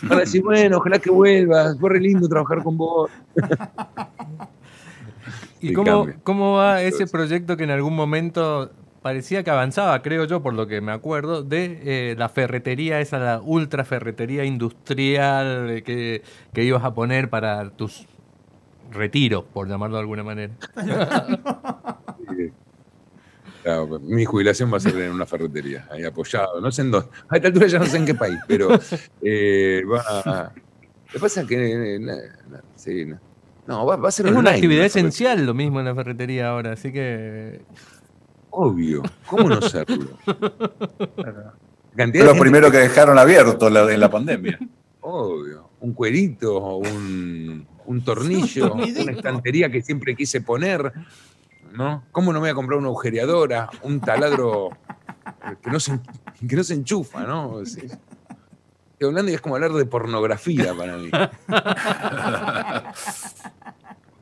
Ahora 0.04 0.24
decís, 0.24 0.42
bueno, 0.42 0.78
ojalá 0.78 1.00
que 1.00 1.12
vuelvas, 1.12 1.78
fue 1.80 1.90
re 1.90 2.00
lindo 2.00 2.30
trabajar 2.30 2.64
con 2.64 2.78
vos. 2.78 3.12
¿Y 5.62 5.74
cómo, 5.74 6.08
cómo 6.24 6.54
va 6.54 6.82
ese 6.82 7.08
proyecto 7.08 7.58
que 7.58 7.64
en 7.64 7.72
algún 7.72 7.96
momento 7.96 8.72
parecía 9.06 9.44
que 9.44 9.52
avanzaba, 9.52 10.02
creo 10.02 10.26
yo, 10.26 10.42
por 10.42 10.56
lo 10.56 10.66
que 10.66 10.82
me 10.82 10.92
acuerdo, 10.92 11.44
de 11.44 11.80
eh, 11.84 12.16
la 12.18 12.28
ferretería, 12.28 13.00
esa 13.02 13.20
la 13.20 13.40
ultra 13.40 13.86
ferretería 13.86 14.46
industrial 14.46 15.84
que, 15.86 16.24
que 16.52 16.64
ibas 16.64 16.84
a 16.84 16.96
poner 16.96 17.30
para 17.30 17.70
tus 17.70 18.08
retiros, 18.92 19.44
por 19.54 19.70
llamarlo 19.70 19.98
de 19.98 20.02
alguna 20.02 20.24
manera. 20.24 20.54
mi 24.02 24.26
jubilación 24.26 24.74
va 24.74 24.78
a 24.78 24.80
ser 24.80 24.96
en 24.96 25.12
una 25.12 25.28
ferretería, 25.28 25.88
ahí 25.92 26.04
apoyado. 26.04 26.60
No 26.60 26.72
sé 26.72 26.82
en 26.82 26.90
dónde. 26.90 27.08
A 27.30 27.36
esta 27.36 27.50
altura 27.50 27.68
ya 27.68 27.78
no 27.78 27.86
sé 27.86 27.98
en 27.98 28.08
qué 28.08 28.16
país, 28.16 28.40
pero 28.48 28.70
eh, 29.22 29.84
va. 29.86 30.52
Lo 30.56 31.12
que 31.12 31.20
pasa 31.20 31.42
es 31.42 31.48
que. 31.48 32.00
sí, 32.76 33.06
no. 33.68 33.86
va, 33.86 34.08
a 34.08 34.12
ser 34.12 34.26
Es 34.26 34.34
una 34.34 34.50
actividad 34.50 34.86
esencial 34.86 35.46
lo 35.46 35.54
mismo 35.54 35.80
en 35.80 35.86
la 35.86 35.94
ferretería 35.94 36.48
ahora, 36.48 36.72
así 36.72 36.92
que. 36.92 37.62
Obvio, 38.58 39.04
¿cómo 39.28 39.50
no 39.50 39.62
serlo? 39.62 40.18
Fue 41.94 42.24
lo 42.24 42.40
primero 42.40 42.72
que 42.72 42.78
dejaron 42.78 43.18
abierto 43.18 43.68
en 43.68 44.00
la 44.00 44.10
pandemia. 44.10 44.58
Obvio. 45.02 45.70
Un 45.82 45.94
cuerito, 45.94 46.78
un, 46.78 47.68
un 47.86 48.04
tornillo, 48.04 48.74
una 48.74 49.12
estantería 49.12 49.70
que 49.70 49.82
siempre 49.82 50.16
quise 50.16 50.40
poner. 50.40 50.94
¿no? 51.74 52.06
¿Cómo 52.12 52.32
no 52.32 52.40
me 52.40 52.46
voy 52.46 52.52
a 52.52 52.56
comprar 52.56 52.80
una 52.80 52.88
agujereadora, 52.88 53.70
un 53.84 54.00
taladro 54.00 54.70
que 55.62 55.70
no 55.70 55.80
se, 55.80 56.00
que 56.48 56.56
no 56.56 56.64
se 56.64 56.76
enchufa, 56.76 57.24
¿no? 57.24 57.62
Estoy 57.62 57.90
hablando 59.02 59.32
y 59.32 59.36
es 59.36 59.42
como 59.42 59.56
hablar 59.56 59.74
de 59.74 59.86
pornografía 59.86 60.74
para 60.74 60.98
mí. 60.98 61.10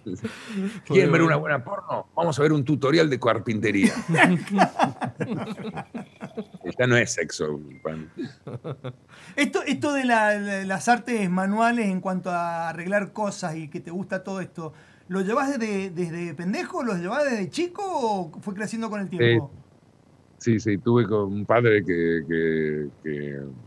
¿Quieren 0.85 1.11
ver 1.11 1.21
una 1.21 1.35
buena 1.35 1.63
porno? 1.63 2.07
Vamos 2.15 2.37
a 2.37 2.41
ver 2.41 2.53
un 2.53 2.63
tutorial 2.63 3.09
de 3.09 3.19
carpintería. 3.19 3.93
Esta 6.63 6.87
no 6.87 6.97
es 6.97 7.13
sexo. 7.13 7.59
Esto, 9.35 9.63
esto 9.63 9.93
de 9.93 10.05
las 10.05 10.87
artes 10.87 11.29
manuales 11.29 11.87
en 11.87 12.01
cuanto 12.01 12.29
a 12.31 12.69
arreglar 12.69 13.13
cosas 13.13 13.55
y 13.55 13.67
que 13.67 13.79
te 13.79 13.91
gusta 13.91 14.23
todo 14.23 14.41
esto, 14.41 14.73
¿Lo 15.09 15.21
llevas 15.21 15.59
desde, 15.59 15.89
desde 15.89 16.33
pendejo? 16.33 16.83
¿Lo 16.83 16.95
llevas 16.95 17.25
desde 17.29 17.49
chico 17.49 17.83
o 17.85 18.31
fue 18.39 18.53
creciendo 18.53 18.89
con 18.89 19.01
el 19.01 19.09
tiempo? 19.09 19.51
Sí, 20.37 20.59
sí, 20.59 20.77
tuve 20.77 21.05
con 21.07 21.31
un 21.31 21.45
padre 21.45 21.83
que, 21.85 22.89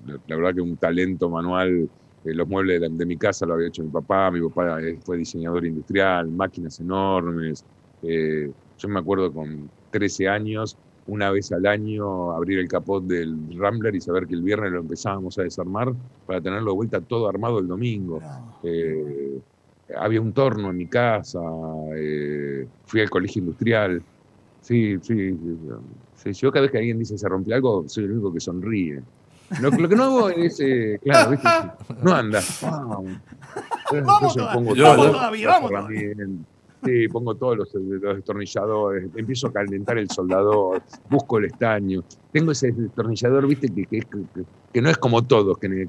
la 0.07 0.37
verdad 0.37 0.55
que 0.55 0.61
un 0.61 0.76
talento 0.76 1.28
manual. 1.28 1.89
Eh, 2.26 2.34
los 2.34 2.48
muebles 2.48 2.80
de, 2.80 3.06
mi 3.06 3.16
casa 3.16 3.46
lo 3.46 3.54
había 3.54 3.68
hecho 3.68 3.84
mi 3.84 3.90
papá, 3.90 4.30
mi 4.30 4.40
papá 4.48 4.78
fue 5.04 5.16
diseñador 5.18 5.64
industrial, 5.64 6.28
máquinas 6.30 6.80
enormes. 6.80 7.64
Eh, 8.02 8.52
yo 8.76 8.88
me 8.88 8.98
acuerdo 8.98 9.32
con 9.32 9.70
13 9.90 10.28
años, 10.28 10.76
una 11.06 11.30
vez 11.30 11.52
al 11.52 11.66
año 11.66 12.32
abrir 12.32 12.58
el 12.58 12.68
capot 12.68 13.04
del 13.04 13.56
Rambler 13.56 13.94
y 13.94 14.00
saber 14.00 14.26
que 14.26 14.34
el 14.34 14.42
viernes 14.42 14.72
lo 14.72 14.80
empezábamos 14.80 15.38
a 15.38 15.44
desarmar 15.44 15.92
para 16.24 16.40
tenerlo 16.40 16.72
de 16.72 16.76
vuelta 16.76 17.00
todo 17.00 17.28
armado 17.28 17.60
el 17.60 17.68
domingo. 17.68 18.20
Eh, 18.62 19.40
había 19.96 20.20
un 20.20 20.32
torno 20.32 20.70
en 20.70 20.76
mi 20.76 20.88
casa, 20.88 21.38
eh, 21.96 22.68
fui 22.84 23.00
al 23.00 23.10
colegio 23.10 23.40
industrial. 23.40 24.04
Sí, 24.60 24.96
sí, 25.00 25.32
sí, 26.14 26.32
Yo 26.32 26.50
cada 26.50 26.62
vez 26.62 26.72
que 26.72 26.78
alguien 26.78 26.98
dice 26.98 27.16
se 27.16 27.28
rompió 27.28 27.54
algo, 27.54 27.84
soy 27.88 28.04
el 28.04 28.12
único 28.12 28.32
que 28.32 28.40
sonríe. 28.40 29.00
Lo, 29.61 29.70
que 29.70 29.97
no 29.97 30.05
hago 30.05 30.28
es, 30.30 30.59
eh, 30.61 30.99
claro, 31.03 31.30
¿viste? 31.30 31.49
no 32.03 32.12
anda. 32.12 32.40
Vamos, 33.92 34.36
pongo 34.53 34.74
todavía, 34.74 35.49
vamos. 35.49 35.72
Sí, 36.84 37.09
pongo 37.09 37.34
todos 37.34 37.57
los, 37.57 37.72
destornilladores, 38.16 39.09
empiezo 39.16 39.49
a 39.49 39.53
calentar 39.53 39.99
el 39.99 40.09
soldador, 40.11 40.82
busco 41.09 41.38
el 41.38 41.47
estaño. 41.47 42.05
Tengo 42.32 42.53
ese 42.53 42.70
destornillador, 42.70 43.47
viste, 43.47 43.72
que, 43.72 44.03
que, 44.72 44.82
no 44.82 44.90
es 44.90 44.97
como 44.99 45.24
todos, 45.24 45.59
que, 45.59 45.88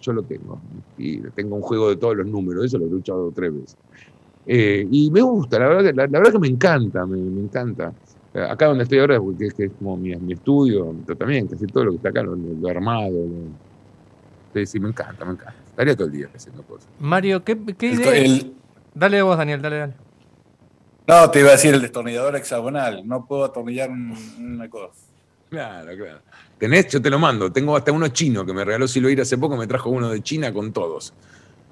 yo 0.00 0.12
lo 0.12 0.22
tengo. 0.24 0.60
Y 0.98 1.18
tengo 1.30 1.56
un 1.56 1.62
juego 1.62 1.88
de 1.90 1.96
todos 1.96 2.16
los 2.16 2.26
números, 2.26 2.66
eso 2.66 2.78
lo 2.78 2.86
he 2.86 2.90
luchado 2.90 3.32
tres 3.34 3.54
veces. 3.54 3.76
Eh, 4.46 4.86
y 4.90 5.10
me 5.10 5.22
gusta, 5.22 5.58
la 5.58 5.68
verdad, 5.68 5.92
la, 5.94 6.06
verdad 6.06 6.32
que 6.32 6.38
me 6.38 6.48
encanta, 6.48 7.06
me, 7.06 7.18
encanta. 7.18 7.92
Acá 8.48 8.66
donde 8.66 8.84
estoy 8.84 8.98
ahora, 8.98 9.18
que, 9.38 9.64
es 9.64 9.72
como 9.78 9.96
mi, 9.96 10.14
mi, 10.16 10.34
estudio, 10.34 10.94
también 11.18 11.46
casi 11.46 11.66
todo 11.66 11.84
lo 11.84 11.90
que 11.92 11.96
está 11.96 12.08
acá, 12.10 12.22
lo, 12.22 12.68
armado. 12.68 13.10
Sí, 14.52 14.66
sí, 14.66 14.80
me 14.80 14.88
encanta, 14.88 15.24
me 15.24 15.32
encanta. 15.32 15.54
Estaría 15.70 15.94
todo 15.94 16.06
el 16.06 16.12
día 16.12 16.28
haciendo 16.34 16.62
cosas. 16.62 16.88
Mario, 16.98 17.44
¿qué, 17.44 17.58
qué 17.78 17.86
idea? 17.88 18.42
Dale 18.94 19.22
vos, 19.22 19.36
Daniel, 19.36 19.60
dale, 19.60 19.78
dale. 19.78 19.92
No, 21.06 21.30
te 21.30 21.40
iba 21.40 21.50
a 21.50 21.52
decir 21.52 21.72
el 21.72 21.80
destornillador 21.80 22.34
hexagonal. 22.36 23.06
No 23.06 23.26
puedo 23.26 23.44
atornillar 23.44 23.90
una 23.90 24.68
cosa. 24.68 24.92
Claro, 25.48 25.96
claro. 25.96 26.20
Tenés, 26.58 26.88
yo 26.88 27.00
te 27.00 27.10
lo 27.10 27.18
mando. 27.18 27.52
Tengo 27.52 27.76
hasta 27.76 27.92
uno 27.92 28.08
chino 28.08 28.44
que 28.44 28.52
me 28.52 28.64
regaló 28.64 28.86
ir 29.08 29.20
hace 29.20 29.38
poco, 29.38 29.56
me 29.56 29.66
trajo 29.66 29.90
uno 29.90 30.08
de 30.08 30.20
China 30.22 30.52
con 30.52 30.72
todos. 30.72 31.12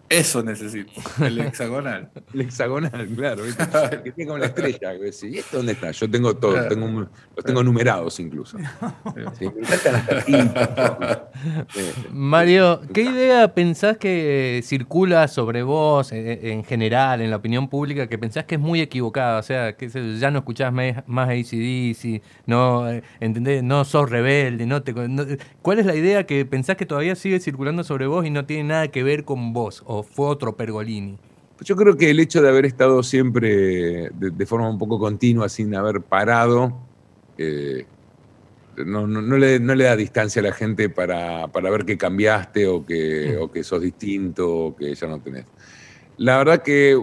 Eso 0.08 0.42
necesito, 0.42 0.92
el 1.24 1.40
hexagonal. 1.40 2.10
el 2.34 2.40
hexagonal, 2.42 3.08
claro. 3.16 3.44
que 4.04 4.12
tiene 4.12 4.28
como 4.28 4.38
la 4.38 4.46
estrella. 4.46 4.94
¿Y 4.94 5.38
esto 5.38 5.56
dónde 5.58 5.72
está? 5.72 5.90
Yo 5.92 6.10
tengo 6.10 6.36
tengo, 6.36 7.08
los 7.36 7.44
tengo 7.44 7.62
numerados 7.62 8.20
incluso. 8.20 8.58
Sí, 9.38 9.48
Mario, 12.10 12.80
¿qué 12.92 13.02
idea 13.02 13.52
pensás 13.54 13.96
que 13.98 14.60
circula 14.64 15.26
sobre 15.28 15.62
vos 15.62 16.12
en 16.12 16.64
general, 16.64 17.20
en 17.20 17.30
la 17.30 17.36
opinión 17.36 17.68
pública, 17.68 18.06
que 18.06 18.18
pensás 18.18 18.44
que 18.44 18.54
es 18.56 18.60
muy 18.60 18.80
equivocada? 18.80 19.38
O 19.38 19.42
sea, 19.42 19.76
que 19.76 19.88
ya 20.18 20.30
no 20.30 20.38
escuchás 20.38 20.72
más 20.72 21.28
ACDC, 21.28 22.22
no, 22.46 22.88
¿entendés? 23.20 23.62
no 23.62 23.84
sos 23.84 24.08
rebelde, 24.08 24.66
no 24.66 24.82
te, 24.82 24.94
¿cuál 25.62 25.78
es 25.78 25.86
la 25.86 25.94
idea 25.94 26.24
que 26.24 26.44
pensás 26.44 26.76
que 26.76 26.86
todavía 26.86 27.14
sigue 27.14 27.40
circulando 27.40 27.84
sobre 27.84 28.06
vos 28.06 28.24
y 28.24 28.30
no 28.30 28.44
tiene 28.44 28.64
nada 28.64 28.88
que 28.88 29.02
ver 29.02 29.24
con 29.24 29.52
vos? 29.52 29.82
Fue 30.04 30.26
otro 30.26 30.56
Pergolini? 30.56 31.18
Pues 31.56 31.68
yo 31.68 31.76
creo 31.76 31.96
que 31.96 32.10
el 32.10 32.20
hecho 32.20 32.42
de 32.42 32.48
haber 32.48 32.66
estado 32.66 33.02
siempre 33.02 34.10
de, 34.10 34.46
forma 34.46 34.68
un 34.68 34.78
poco 34.78 34.98
continua, 34.98 35.48
sin 35.48 35.74
haber 35.74 36.00
parado, 36.00 36.74
eh, 37.38 37.86
no, 38.84 39.06
le, 39.06 39.58
da 39.58 39.96
distancia 39.96 40.40
a 40.40 40.44
la 40.44 40.52
gente 40.52 40.88
para, 40.88 41.46
ver 41.46 41.84
que 41.84 41.96
cambiaste 41.96 42.66
o 42.66 42.84
que, 42.84 43.36
mm. 43.38 43.42
o 43.42 43.52
que 43.52 43.62
sos 43.62 43.80
distinto 43.80 44.50
o 44.50 44.76
que 44.76 44.94
ya 44.94 45.06
no 45.06 45.20
tenés. 45.20 45.46
La 46.16 46.38
verdad 46.38 46.62
que 46.62 46.96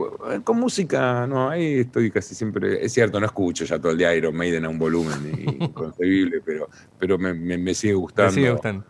con 0.44 0.58
música, 0.58 1.28
no, 1.28 1.50
ahí 1.50 1.80
estoy 1.80 2.12
casi 2.12 2.34
siempre. 2.34 2.84
Es 2.84 2.94
cierto, 2.94 3.20
no 3.20 3.26
escucho 3.26 3.66
ya 3.66 3.78
todo 3.78 3.92
el 3.92 3.98
día 3.98 4.16
Iron 4.16 4.36
Maiden 4.36 4.66
a 4.66 4.70
un 4.70 4.80
volumen 4.80 5.34
inconcebible, 5.60 6.42
pero, 6.46 6.70
pero 6.98 7.18
me, 7.18 7.74
sigue 7.74 7.94
gustando. 7.94 8.32
Me 8.32 8.36
sigue 8.36 8.52
gustando 8.52 8.86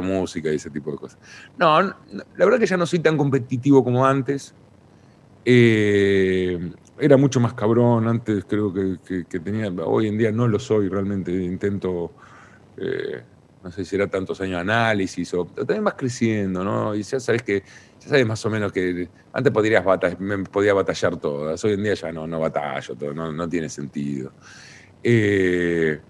música 0.00 0.50
y 0.52 0.56
ese 0.56 0.70
tipo 0.70 0.90
de 0.92 0.98
cosas. 0.98 1.18
No, 1.56 1.80
la 1.82 1.94
verdad 2.36 2.58
que 2.58 2.66
ya 2.66 2.76
no 2.76 2.86
soy 2.86 2.98
tan 2.98 3.16
competitivo 3.16 3.82
como 3.82 4.06
antes. 4.06 4.54
Eh, 5.44 6.72
era 6.98 7.16
mucho 7.16 7.40
más 7.40 7.54
cabrón 7.54 8.06
antes, 8.06 8.44
creo 8.44 8.72
que, 8.72 9.24
tenía. 9.40 9.68
Hoy 9.84 10.08
en 10.08 10.18
día 10.18 10.32
no 10.32 10.46
lo 10.46 10.58
soy 10.58 10.88
realmente. 10.88 11.32
Intento. 11.32 12.12
Eh, 12.76 13.22
no 13.62 13.72
sé 13.72 13.84
si 13.84 13.96
era 13.96 14.06
tantos 14.06 14.40
años 14.40 14.54
de 14.54 14.60
análisis 14.60 15.34
o 15.34 15.44
también 15.46 15.84
vas 15.84 15.94
creciendo, 15.94 16.62
¿no? 16.62 16.94
Y 16.94 17.02
ya 17.02 17.18
sabes 17.18 17.42
que, 17.42 17.62
ya 18.00 18.08
sabes 18.08 18.26
más 18.26 18.44
o 18.46 18.50
menos 18.50 18.72
que 18.72 19.08
antes 19.32 19.52
podrías 19.52 19.84
me 20.20 20.38
podía 20.44 20.74
batallar 20.74 21.16
todas, 21.16 21.62
hoy 21.64 21.72
en 21.72 21.82
día 21.82 21.94
ya 21.94 22.12
no, 22.12 22.26
no 22.26 22.38
batallo, 22.38 22.94
todo, 22.94 23.12
no, 23.12 23.32
no 23.32 23.48
tiene 23.48 23.68
sentido. 23.68 24.32
Eh, 25.02 26.00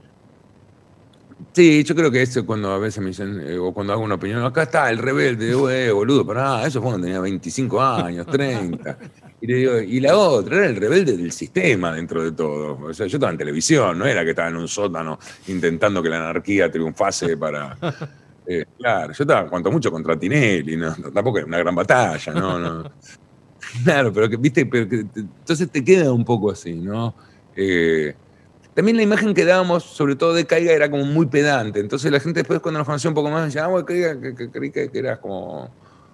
Sí, 1.53 1.85
yo 1.85 1.95
creo 1.95 2.11
que 2.11 2.23
eso 2.23 2.45
cuando 2.45 2.73
a 2.73 2.79
veces 2.79 3.01
me 3.01 3.09
dicen, 3.09 3.41
eh, 3.47 3.59
o 3.59 3.73
cuando 3.73 3.93
hago 3.93 4.03
una 4.03 4.17
opinión, 4.17 4.45
acá 4.45 4.65
está 4.65 4.91
el 4.91 4.99
rebelde, 4.99 5.51
eh, 5.51 5.93
boludo, 5.93 6.27
pará, 6.27 6.67
eso 6.67 6.81
fue 6.81 6.91
cuando 6.91 7.07
tenía 7.07 7.21
25 7.21 7.81
años, 7.81 8.27
30. 8.27 8.99
Y 9.41 10.01
la 10.01 10.17
otra, 10.17 10.57
era 10.57 10.67
el 10.67 10.77
rebelde 10.77 11.17
del 11.17 11.31
sistema 11.31 11.93
dentro 11.93 12.25
de 12.25 12.33
todo. 12.33 12.79
O 12.87 12.93
sea, 12.93 13.07
yo 13.07 13.19
estaba 13.19 13.31
en 13.31 13.39
televisión, 13.39 13.97
no 13.97 14.05
era 14.05 14.25
que 14.25 14.31
estaba 14.31 14.49
en 14.49 14.57
un 14.57 14.67
sótano 14.67 15.19
intentando 15.47 16.03
que 16.03 16.09
la 16.09 16.17
anarquía 16.17 16.71
triunfase 16.71 17.37
para. 17.37 17.77
Eh, 18.51 18.65
claro, 18.79 19.13
yo 19.13 19.25
estaba 19.25 19.47
cuanto 19.47 19.71
mucho 19.71 19.91
contra 19.91 20.19
Tinelli, 20.19 20.75
¿no? 20.75 20.95
tampoco 21.13 21.37
era 21.37 21.47
una 21.47 21.59
gran 21.59 21.75
batalla, 21.75 22.33
¿no? 22.33 22.59
no. 22.59 22.91
Claro, 23.85 24.11
pero 24.11 24.29
que, 24.31 24.39
viste, 24.39 24.65
pero 24.65 24.89
que, 24.89 25.05
entonces 25.15 25.71
te 25.71 25.85
queda 25.85 26.11
un 26.13 26.25
poco 26.25 26.51
así, 26.51 26.73
¿no? 26.75 27.15
Eh, 27.55 28.15
también 28.79 28.97
la 28.97 29.03
imagen 29.03 29.35
que 29.35 29.45
dábamos, 29.45 29.83
sobre 29.83 30.15
todo 30.15 30.35
de 30.35 30.47
Caiga, 30.47 30.71
era 30.71 30.89
como 30.89 31.05
muy 31.05 31.27
pedante. 31.27 31.81
Entonces 31.81 32.13
la 32.13 32.21
gente 32.21 32.39
después 32.39 32.61
cuando 32.61 32.79
nos 32.79 32.87
conoció 32.87 33.11
un 33.11 33.15
poco 33.15 33.29
más 33.29 33.45
decía, 33.47 33.65
ah, 33.65 33.85
Caiga, 33.85 34.21
que, 34.21 34.53
creí 34.53 34.71
que, 34.71 34.89
eras 34.95 35.19
como... 35.19 35.69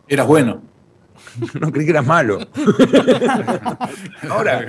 Eras 0.09 0.27
bueno. 0.27 0.63
no 1.61 1.71
creí 1.71 1.85
que 1.85 1.91
eras 1.91 2.07
malo. 2.07 2.39
ahora, 4.31 4.65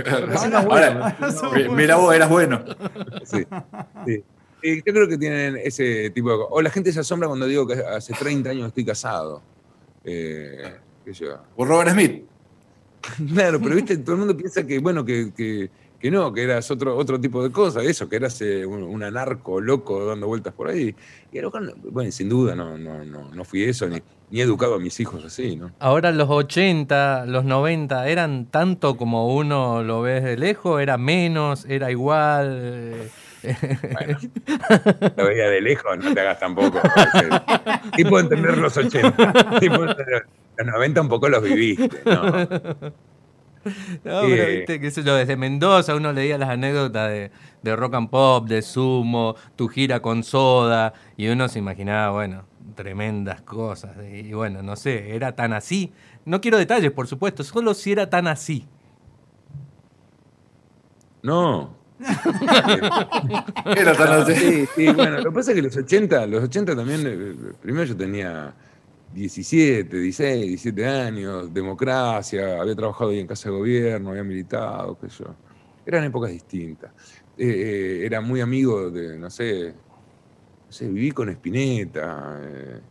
ahora, 0.67 1.17
mira 1.71 1.95
vos, 1.95 2.13
eras 2.13 2.29
bueno. 2.29 2.65
Sí, 3.23 3.47
sí. 4.05 4.23
yo 4.85 4.93
creo 4.93 5.07
que 5.07 5.17
tienen 5.17 5.55
ese 5.63 6.09
tipo 6.09 6.31
de... 6.31 6.45
O 6.49 6.61
la 6.61 6.71
gente 6.71 6.91
se 6.91 6.99
asombra 6.99 7.29
cuando 7.29 7.45
digo 7.45 7.65
que 7.65 7.75
hace 7.75 8.11
30 8.13 8.49
años 8.49 8.67
estoy 8.67 8.83
casado. 8.83 9.41
Eh, 10.03 10.69
¿Por 11.55 11.65
Robert 11.65 11.91
Smith? 11.91 12.25
Claro, 13.33 13.61
pero 13.61 13.73
viste, 13.73 13.95
todo 13.99 14.15
el 14.15 14.19
mundo 14.19 14.35
piensa 14.35 14.67
que, 14.67 14.79
bueno, 14.79 15.05
que, 15.05 15.31
que, 15.33 15.69
que 16.05 16.11
no, 16.11 16.31
que 16.31 16.43
eras 16.43 16.69
otro, 16.69 16.95
otro 16.95 17.19
tipo 17.19 17.41
de 17.41 17.51
cosa, 17.51 17.81
eso, 17.81 18.07
que 18.07 18.17
eras 18.17 18.39
eh, 18.41 18.63
un, 18.63 18.83
un, 18.83 19.01
anarco 19.01 19.59
loco 19.59 20.05
dando 20.05 20.27
vueltas 20.27 20.53
por 20.53 20.67
ahí. 20.67 20.95
Y 21.31 21.39
bueno, 21.89 22.11
sin 22.11 22.29
duda 22.29 22.53
no, 22.53 22.77
no, 22.77 23.03
no, 23.03 23.31
no 23.33 23.43
fui 23.43 23.63
eso, 23.63 23.87
ni, 23.87 23.97
ni 24.29 24.39
he 24.39 24.43
educado 24.43 24.75
a 24.75 24.79
mis 24.79 24.99
hijos 24.99 25.25
así, 25.25 25.55
¿no? 25.55 25.71
Ahora 25.79 26.11
los 26.11 26.29
80, 26.29 27.25
los 27.25 27.43
90, 27.43 28.07
¿eran 28.07 28.45
tanto 28.51 28.97
como 28.97 29.33
uno 29.33 29.81
lo 29.81 30.03
ve 30.03 30.21
de 30.21 30.37
lejos? 30.37 30.79
¿Era 30.79 30.99
menos? 30.99 31.65
¿Era 31.65 31.89
igual? 31.89 33.09
Bueno, 33.41 34.19
lo 35.17 35.25
veía 35.25 35.49
de 35.49 35.61
lejos, 35.61 35.97
no 35.97 36.13
te 36.13 36.21
hagas 36.21 36.39
tampoco. 36.39 36.81
Sí 37.95 38.03
puedo 38.03 38.23
entender 38.25 38.59
los 38.59 38.77
80. 38.77 39.59
Sí 39.59 39.69
puedo 39.69 39.89
entender, 39.89 40.27
los 40.57 40.67
90 40.67 41.01
un 41.01 41.09
poco 41.09 41.29
los 41.29 41.41
viviste, 41.41 41.89
¿no? 42.05 42.93
No, 44.03 44.21
pero 44.21 44.43
eh, 44.43 44.57
viste, 44.57 44.79
qué 44.79 44.91
sé 44.91 45.03
yo, 45.03 45.15
desde 45.15 45.35
Mendoza 45.35 45.95
uno 45.95 46.13
leía 46.13 46.37
las 46.37 46.49
anécdotas 46.49 47.09
de, 47.09 47.31
de, 47.63 47.75
rock 47.75 47.95
and 47.95 48.09
pop, 48.09 48.47
de 48.47 48.61
sumo, 48.61 49.35
tu 49.55 49.67
gira 49.67 50.01
con 50.01 50.23
soda, 50.23 50.93
y 51.17 51.27
uno 51.27 51.49
se 51.49 51.59
imaginaba, 51.59 52.11
bueno, 52.11 52.45
tremendas 52.75 53.41
cosas. 53.41 53.95
Y 54.11 54.33
bueno, 54.33 54.61
no 54.61 54.75
sé, 54.75 55.15
era 55.15 55.35
tan 55.35 55.53
así. 55.53 55.91
No 56.25 56.41
quiero 56.41 56.57
detalles, 56.57 56.91
por 56.91 57.07
supuesto, 57.07 57.43
solo 57.43 57.73
si 57.73 57.91
era 57.91 58.09
tan 58.09 58.27
así. 58.27 58.67
No. 61.23 61.75
era 63.75 63.93
tan 63.95 64.21
así. 64.21 64.35
Sí, 64.35 64.67
sí, 64.75 64.87
bueno, 64.93 65.17
lo 65.17 65.25
que 65.25 65.31
pasa 65.31 65.51
es 65.51 65.55
que 65.55 65.61
los 65.61 65.75
80, 65.75 66.27
los 66.27 66.43
80 66.43 66.75
también, 66.75 67.01
eh, 67.05 67.53
primero 67.61 67.85
yo 67.85 67.95
tenía 67.95 68.53
17, 69.15 69.97
16, 69.97 70.47
17 70.47 70.85
años, 70.85 71.53
democracia, 71.53 72.59
había 72.59 72.75
trabajado 72.75 73.11
ahí 73.11 73.19
en 73.19 73.27
casa 73.27 73.49
de 73.49 73.55
gobierno, 73.55 74.09
había 74.09 74.25
militado, 74.25 74.99
qué 74.99 75.09
sé 75.09 75.23
yo. 75.23 75.33
Eran 75.85 76.03
épocas 76.03 76.31
distintas. 76.31 76.91
Eh, 77.37 77.47
eh, 77.47 78.05
era 78.05 78.19
muy 78.19 78.41
amigo 78.41 78.91
de, 78.91 79.17
no 79.17 79.29
sé, 79.29 79.73
no 80.65 80.71
sé 80.71 80.89
viví 80.89 81.11
con 81.11 81.29
Espineta, 81.29 82.41
eh, 82.43 82.81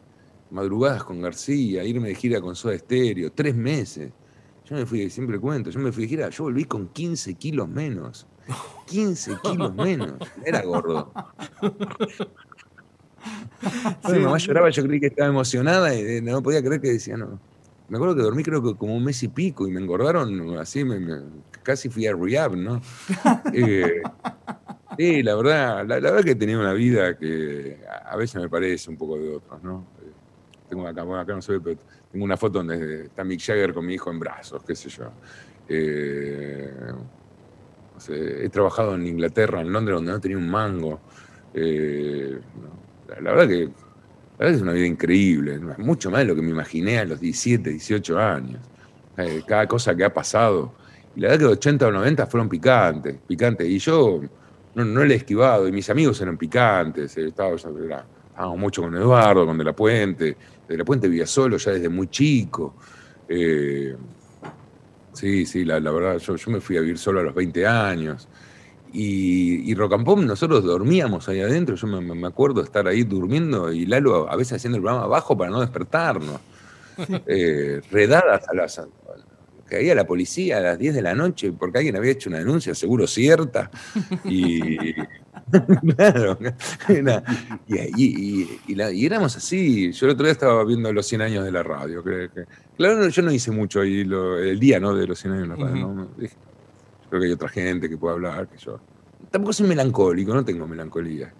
madrugadas 0.50 1.04
con 1.04 1.20
García, 1.20 1.84
irme 1.84 2.08
de 2.08 2.14
gira 2.14 2.40
con 2.40 2.56
Soda 2.56 2.74
Estéreo, 2.74 3.30
tres 3.30 3.54
meses. 3.54 4.10
Yo 4.64 4.76
me 4.76 4.86
fui, 4.86 5.10
siempre 5.10 5.38
cuento, 5.38 5.68
yo 5.68 5.78
me 5.78 5.92
fui 5.92 6.04
de 6.04 6.08
gira, 6.08 6.30
yo 6.30 6.44
volví 6.44 6.64
con 6.64 6.88
15 6.88 7.34
kilos 7.34 7.68
menos. 7.68 8.26
15 8.86 9.36
kilos 9.42 9.74
menos. 9.74 10.14
Era 10.42 10.62
gordo. 10.62 11.12
mi 14.12 14.18
mamá 14.18 14.38
lloraba, 14.38 14.70
yo 14.70 14.82
creí 14.84 15.00
que 15.00 15.06
estaba 15.06 15.28
emocionada 15.28 15.94
y 15.94 16.00
eh, 16.00 16.22
no 16.22 16.42
podía 16.42 16.62
creer 16.62 16.80
que 16.80 16.92
decía 16.92 17.16
no. 17.16 17.38
Me 17.88 17.98
acuerdo 17.98 18.16
que 18.16 18.22
dormí 18.22 18.42
creo 18.42 18.62
que 18.62 18.74
como 18.76 18.96
un 18.96 19.04
mes 19.04 19.22
y 19.22 19.28
pico 19.28 19.68
y 19.68 19.70
me 19.70 19.80
engordaron 19.80 20.58
así, 20.58 20.84
me, 20.84 21.20
casi 21.62 21.90
fui 21.90 22.06
a 22.06 22.14
rehab, 22.14 22.56
¿no? 22.56 22.80
Eh, 23.52 24.00
sí, 24.96 25.22
la 25.22 25.34
verdad, 25.34 25.86
la, 25.86 26.00
verdad 26.00 26.24
que 26.24 26.34
tenía 26.34 26.58
una 26.58 26.72
vida 26.72 27.18
que 27.18 27.78
a 28.04 28.16
veces 28.16 28.40
me 28.40 28.48
parece 28.48 28.90
un 28.90 28.96
poco 28.96 29.18
de 29.18 29.36
otros, 29.36 29.62
¿no? 29.62 29.86
Eh, 30.02 30.10
tengo 30.68 30.86
acá, 30.86 31.02
bueno, 31.02 31.20
acá 31.20 31.34
no 31.34 31.42
se 31.42 31.52
ve, 31.52 31.60
pero 31.60 31.78
tengo 32.10 32.24
una 32.24 32.36
foto 32.36 32.58
donde 32.58 33.04
está 33.04 33.22
Mick 33.22 33.40
Jagger 33.40 33.74
con 33.74 33.84
mi 33.84 33.94
hijo 33.94 34.10
en 34.10 34.18
brazos, 34.18 34.62
qué 34.64 34.74
sé 34.74 34.88
yo. 34.88 35.10
he 35.68 36.70
trabajado 38.50 38.94
en 38.94 39.06
Inglaterra, 39.06 39.60
en 39.60 39.72
Londres, 39.72 39.96
donde 39.96 40.12
no 40.12 40.20
tenía 40.20 40.38
un 40.38 40.48
mango. 40.48 41.00
La 43.08 43.32
verdad 43.32 43.48
que 43.48 43.68
es 44.38 44.60
una 44.60 44.72
vida 44.72 44.86
increíble, 44.86 45.58
mucho 45.78 46.10
más 46.10 46.20
de 46.20 46.26
lo 46.26 46.34
que 46.34 46.42
me 46.42 46.50
imaginé 46.50 46.98
a 46.98 47.04
los 47.04 47.20
17, 47.20 47.70
18 47.70 48.18
años. 48.18 48.60
Eh, 49.16 49.42
cada 49.46 49.68
cosa 49.68 49.94
que 49.94 50.04
ha 50.04 50.12
pasado. 50.12 50.74
Y 51.14 51.20
la 51.20 51.28
verdad 51.28 51.46
que 51.46 51.52
80 51.52 51.86
o 51.86 51.92
90 51.92 52.26
fueron 52.26 52.48
picantes, 52.48 53.16
picantes. 53.26 53.68
Y 53.68 53.78
yo 53.78 54.20
no, 54.74 54.84
no 54.84 55.04
le 55.04 55.14
he 55.14 55.16
esquivado, 55.18 55.68
y 55.68 55.72
mis 55.72 55.88
amigos 55.88 56.20
eran 56.20 56.36
picantes. 56.36 57.16
Eh, 57.16 57.28
estaba, 57.28 57.54
estábamos 57.54 58.58
mucho 58.58 58.82
con 58.82 58.94
Eduardo, 58.96 59.46
con 59.46 59.56
De 59.56 59.64
La 59.64 59.72
Puente. 59.72 60.36
De 60.66 60.76
La 60.76 60.84
Puente 60.84 61.06
vivía 61.08 61.26
solo 61.26 61.56
ya 61.56 61.72
desde 61.72 61.88
muy 61.88 62.08
chico. 62.08 62.74
Eh, 63.28 63.94
sí, 65.12 65.46
sí, 65.46 65.64
la, 65.64 65.78
verdad, 65.78 66.18
yo, 66.18 66.34
yo 66.34 66.50
me 66.50 66.60
fui 66.60 66.76
a 66.76 66.80
vivir 66.80 66.98
solo 66.98 67.20
a 67.20 67.22
los 67.22 67.34
20 67.34 67.66
años. 67.66 68.28
Y, 68.96 69.68
y 69.68 69.74
Rock 69.74 69.94
and 69.94 70.04
Pop, 70.04 70.20
nosotros 70.20 70.62
dormíamos 70.62 71.28
ahí 71.28 71.40
adentro, 71.40 71.74
yo 71.74 71.88
me, 71.88 72.26
acuerdo 72.28 72.62
estar 72.62 72.86
ahí 72.86 73.02
durmiendo 73.02 73.72
y 73.72 73.86
Lalo 73.86 74.30
a 74.30 74.36
veces 74.36 74.52
haciendo 74.54 74.76
el 74.76 74.82
programa 74.82 75.04
abajo 75.04 75.36
para 75.36 75.50
no 75.50 75.60
despertarnos. 75.60 76.40
Eh, 77.26 77.80
redadas 77.90 78.48
a 78.48 78.54
las... 78.54 78.80
Caía 79.66 79.96
la 79.96 80.06
policía 80.06 80.58
a 80.58 80.60
las 80.60 80.78
10 80.78 80.94
de 80.94 81.02
la 81.02 81.14
noche 81.14 81.50
porque 81.50 81.78
alguien 81.78 81.96
había 81.96 82.12
hecho 82.12 82.28
una 82.28 82.38
denuncia, 82.38 82.72
seguro 82.74 83.08
cierta. 83.08 83.68
Y, 84.24 84.94
claro, 85.96 86.38
y, 87.66 88.48
y, 88.68 89.06
éramos 89.06 89.36
así. 89.36 89.90
Yo 89.90 90.06
el 90.06 90.12
otro 90.12 90.26
día 90.26 90.32
estaba 90.32 90.64
viendo 90.64 90.92
los 90.92 91.06
100 91.06 91.22
años 91.22 91.44
de 91.44 91.50
la 91.50 91.64
radio. 91.64 92.04
Creo 92.04 92.30
que, 92.30 92.44
claro, 92.76 93.08
yo 93.08 93.22
no 93.22 93.32
hice 93.32 93.50
mucho 93.50 93.80
ahí 93.80 94.02
el 94.02 94.60
día 94.60 94.78
¿no? 94.78 94.94
de 94.94 95.06
los 95.06 95.18
100 95.18 95.32
años 95.32 95.48
de 95.48 95.56
la 95.56 95.68
radio. 95.68 96.08
Creo 97.14 97.20
que 97.20 97.26
hay 97.28 97.32
otra 97.32 97.48
gente 97.48 97.88
que 97.88 97.96
puede 97.96 98.14
hablar 98.14 98.48
que 98.48 98.58
yo. 98.58 98.80
Tampoco 99.30 99.52
soy 99.52 99.68
melancólico, 99.68 100.34
no 100.34 100.44
tengo 100.44 100.66
melancolía. 100.66 101.32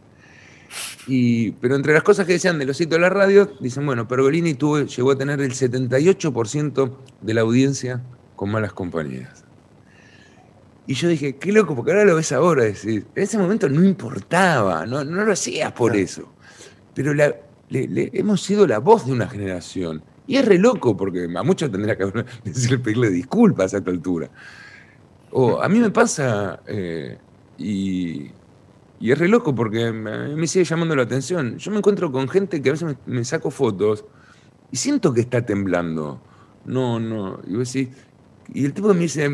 Y, 1.09 1.51
pero 1.51 1.75
entre 1.75 1.93
las 1.93 2.05
cosas 2.05 2.29
que 2.29 2.35
decían 2.35 2.61
de 2.61 2.64
los 2.64 2.77
sitios 2.77 3.01
de 3.01 3.01
la 3.01 3.11
radio, 3.11 3.51
dicen, 3.59 3.85
bueno, 3.85 4.07
Pergolini 4.07 4.55
tuvo, 4.55 4.83
llegó 4.83 5.11
a 5.11 5.18
tener 5.18 5.41
el 5.41 5.51
78% 5.51 6.97
de 7.22 7.35
la 7.35 7.41
audiencia 7.41 8.05
con 8.37 8.53
malas 8.53 8.72
compañías. 8.72 9.43
Y 10.87 10.95
yo 10.95 11.09
dije, 11.09 11.39
qué 11.39 11.51
loco, 11.51 11.75
porque 11.75 11.91
ahora 11.91 12.05
lo 12.05 12.14
ves 12.14 12.31
ahora. 12.31 12.62
Decir, 12.62 13.05
en 13.12 13.22
ese 13.25 13.37
momento 13.37 13.68
no 13.68 13.83
importaba, 13.83 14.87
no, 14.87 15.03
no 15.03 15.25
lo 15.25 15.33
hacías 15.33 15.72
por 15.72 15.97
eso. 15.97 16.33
Pero 16.95 17.12
hemos 17.68 18.43
sido 18.43 18.64
la 18.68 18.79
voz 18.79 19.07
de 19.07 19.12
una 19.12 19.27
generación. 19.27 20.05
Y 20.29 20.37
es 20.37 20.45
re 20.45 20.57
loco, 20.57 20.97
porque 20.97 21.29
a 21.37 21.43
muchos 21.43 21.68
tendría 21.72 21.99
que 21.99 22.12
decirle, 22.45 22.79
pedirle 22.79 23.11
disculpas 23.11 23.75
a 23.75 23.79
esta 23.79 23.91
altura. 23.91 24.31
O 25.37 25.61
a 25.61 25.68
mí 25.68 25.80
me 25.80 25.91
pasa, 25.91 26.61
eh, 26.68 27.18
y, 27.59 28.30
es 29.01 29.18
re 29.18 29.26
loco 29.26 29.53
porque 29.53 29.91
me, 29.91 30.47
sigue 30.47 30.64
llamando 30.64 30.95
la 30.95 31.03
atención. 31.03 31.59
Yo 31.59 31.72
me 31.72 31.78
encuentro 31.78 32.12
con 32.12 32.28
gente 32.28 32.62
que 32.62 32.68
a 32.68 32.72
veces 32.72 32.97
me, 33.05 33.24
saco 33.24 33.51
fotos 33.51 34.05
y 34.70 34.76
siento 34.76 35.12
que 35.12 35.22
está 35.22 35.45
temblando. 35.45 36.20
No, 36.64 37.01
no. 37.01 37.41
Y, 37.49 37.89
y 38.55 38.64
el 38.64 38.72
tipo 38.72 38.95
me 38.95 39.01
dice, 39.01 39.28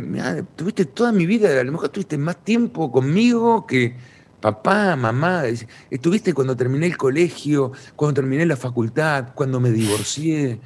tuviste 0.56 0.86
toda 0.86 1.12
mi 1.12 1.26
vida, 1.26 1.60
a 1.60 1.64
lo 1.64 1.72
mejor 1.72 1.90
tuviste 1.90 2.16
más 2.16 2.42
tiempo 2.44 2.90
conmigo 2.90 3.66
que 3.66 3.94
papá, 4.40 4.96
mamá. 4.96 5.42
Estuviste 5.90 6.32
cuando 6.32 6.56
terminé 6.56 6.86
el 6.86 6.96
colegio, 6.96 7.72
cuando 7.94 8.14
terminé 8.14 8.46
la 8.46 8.56
facultad, 8.56 9.34
cuando 9.34 9.60
me 9.60 9.70
divorcié, 9.70 10.60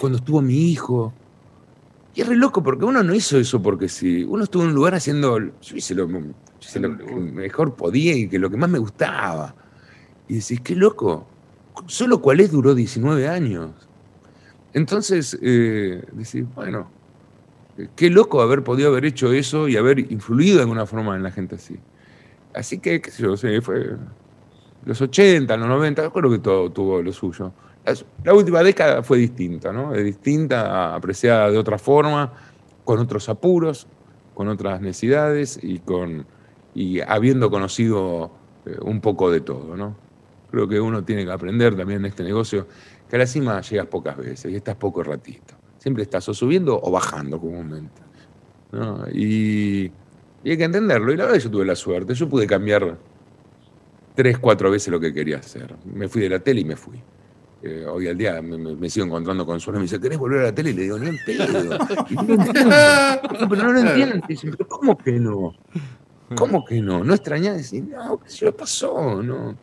cuando 0.00 0.18
estuvo 0.18 0.42
mi 0.42 0.72
hijo. 0.72 1.12
Y 2.16 2.22
es 2.22 2.28
re 2.28 2.34
loco 2.34 2.62
porque 2.62 2.86
uno 2.86 3.02
no 3.02 3.14
hizo 3.14 3.38
eso 3.38 3.60
porque 3.60 3.90
sí. 3.90 4.24
Uno 4.24 4.44
estuvo 4.44 4.62
en 4.62 4.70
un 4.70 4.74
lugar 4.74 4.94
haciendo. 4.94 5.38
Yo 5.38 5.76
hice 5.76 5.94
lo, 5.94 6.08
que 6.08 7.14
mejor 7.14 7.76
podía 7.76 8.16
y 8.16 8.26
que 8.26 8.38
lo 8.38 8.48
que 8.48 8.56
más 8.56 8.70
me 8.70 8.78
gustaba. 8.78 9.54
Y 10.26 10.36
decís, 10.36 10.62
qué 10.62 10.74
loco. 10.74 11.28
Solo 11.84 12.22
es 12.38 12.50
duró 12.50 12.74
19 12.74 13.28
años. 13.28 13.70
Entonces, 14.72 15.38
eh, 15.42 16.02
decís, 16.12 16.46
bueno, 16.54 16.90
qué 17.94 18.08
loco 18.08 18.40
haber 18.40 18.64
podido 18.64 18.88
haber 18.88 19.04
hecho 19.04 19.34
eso 19.34 19.68
y 19.68 19.76
haber 19.76 20.10
influido 20.10 20.56
de 20.56 20.62
alguna 20.62 20.86
forma 20.86 21.16
en 21.16 21.22
la 21.22 21.30
gente 21.30 21.56
así. 21.56 21.76
Así 22.54 22.78
que, 22.78 23.02
qué 23.02 23.10
sé 23.10 23.24
yo, 23.24 23.36
fue 23.60 23.94
los 24.86 25.02
80, 25.02 25.54
los 25.58 25.68
90, 25.68 26.10
creo 26.10 26.30
que 26.30 26.38
todo 26.38 26.70
tuvo 26.70 27.02
lo 27.02 27.12
suyo 27.12 27.52
la 28.24 28.34
última 28.34 28.62
década 28.62 29.02
fue 29.02 29.18
distinta, 29.18 29.72
¿no? 29.72 29.94
Es 29.94 30.04
distinta, 30.04 30.94
apreciada 30.94 31.50
de 31.50 31.58
otra 31.58 31.78
forma, 31.78 32.32
con 32.84 32.98
otros 32.98 33.28
apuros, 33.28 33.86
con 34.34 34.48
otras 34.48 34.80
necesidades 34.80 35.58
y, 35.62 35.78
con, 35.78 36.26
y 36.74 37.00
habiendo 37.00 37.50
conocido 37.50 38.30
eh, 38.64 38.76
un 38.82 39.00
poco 39.00 39.30
de 39.30 39.40
todo, 39.40 39.76
¿no? 39.76 39.96
Creo 40.50 40.68
que 40.68 40.80
uno 40.80 41.04
tiene 41.04 41.24
que 41.24 41.32
aprender 41.32 41.76
también 41.76 42.00
en 42.00 42.06
este 42.06 42.22
negocio 42.22 42.66
que 43.08 43.16
a 43.16 43.18
la 43.20 43.26
cima 43.26 43.60
llegas 43.60 43.86
pocas 43.86 44.16
veces 44.16 44.52
y 44.52 44.56
estás 44.56 44.76
poco 44.76 45.02
ratito. 45.02 45.54
Siempre 45.78 46.02
estás 46.02 46.28
o 46.28 46.34
subiendo 46.34 46.80
o 46.80 46.90
bajando 46.90 47.40
comúnmente. 47.40 48.02
Y, 49.12 49.84
y, 50.42 50.50
hay 50.50 50.56
que 50.56 50.64
entenderlo. 50.64 51.12
Y 51.12 51.16
la 51.16 51.26
verdad 51.26 51.38
yo 51.38 51.50
tuve 51.50 51.64
la 51.64 51.76
suerte. 51.76 52.14
Yo 52.14 52.28
pude 52.28 52.46
cambiar 52.46 52.96
tres, 54.14 54.38
cuatro 54.38 54.70
veces 54.70 54.88
lo 54.88 54.98
que 54.98 55.12
quería 55.12 55.38
hacer. 55.38 55.76
Me 55.84 56.08
fui 56.08 56.22
de 56.22 56.30
la 56.30 56.40
tele 56.40 56.60
y 56.60 56.64
me 56.64 56.76
fui 56.76 57.00
hoy 57.88 58.08
al 58.08 58.16
día 58.16 58.40
me, 58.42 58.90
sigo 58.90 59.06
encontrando 59.06 59.44
con 59.44 59.60
su 59.60 59.70
y 59.70 59.74
me 59.74 59.82
dice, 59.82 60.00
¿querés 60.00 60.18
volver 60.18 60.40
a 60.40 60.44
la 60.44 60.54
tele? 60.54 60.70
Y 60.70 60.74
le 60.74 60.82
digo, 60.82 60.98
ni 60.98 61.08
en 61.08 61.18
pedo. 61.24 61.46
pero 63.48 63.62
no 63.62 63.72
lo 63.72 63.80
entienden. 63.80 64.22
Dicen, 64.28 64.54
¿pero 64.56 64.68
cómo 64.68 64.96
que 64.96 65.12
no? 65.12 65.54
¿Cómo 66.36 66.64
que 66.64 66.80
no? 66.80 67.04
No 67.04 67.14
extrañás 67.14 67.56
decir, 67.56 67.84
no, 67.84 68.18
¿qué 68.18 68.30
se 68.30 68.44
lo 68.44 68.56
pasó? 68.56 69.22
No. 69.22 69.56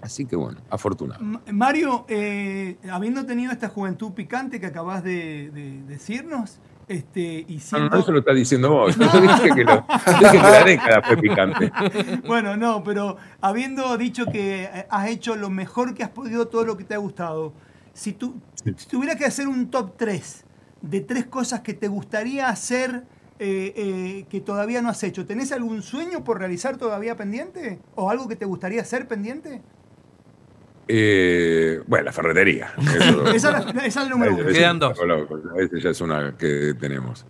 Así 0.00 0.26
que 0.26 0.36
bueno, 0.36 0.60
afortunado. 0.70 1.20
Mario, 1.52 2.04
eh, 2.08 2.76
habiendo 2.90 3.26
tenido 3.26 3.52
esta 3.52 3.68
juventud 3.68 4.12
picante 4.12 4.60
que 4.60 4.66
acabas 4.66 5.02
de, 5.02 5.50
decirnos, 5.86 6.58
Este, 6.88 7.44
y 7.46 7.60
no, 7.72 7.90
no, 7.90 7.98
eso 7.98 8.12
lo 8.12 8.20
está 8.20 8.32
diciendo 8.32 8.70
vos. 8.70 8.96
Yo 8.98 9.20
dije 9.20 9.50
que, 9.54 9.64
lo, 9.64 9.84
dije 10.06 10.30
que 10.32 10.38
la 10.38 10.64
década 10.64 11.02
fue 11.02 11.16
picante. 11.18 11.72
Bueno, 12.26 12.56
no, 12.56 12.82
pero 12.82 13.16
habiendo 13.40 13.96
dicho 13.98 14.26
que 14.26 14.64
eh, 14.64 14.86
has 14.88 15.08
hecho 15.08 15.36
lo 15.36 15.50
mejor 15.50 15.94
que 15.94 16.02
has 16.02 16.10
podido, 16.10 16.48
todo 16.48 16.64
lo 16.64 16.76
que 16.76 16.84
te 16.84 16.94
ha 16.94 16.98
gustado, 16.98 17.52
si 17.92 18.12
tú 18.12 18.40
si 18.64 18.72
tuvieras 18.88 19.16
que 19.16 19.24
hacer 19.24 19.48
un 19.48 19.70
top 19.70 19.96
3 19.96 20.44
de 20.82 21.00
tres 21.00 21.26
cosas 21.26 21.60
que 21.60 21.74
te 21.74 21.88
gustaría 21.88 22.48
hacer 22.48 23.04
eh, 23.38 23.72
eh, 23.76 24.26
que 24.28 24.40
todavía 24.40 24.82
no 24.82 24.88
has 24.88 25.02
hecho, 25.02 25.26
¿tenés 25.26 25.52
algún 25.52 25.82
sueño 25.82 26.24
por 26.24 26.38
realizar 26.38 26.76
todavía 26.76 27.16
pendiente? 27.16 27.80
¿O 27.94 28.10
algo 28.10 28.28
que 28.28 28.36
te 28.36 28.44
gustaría 28.44 28.82
hacer 28.82 29.06
pendiente? 29.06 29.62
Eh, 30.90 31.82
bueno, 31.86 32.06
la 32.06 32.12
ferretería. 32.12 32.72
esa, 33.34 33.58
es 33.84 33.96
el 33.96 34.08
número 34.08 34.34
uno. 34.34 34.46
Quedan 34.46 34.78
dos. 34.78 34.98
Esa 35.58 35.78
ya 35.78 35.90
es 35.90 36.00
una 36.00 36.34
que 36.36 36.74
tenemos. 36.80 37.26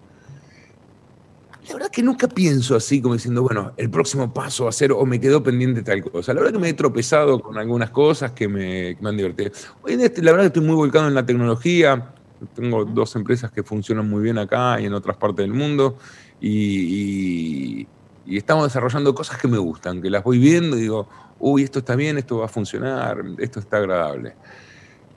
La 1.66 1.74
verdad 1.74 1.90
que 1.90 2.02
nunca 2.02 2.28
pienso 2.28 2.76
así 2.76 3.02
como 3.02 3.14
diciendo, 3.14 3.42
bueno, 3.42 3.72
el 3.76 3.90
próximo 3.90 4.32
paso 4.32 4.64
va 4.64 4.70
a 4.70 4.72
ser 4.72 4.92
o 4.92 5.04
me 5.04 5.20
quedó 5.20 5.42
pendiente 5.42 5.82
tal 5.82 6.02
cosa. 6.02 6.32
La 6.32 6.40
verdad 6.40 6.54
que 6.54 6.60
me 6.60 6.68
he 6.70 6.72
tropezado 6.72 7.40
con 7.40 7.58
algunas 7.58 7.90
cosas 7.90 8.32
que 8.32 8.48
me, 8.48 8.96
han 9.02 9.16
divertido. 9.16 9.50
Hoy 9.82 9.94
este, 9.94 10.22
la 10.22 10.30
verdad 10.30 10.44
que 10.44 10.58
estoy 10.58 10.62
muy 10.62 10.76
volcado 10.76 11.08
en 11.08 11.14
la 11.14 11.26
tecnología. 11.26 12.14
Tengo 12.54 12.84
dos 12.84 13.16
empresas 13.16 13.50
que 13.50 13.62
funcionan 13.62 14.08
muy 14.08 14.22
bien 14.22 14.38
acá 14.38 14.80
y 14.80 14.86
en 14.86 14.94
otras 14.94 15.16
partes 15.16 15.44
del 15.44 15.52
mundo. 15.52 15.98
Y, 16.40 17.86
y 18.24 18.36
estamos 18.36 18.64
desarrollando 18.64 19.14
cosas 19.14 19.38
que 19.38 19.48
me 19.48 19.58
gustan, 19.58 20.00
que 20.00 20.08
las 20.08 20.22
voy 20.22 20.38
viendo 20.38 20.76
y 20.76 20.82
digo, 20.82 21.08
uy, 21.40 21.62
esto 21.62 21.80
está 21.80 21.96
bien, 21.96 22.18
esto 22.18 22.38
va 22.38 22.46
a 22.46 22.48
funcionar, 22.48 23.22
esto 23.38 23.60
está 23.60 23.78
agradable. 23.78 24.34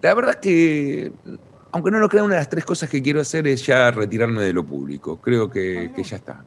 La 0.01 0.13
verdad 0.13 0.35
que, 0.35 1.11
aunque 1.71 1.91
no 1.91 1.99
lo 1.99 2.09
crea, 2.09 2.23
una 2.23 2.35
de 2.35 2.41
las 2.41 2.49
tres 2.49 2.65
cosas 2.65 2.89
que 2.89 3.01
quiero 3.01 3.21
hacer 3.21 3.47
es 3.47 3.65
ya 3.65 3.91
retirarme 3.91 4.41
de 4.41 4.53
lo 4.53 4.65
público. 4.65 5.19
Creo 5.21 5.49
que, 5.49 5.91
ya 6.03 6.15
está. 6.15 6.43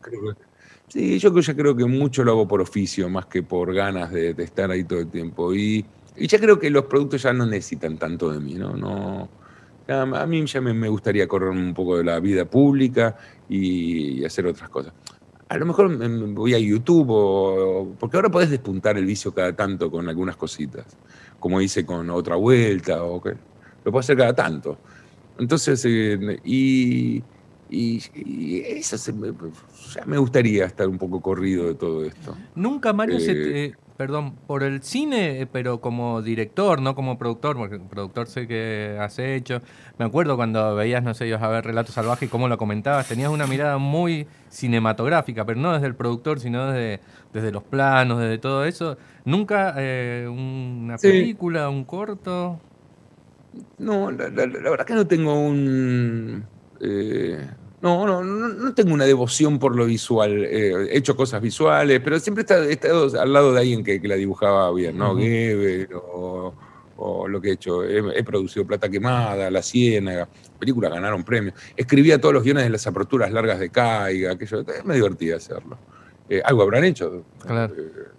sí, 0.89 1.19
yo 1.19 1.39
ya 1.41 1.55
creo 1.55 1.77
que 1.77 1.85
mucho 1.85 2.25
lo 2.25 2.33
hago 2.33 2.49
por 2.49 2.61
oficio, 2.61 3.09
más 3.09 3.27
que 3.27 3.43
por 3.43 3.73
ganas 3.73 4.11
de, 4.11 4.35
estar 4.39 4.71
ahí 4.71 4.85
todo 4.85 5.01
el 5.01 5.09
tiempo. 5.09 5.55
Y, 5.55 5.85
ya 6.17 6.39
creo 6.39 6.61
que 6.61 6.71
los 6.71 6.85
productos 6.85 7.23
ya 7.23 7.33
no 7.33 7.45
necesitan 7.45 7.99
tanto 7.99 8.31
de 8.31 8.39
mí, 8.39 8.55
¿no? 8.55 8.77
no 8.77 9.29
a 9.89 10.27
mí 10.27 10.47
ya 10.47 10.61
me, 10.61 10.89
gustaría 10.89 11.29
correr 11.29 11.51
un 11.51 11.75
poco 11.75 11.99
de 11.99 12.05
la 12.05 12.19
vida 12.19 12.45
pública 12.45 13.17
y 13.49 14.25
hacer 14.25 14.47
otras 14.47 14.71
cosas 14.71 14.95
a 15.55 15.59
lo 15.59 15.67
mejor 15.67 15.97
voy 16.33 16.53
a 16.55 16.59
YouTube 16.59 17.07
o, 17.11 17.95
porque 17.99 18.17
ahora 18.17 18.29
podés 18.29 18.51
despuntar 18.51 18.99
el 18.99 19.07
vicio 19.07 19.33
cada 19.33 19.55
tanto 19.55 19.89
con 19.89 20.09
algunas 20.09 20.37
cositas, 20.37 20.85
como 21.39 21.61
hice 21.61 21.87
con 21.87 22.11
otra 22.11 22.35
vuelta 22.35 23.05
o 23.05 23.23
que 23.23 23.31
lo 23.85 23.93
puedo 23.93 24.01
hacer 24.01 24.17
cada 24.17 24.35
tanto. 24.35 24.77
Entonces, 25.39 25.85
eh, 25.87 26.41
y, 26.45 27.23
y, 27.71 28.63
eso 28.67 29.13
me, 29.15 29.33
ya 29.95 30.05
me 30.07 30.19
gustaría 30.19 30.65
estar 30.65 30.89
un 30.89 30.99
poco 30.99 31.21
corrido 31.21 31.69
de 31.69 31.75
todo 31.75 32.05
esto. 32.05 32.37
Nunca 32.57 32.93
Mario 32.93 33.21
se 33.21 33.35
te, 33.35 33.65
eh, 33.67 33.75
perdón, 33.97 34.35
por 34.47 34.63
el 34.63 34.83
cine, 34.83 35.41
eh, 35.41 35.47
pero 35.47 35.81
como 35.81 36.21
director, 36.23 36.81
no 36.81 36.95
como 36.95 37.17
productor, 37.17 37.57
porque 37.57 37.79
productor 37.79 38.27
sé 38.27 38.49
que 38.49 38.99
has 39.01 39.19
hecho. 39.19 39.61
Me 39.99 40.05
acuerdo 40.05 40.37
cuando 40.37 40.75
veías, 40.75 41.03
no 41.03 41.15
sé, 41.15 41.29
ibas 41.29 41.43
a 41.43 41.49
ver 41.49 41.65
Relato 41.65 41.93
Salvaje 41.93 42.27
y 42.27 42.29
cómo 42.29 42.49
lo 42.49 42.59
comentabas, 42.59 43.07
tenías 43.07 43.31
una 43.31 43.47
mirada 43.47 43.79
muy 43.79 44.27
cinematográfica, 44.49 45.45
pero 45.45 45.61
no 45.61 45.73
desde 45.73 45.87
el 45.87 45.95
productor, 45.95 46.41
sino 46.41 46.73
desde, 46.73 47.01
desde 47.33 47.53
los 47.53 47.63
planos, 47.63 48.19
desde 48.19 48.39
todo 48.39 48.65
eso. 48.65 48.97
¿Nunca 49.25 49.75
eh, 49.79 50.29
una 50.29 50.99
película, 50.99 51.69
un 51.69 51.85
corto? 51.85 52.61
No, 53.79 54.11
la, 54.11 54.29
verdad 54.29 54.85
que 54.85 54.95
no 54.95 55.07
tengo 55.07 55.35
un... 55.39 56.45
Eh, 56.81 57.49
no, 57.85 58.23
no, 58.23 58.49
no, 58.49 58.75
tengo 58.75 58.95
una 58.95 59.05
devoción 59.05 59.59
por 59.59 59.77
lo 59.77 59.85
visual. 59.85 60.45
Eh, 60.45 60.89
he 60.91 60.99
hecho 60.99 61.15
cosas 61.15 61.43
visuales, 61.43 62.01
pero 62.03 62.19
siempre 62.19 62.45
he 62.49 62.73
estado, 62.73 63.21
al 63.21 63.33
lado 63.33 63.53
de 63.53 63.61
alguien 63.61 63.85
que, 63.85 64.01
la 64.03 64.15
dibujaba 64.15 64.73
bien, 64.73 64.97
¿no? 64.97 65.13
Uh 65.13 66.53
o, 66.97 67.29
lo 67.29 67.41
que 67.41 67.51
he 67.51 67.53
hecho. 67.53 67.85
He, 67.85 68.23
producido 68.23 68.67
Plata 68.67 68.89
Quemada, 68.89 69.51
La 69.51 69.63
Ciénaga, 69.63 70.29
películas 70.59 70.93
ganaron 70.93 71.25
premios. 71.25 71.55
Escribía 71.77 72.21
todos 72.21 72.35
los 72.35 72.45
guiones 72.45 72.65
de 72.65 72.71
las 72.71 72.87
aperturas 72.87 73.33
largas 73.33 73.59
de 73.59 73.71
Caiga, 73.71 74.33
aquello. 74.33 74.65
Me 74.85 74.95
divertía 74.95 75.37
hacerlo. 75.37 75.77
Eh, 76.29 76.41
algo 76.45 76.63
habrán 76.63 76.85
hecho. 76.85 77.25
Claro. 77.41 77.75
Eh, 77.77 78.14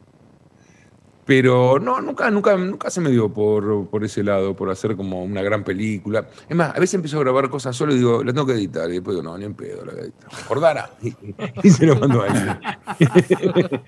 pero 1.25 1.79
no, 1.79 1.99
nunca, 2.01 2.29
nunca, 2.29 2.55
nunca 2.55 2.89
se 2.91 3.01
me 3.01 3.09
dio 3.09 3.29
por, 3.29 3.87
por 3.87 4.03
ese 4.03 4.23
lado, 4.23 4.55
por 4.55 4.69
hacer 4.69 4.95
como 4.95 5.23
una 5.23 5.41
gran 5.41 5.63
película. 5.63 6.27
Es 6.47 6.55
más, 6.55 6.75
a 6.75 6.79
veces 6.79 6.93
empiezo 6.93 7.17
a 7.17 7.21
grabar 7.21 7.49
cosas 7.49 7.75
solo 7.75 7.93
y 7.93 7.97
digo, 7.97 8.23
las 8.23 8.35
tengo 8.35 8.45
que 8.45 8.53
editar. 8.53 8.87
Y 8.91 8.93
después 8.93 9.17
digo, 9.17 9.27
no, 9.27 9.35
ni 9.35 9.45
en 9.45 9.55
pedo, 9.55 9.83
la 9.83 9.93
edito. 9.93 10.27
Jordana. 10.47 10.87
y 11.63 11.69
se 11.71 11.87
lo 11.87 11.95
mando 11.95 12.21
a 12.21 12.25
alguien. 12.27 12.59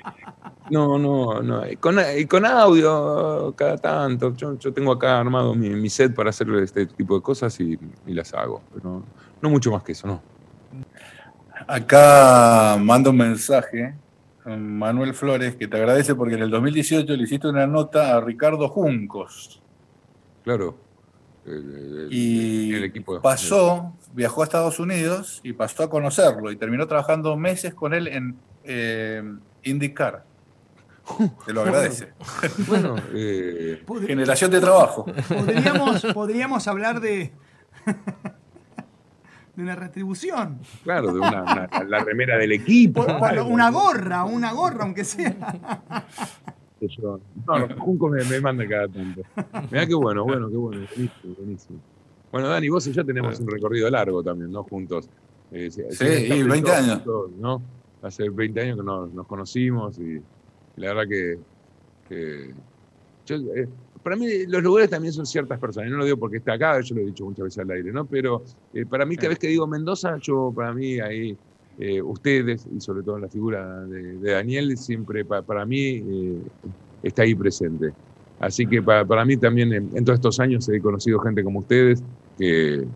no, 0.71 0.97
no, 0.97 1.43
no. 1.43 1.69
Y 1.69 1.75
con, 1.75 1.97
con, 2.27 2.45
audio 2.45 3.53
cada 3.55 3.77
tanto. 3.77 4.35
Yo, 4.35 4.57
yo 4.57 4.73
tengo 4.73 4.91
acá 4.91 5.19
armado 5.19 5.53
mi, 5.53 5.69
mi, 5.69 5.91
set 5.91 6.15
para 6.15 6.31
hacer 6.31 6.49
este 6.55 6.88
tipo 6.88 7.15
de 7.15 7.21
cosas 7.21 7.59
y, 7.59 7.77
y 8.07 8.13
las 8.13 8.33
hago. 8.33 8.63
Pero 8.73 9.03
no 9.41 9.49
mucho 9.49 9.71
más 9.71 9.83
que 9.83 9.91
eso, 9.91 10.07
no. 10.07 10.23
Acá 11.67 12.77
mando 12.79 13.11
un 13.11 13.17
mensaje 13.17 13.93
Manuel 14.56 15.14
Flores, 15.14 15.56
que 15.56 15.68
te 15.68 15.78
agradece 15.78 16.16
porque 16.16 16.36
en 16.36 16.43
el 16.43 16.50
2018 16.50 17.16
le 17.16 17.24
hiciste 17.24 17.48
una 17.48 17.68
nota 17.68 18.16
a 18.16 18.22
Ricardo 18.22 18.70
Juncos. 18.70 19.62
Claro. 20.43 20.78
y 22.10 22.74
el 22.74 22.86
equipo 22.86 23.22
pasó, 23.22 23.93
viajó 24.14 24.41
a 24.41 24.45
Estados 24.45 24.80
Unidos 24.80 25.41
y 25.43 25.54
pasó 25.54 25.84
a 25.84 25.89
conocerlo 25.89 26.52
y 26.52 26.56
terminó 26.56 26.88
trabajando 26.88 27.36
meses 27.36 27.74
con 27.74 27.93
él 27.93 28.08
en 28.08 28.38
eh, 28.64 29.24
IndyCar. 29.64 30.24
Te 31.45 31.54
lo 31.54 31.62
agradece. 31.62 32.14
Bueno, 32.68 32.95
eh, 33.14 33.84
generación 34.06 34.52
de 34.52 34.60
trabajo. 34.60 35.06
Podríamos, 35.28 36.06
podríamos 36.14 36.68
hablar 36.68 37.00
de 37.00 37.32
de 39.58 39.64
una 39.64 39.76
retribución. 39.76 40.60
Claro, 40.84 41.12
de 41.12 41.20
una, 41.20 41.68
la 41.88 42.03
remera 42.03 42.38
del 42.38 42.51
equipo. 42.51 43.03
una 43.49 43.72
gorra, 43.72 44.24
una 44.24 44.53
gorra, 44.53 44.84
aunque 44.84 45.03
sea. 45.03 45.36
No, 47.01 47.58
los 47.58 47.74
Junco 47.80 48.08
me, 48.08 48.24
me 48.24 48.39
manda 48.39 48.68
cada 48.68 48.88
tanto. 48.88 49.24
Mirá 49.72 49.88
qué 49.88 49.95
bueno, 49.95 50.24
bueno, 50.24 50.47
qué 50.47 50.55
bueno, 50.55 50.82
buenísimo, 50.95 51.36
buenísimo. 51.36 51.80
Bueno, 52.32 52.49
Dani, 52.49 52.70
vos 52.70 52.86
y 52.86 52.91
yo 52.91 53.03
tenemos 53.03 53.39
un 53.39 53.47
recorrido 53.47 53.89
largo 53.89 54.22
también, 54.22 54.51
¿no? 54.51 54.64
Juntos. 54.64 55.10
Eh, 55.51 55.72
sí, 55.72 56.43
20 56.43 56.72
años. 56.72 57.01
¿no? 57.39 57.62
Hace 58.03 58.30
20 58.30 58.62
años 58.62 58.78
que 58.78 58.84
nos, 58.84 59.12
nos 59.12 59.26
conocimos 59.26 59.97
y 59.97 60.22
la 60.76 60.93
verdad 60.93 61.10
que, 61.10 61.39
que 62.08 62.53
yo, 63.26 63.36
eh, 63.55 63.68
para 64.08 64.16
mí 64.16 64.45
los 64.47 64.64
lugares 64.64 64.89
también 64.89 65.14
son 65.14 65.26
ciertas 65.26 65.60
personas. 65.60 65.91
No 65.91 65.97
lo 65.97 66.05
digo 66.05 66.16
porque 66.16 66.38
está 66.38 66.53
acá, 66.53 66.80
yo 66.80 66.95
lo 66.95 67.01
he 67.01 67.05
dicho 67.08 67.26
muchas 67.26 67.43
veces 67.43 67.60
al 67.60 67.72
aire, 67.72 67.91
¿no? 67.91 68.05
Pero 68.05 68.41
eh, 68.74 68.86
para 68.86 69.05
mí, 69.05 69.18
cada 69.18 69.28
vez 69.28 69.38
que 69.38 69.47
digo 69.47 69.68
Mendoza, 69.68 70.16
yo, 70.22 70.53
para 70.55 70.74
mí, 70.74 70.97
ahí, 71.01 71.38
eh, 71.78 72.01
ustedes, 72.01 72.66
y 72.74 72.80
sobre 72.80 73.03
todo 73.03 73.20
la 73.20 73.28
figura 73.28 73.82
de, 73.86 74.32
Daniel, 74.32 74.78
siempre 74.78 75.26
para 75.26 75.66
mí 75.66 76.01
eh, 76.08 76.41
está 77.03 77.24
ahí 77.24 77.36
presente. 77.36 77.91
Así 78.39 78.66
que 78.66 78.82
para, 78.82 79.26
mí 79.26 79.36
también, 79.36 79.74
en, 79.74 80.05
todos 80.05 80.20
estos 80.20 80.39
años, 80.39 80.70
he 80.70 80.80
conocido 80.80 81.20
gente 81.20 81.43
como 81.43 81.60
ustedes 81.60 82.01
que, 82.38 82.88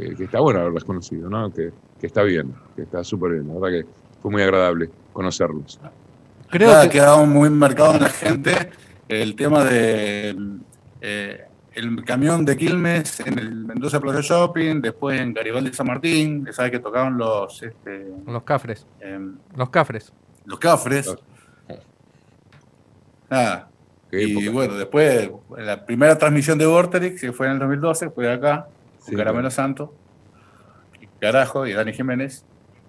está 0.00 0.40
bueno 0.40 0.58
haberlas 0.58 0.82
conocido, 0.82 1.30
¿no? 1.30 1.48
Que, 1.54 1.70
está 2.02 2.24
bien, 2.24 2.52
que 2.74 2.82
está 2.82 3.04
súper 3.04 3.34
bien. 3.34 3.46
La 3.46 3.54
verdad 3.54 3.78
que 3.78 3.86
fue 4.20 4.32
muy 4.32 4.42
agradable 4.42 4.90
conocerlos. 5.12 5.78
Creo 6.50 6.70
que 6.70 6.76
ha 6.88 6.90
quedado 6.90 7.24
muy 7.24 7.50
marcado 7.50 7.94
en 7.94 8.02
la 8.02 8.08
gente 8.08 8.50
el 9.08 9.36
tema 9.36 9.64
de 9.64 10.36
eh, 11.00 11.44
el 11.74 12.04
camión 12.04 12.44
de 12.44 12.56
Quilmes 12.56 13.20
en 13.20 13.38
el 13.38 13.54
Mendoza 13.54 14.00
Plaza 14.00 14.20
Shopping, 14.22 14.80
después 14.80 15.20
en 15.20 15.34
Garibaldi 15.34 15.72
San 15.72 15.86
Martín, 15.86 16.48
sabes 16.50 16.72
que 16.72 16.78
tocaban 16.78 17.18
los 17.18 17.62
este, 17.62 18.06
los 18.26 18.42
cafres. 18.42 18.86
Em, 19.00 19.36
los 19.54 19.68
cafres. 19.68 20.12
Los 20.46 20.58
cafres. 20.58 21.14
Nada. 23.28 23.68
Y 24.10 24.48
bueno, 24.48 24.74
después 24.74 25.30
la 25.58 25.84
primera 25.84 26.16
transmisión 26.16 26.58
de 26.58 26.64
Vorterix, 26.64 27.20
que 27.20 27.32
fue 27.32 27.46
en 27.46 27.54
el 27.54 27.58
2012, 27.58 28.10
fue 28.10 28.32
acá, 28.32 28.68
con 29.04 29.14
Caramelo 29.14 29.50
Santo, 29.50 29.92
Carajo 31.20 31.66
y 31.66 31.72
Dani 31.72 31.92
Jiménez. 31.92 32.44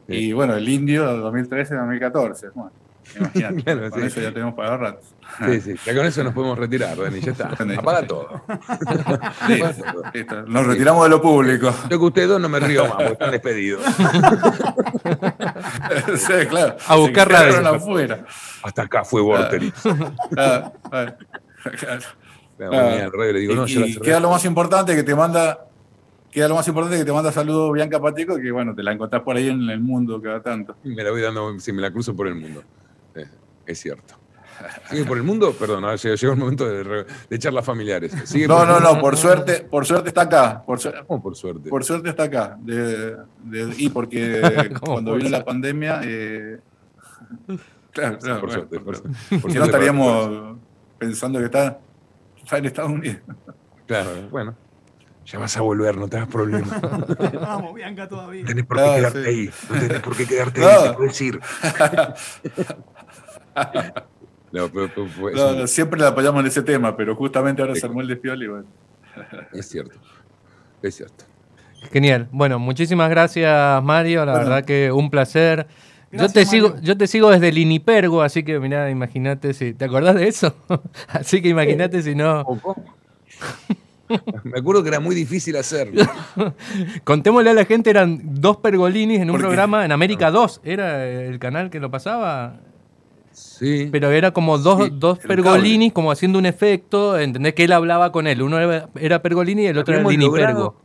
Y 0.08 0.32
bueno, 0.32 0.56
el 0.56 0.70
Indio 0.70 1.06
2013-2014. 1.32 2.52
Bueno. 2.54 2.72
Imagínate, 3.16 3.90
con 3.92 4.04
eso 4.04 4.22
ya 4.22 4.32
tenemos 4.32 4.54
para 4.54 4.70
agarrar. 4.70 5.00
Sí, 5.46 5.62
sí, 5.62 5.76
ya 5.86 5.96
con 5.96 6.06
eso 6.06 6.24
nos 6.24 6.34
podemos 6.34 6.58
retirar, 6.58 6.98
Dani, 6.98 7.20
ya 7.20 7.32
está. 7.32 7.50
Apaga 7.78 8.08
todo. 8.08 8.42
Nos 10.48 10.68
retiramos 10.68 11.04
de 11.04 11.10
lo 11.10 11.22
público. 11.22 11.74
Yo 11.90 12.00
que 12.00 12.06
ustedes 12.06 12.30
dos 12.30 12.42
no 12.42 12.50
me 12.50 12.60
río 12.60 12.84
más, 12.84 12.94
porque 12.94 13.14
están 13.14 13.32
despedidos. 13.32 13.84
sí, 16.18 16.34
claro. 16.50 16.78
A 16.88 16.96
buscar 16.96 17.30
radio. 17.30 17.68
Afuera. 17.68 18.26
Hasta 18.64 18.84
acá 18.84 19.04
fue 19.04 19.22
Vorterix. 19.22 19.74
Ah, 20.38 20.72
ah, 20.92 21.14
y, 22.60 24.00
queda 24.00 24.20
lo 24.20 24.32
más 24.32 24.44
importante 24.46 24.96
que 24.96 25.04
te 25.04 25.14
manda 25.14 25.68
queda 26.32 26.48
lo 26.48 26.56
más 26.56 26.68
importante 26.68 26.98
que 26.98 27.06
te 27.06 27.12
manda 27.12 27.32
saludos 27.32 27.74
Bianca 27.74 28.00
Patico, 28.00 28.38
que 28.38 28.52
bueno, 28.52 28.76
te 28.76 28.84
la 28.84 28.94
encontrás 28.94 29.22
por 29.22 29.36
ahí 29.36 29.50
en 29.50 29.70
el 29.70 29.80
mundo 29.80 30.22
va 30.22 30.42
tanto. 30.42 30.76
Me 30.84 31.04
la 31.04 31.12
voy 31.12 31.22
dando, 31.22 31.60
si 31.60 31.72
me 31.72 31.82
la 31.82 31.92
cruzo 31.92 32.16
por 32.16 32.28
el 32.28 32.36
mundo. 32.36 32.64
es 33.66 33.80
cierto. 33.80 34.16
¿Sigue 34.90 35.06
por 35.06 35.18
el 35.18 35.24
mundo? 35.24 35.54
Perdón, 35.54 35.84
llegó, 35.98 36.34
el 36.34 36.40
momento 36.40 36.68
de, 36.68 37.06
de 37.30 37.40
charlas 37.40 37.66
familiares. 37.66 38.14
no, 38.48 38.66
no, 38.66 38.80
no, 38.80 39.00
por 39.00 39.18
suerte, 39.18 39.62
por 39.70 39.86
suerte 39.86 40.10
está 40.10 40.22
acá. 40.22 40.64
Por, 40.66 40.80
¿Cómo 41.06 41.22
por 41.22 41.36
suerte? 41.36 41.70
Por 41.70 41.84
suerte 41.84 42.10
está 42.10 42.24
acá. 42.24 42.58
y 43.78 43.90
porque 43.90 44.42
cuando 44.82 45.16
vino 45.16 45.30
la 45.30 45.46
pandemia. 45.46 46.02
Eh, 46.04 46.60
claro, 47.92 48.18
claro, 48.20 48.42
por, 48.42 48.52
suerte, 48.52 48.80
por, 48.80 48.98
suerte, 48.98 49.18
Porque 49.42 49.60
no 49.60 49.66
estaríamos 49.66 50.58
pensando 50.98 51.40
que 51.40 51.46
está, 51.46 51.80
está 52.42 52.58
en 52.58 52.66
Estados 52.66 52.92
Unidos. 52.92 53.22
Claro, 53.86 54.10
bueno. 54.32 54.56
Ya 55.26 55.40
vas 55.40 55.58
a 55.58 55.62
volver, 55.62 55.98
no 55.98 56.08
te 56.08 56.16
hagas 56.16 56.30
problema. 56.30 56.80
Vamos, 57.42 57.74
Bianca 57.74 58.08
todavía. 58.08 58.44
No 58.44 58.48
tenés 58.48 58.66
por 58.66 58.78
qué 58.78 58.96
quedarte 58.96 59.28
ahí. 59.28 59.50
No 59.70 59.80
tenés 59.80 60.00
por 60.00 60.16
qué 60.16 60.26
quedarte 60.26 60.66
ahí, 60.66 60.88
te 60.88 60.94
puedes 60.94 61.22
ir. 61.22 61.40
No, 64.52 65.68
siempre 65.68 66.00
la 66.00 66.10
apoyamos 66.10 66.42
en 66.42 66.48
ese 66.48 66.62
tema, 66.62 66.96
pero 66.96 67.16
justamente 67.16 67.62
ahora 67.62 67.76
se 67.76 67.86
armó 67.86 68.02
el 68.02 68.08
despiol 68.08 68.44
y 68.44 68.48
bueno. 68.48 68.66
Es 69.54 69.68
cierto, 69.68 69.98
es 70.82 70.96
cierto. 70.96 71.26
Genial. 71.92 72.28
Bueno, 72.32 72.60
muchísimas 72.60 73.10
gracias, 73.10 73.84
Mario. 73.84 74.26
La 74.26 74.34
verdad 74.34 74.66
que 74.66 74.92
un 74.92 75.10
placer. 75.10 75.68
yo 76.12 76.30
te 76.30 76.46
sigo, 76.46 76.76
yo 76.82 76.98
te 76.98 77.08
sigo 77.08 77.30
desde 77.30 77.50
el 77.50 77.58
Inipergo, 77.58 78.22
así 78.22 78.44
que 78.44 78.60
mira, 78.60 78.90
imagínate 78.90 79.54
si. 79.54 79.74
¿Te 79.74 79.86
acordás 79.86 80.16
de 80.16 80.28
eso? 80.28 80.56
así 81.10 81.42
que 81.42 81.50
imagínate 81.50 82.02
si 82.02 82.16
no. 82.16 82.46
Me 84.44 84.60
acuerdo 84.60 84.84
que 84.84 84.90
era 84.90 85.00
muy 85.00 85.16
difícil 85.16 85.58
hacerlo. 85.58 86.02
Contémosle 87.04 87.50
a 87.50 87.54
la 87.54 87.66
gente, 87.66 87.90
eran 87.90 88.22
dos 88.24 88.58
pergolinis 88.58 89.20
en 89.20 89.30
un 89.30 89.38
programa 89.38 89.84
en 89.84 89.92
América 89.92 90.32
2. 90.32 90.62
¿Era 90.64 91.06
el 91.06 91.40
canal 91.40 91.70
que 91.70 91.80
lo 91.80 91.92
pasaba? 91.92 92.62
Sí. 93.38 93.90
Pero 93.92 94.12
era 94.12 94.32
como 94.32 94.58
dos, 94.58 94.90
dos 95.00 95.20
Pergolinis 95.20 95.94
como 95.94 96.12
haciendo 96.12 96.40
un 96.40 96.46
efecto, 96.46 97.18
¿entendés? 97.18 97.54
Que 97.54 97.66
él 97.66 97.72
hablaba 97.72 98.12
con 98.12 98.28
él. 98.28 98.42
Uno 98.42 98.60
era 98.60 99.22
Pergolini 99.22 99.64
y 99.64 99.68
el 99.68 99.78
otro 99.78 99.96
era 99.96 100.10
Lini 100.10 100.30
Pergo. 100.30 100.76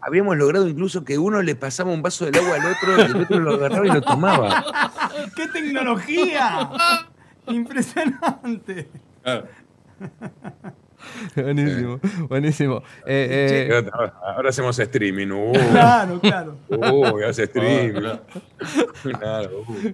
Habíamos 0.00 0.36
logrado 0.36 0.68
incluso 0.68 1.04
que 1.04 1.16
uno 1.16 1.42
le 1.42 1.54
pasaba 1.54 1.92
un 1.92 2.02
vaso 2.02 2.24
del 2.24 2.36
agua 2.36 2.56
al 2.56 2.72
otro 2.72 2.98
y 2.98 3.00
el 3.02 3.22
otro 3.22 3.38
lo 3.38 3.54
agarraba 3.54 3.86
y 3.86 3.90
lo 3.90 4.02
tomaba. 4.02 4.64
¡Qué 5.36 5.46
tecnología! 5.48 6.70
Impresionante. 7.46 8.88
Buenísimo, 11.36 12.00
buenísimo. 12.28 12.82
Eh, 13.06 13.70
eh, 13.70 13.90
ahora 14.22 14.50
hacemos 14.50 14.78
streaming. 14.78 15.30
Uh. 15.30 15.52
Claro, 15.72 16.20
claro. 16.20 16.58
Uh, 16.68 17.24
hace 17.28 17.44
streaming. 17.44 18.00
claro. 19.18 19.64
Uh. 19.68 19.92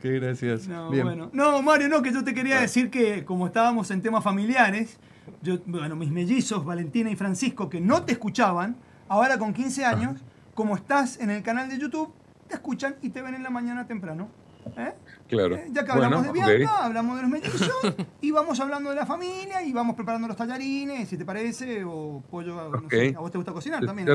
Qué 0.00 0.12
gracioso. 0.18 0.70
No, 0.70 0.90
bueno. 0.90 1.30
no, 1.32 1.60
Mario, 1.62 1.88
no, 1.88 2.02
que 2.02 2.12
yo 2.12 2.24
te 2.24 2.32
quería 2.34 2.60
decir 2.60 2.90
que 2.90 3.24
como 3.24 3.46
estábamos 3.46 3.90
en 3.90 4.00
temas 4.00 4.24
familiares, 4.24 4.98
yo, 5.42 5.58
bueno, 5.66 5.94
mis 5.96 6.10
mellizos, 6.10 6.64
Valentina 6.64 7.10
y 7.10 7.16
Francisco, 7.16 7.68
que 7.68 7.80
no 7.80 8.04
te 8.04 8.12
escuchaban, 8.12 8.76
ahora 9.08 9.38
con 9.38 9.52
15 9.52 9.84
años, 9.84 10.20
como 10.54 10.74
estás 10.74 11.20
en 11.20 11.30
el 11.30 11.42
canal 11.42 11.68
de 11.68 11.78
YouTube, 11.78 12.12
te 12.48 12.54
escuchan 12.54 12.96
y 13.02 13.10
te 13.10 13.20
ven 13.20 13.34
en 13.34 13.42
la 13.42 13.50
mañana 13.50 13.86
temprano. 13.86 14.28
¿Eh? 14.76 14.92
Claro. 15.28 15.56
Eh, 15.56 15.68
ya 15.70 15.84
que 15.84 15.92
hablamos 15.92 16.24
de 16.24 16.32
Bianca, 16.32 16.84
hablamos 16.84 17.16
de 17.16 17.22
los 17.22 17.30
mellizos 17.30 17.94
y 18.20 18.30
vamos 18.30 18.58
hablando 18.60 18.90
de 18.90 18.96
la 18.96 19.06
familia 19.06 19.62
y 19.62 19.72
vamos 19.72 19.94
preparando 19.94 20.26
los 20.26 20.36
tallarines, 20.36 21.08
si 21.08 21.16
te 21.16 21.24
parece, 21.24 21.84
o 21.84 22.22
pollo. 22.30 22.58
a 22.58 23.20
vos 23.20 23.30
te 23.30 23.38
gusta 23.38 23.52
cocinar 23.52 23.84
también. 23.84 24.08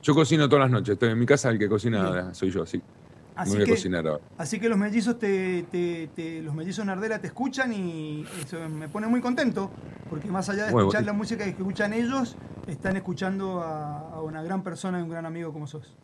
Yo 0.00 0.14
cocino 0.14 0.48
todas 0.48 0.64
las 0.64 0.70
noches, 0.70 0.92
estoy 0.92 1.10
en 1.10 1.18
mi 1.18 1.26
casa, 1.26 1.50
el 1.50 1.58
que 1.58 1.68
cocina 1.68 2.32
soy 2.32 2.50
yo, 2.50 2.62
así. 2.62 2.80
Así 3.38 3.56
que, 3.56 4.20
Así 4.36 4.58
que 4.58 4.68
los 4.68 4.76
mellizos 4.76 5.16
te, 5.16 5.62
los 6.42 6.54
mellizos 6.56 6.84
Nardela 6.84 7.20
te 7.20 7.28
escuchan 7.28 7.72
y 7.72 8.26
eso 8.44 8.68
me 8.68 8.88
pone 8.88 9.06
muy 9.06 9.20
contento, 9.20 9.70
porque 10.10 10.28
más 10.28 10.48
allá 10.48 10.64
de 10.64 10.70
escuchar 10.70 11.04
la 11.04 11.12
música 11.12 11.44
que 11.44 11.50
escuchan 11.50 11.92
ellos, 11.92 12.36
están 12.66 12.96
escuchando 12.96 13.60
a, 13.62 14.20
una 14.22 14.42
gran 14.42 14.64
persona 14.64 14.98
y 14.98 15.02
un 15.02 15.08
gran 15.08 15.24
amigo 15.24 15.52
como 15.52 15.68
sos. 15.68 15.96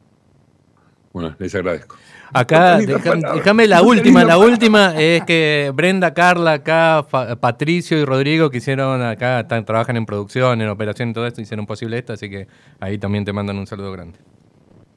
Bueno, 1.14 1.36
les 1.38 1.54
agradezco. 1.54 1.96
Acá, 2.32 2.78
déjame 2.78 3.68
la 3.68 3.82
última. 3.82 4.24
La 4.24 4.36
última 4.36 5.00
es 5.00 5.22
que 5.24 5.70
Brenda, 5.72 6.12
Carla, 6.12 6.54
acá, 6.54 7.06
Patricio 7.40 7.96
y 7.96 8.04
Rodrigo 8.04 8.50
que 8.50 8.56
hicieron 8.56 9.00
acá, 9.00 9.46
trabajan 9.46 9.96
en 9.96 10.06
producción, 10.06 10.60
en 10.60 10.68
operación 10.68 11.10
y 11.10 11.12
todo 11.12 11.24
esto, 11.24 11.40
hicieron 11.40 11.66
posible 11.66 11.98
esto, 11.98 12.14
así 12.14 12.28
que 12.28 12.48
ahí 12.80 12.98
también 12.98 13.24
te 13.24 13.32
mandan 13.32 13.56
un 13.58 13.66
saludo 13.68 13.92
grande. 13.92 14.18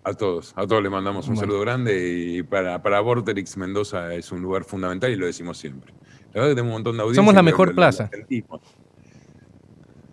A 0.04 0.16
todos, 0.16 0.54
a 0.56 0.66
todos 0.66 0.82
le 0.82 0.90
mandamos 0.90 1.28
un 1.28 1.38
saludo 1.38 1.60
grande 1.60 2.10
y 2.10 2.42
para, 2.42 2.82
para 2.82 3.00
Vorterix 3.02 3.56
Mendoza 3.56 4.12
es 4.16 4.32
un 4.32 4.42
lugar 4.42 4.64
fundamental 4.64 5.12
y 5.12 5.18
lo 5.18 5.28
decimos 5.28 5.60
siempre. 5.60 5.94
La 6.34 6.42
verdad 6.42 6.48
que 6.50 6.56
tenemos 6.56 6.70
un 6.70 6.74
montón 6.78 6.98
de 6.98 7.04
audiencia. 7.04 7.22
Somos 7.22 7.36
la 7.36 7.44
mejor 7.44 7.76
plaza. 7.76 8.10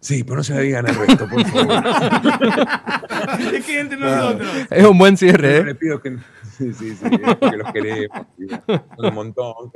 Sí, 0.04 0.22
pero 0.24 0.36
no 0.36 0.44
se 0.44 0.54
la 0.54 0.60
digan 0.60 0.86
al 0.86 0.94
resto, 0.94 1.28
por 1.28 1.44
favor. 1.46 1.84
es 3.54 3.64
que 3.64 3.80
entre 3.80 3.98
nosotros. 3.98 4.48
Es 4.70 4.86
un 4.86 4.98
buen 4.98 5.16
cierre, 5.16 5.56
¿eh? 5.58 5.64
Le 5.64 5.74
pido 5.74 6.00
que, 6.00 6.18
sí, 6.56 6.72
sí, 6.74 6.94
sí, 6.94 7.04
porque 7.40 7.56
los 7.56 7.72
queremos. 7.72 8.26
Un 8.98 9.14
montón. 9.14 9.72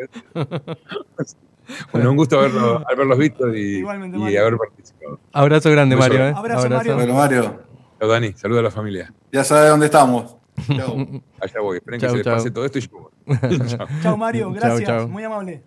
Bueno, 1.93 2.11
un 2.11 2.17
gusto 2.17 2.39
haberlo, 2.39 2.85
haberlos 2.89 3.19
visto 3.19 3.55
y, 3.55 3.81
y 3.81 4.37
haber 4.37 4.57
participado. 4.57 5.21
Abrazo 5.33 5.71
grande, 5.71 5.97
Mario. 5.97 6.29
¿eh? 6.29 6.33
Abrazo, 6.35 6.67
Abrazo, 6.67 6.97
Mario. 6.97 7.15
Mario. 7.15 7.63
Chao, 7.99 8.09
Dani. 8.09 8.33
Saludos 8.35 8.61
a 8.61 8.63
la 8.65 8.71
familia. 8.71 9.13
Ya 9.33 9.45
sabes 9.45 9.71
dónde 9.71 9.87
estamos. 9.87 10.37
Chao. 10.77 11.07
Allá 11.41 11.61
voy. 11.61 11.79
Esperen 11.79 12.01
que 12.01 12.09
se 12.09 12.17
les 12.17 12.27
pase 12.27 12.51
todo 12.51 12.65
esto 12.65 12.79
y 12.79 12.83
yo 12.83 13.11
Chao, 14.03 14.17
Mario. 14.17 14.53
Gracias. 14.53 15.09
Muy 15.09 15.25
amable. 15.25 15.63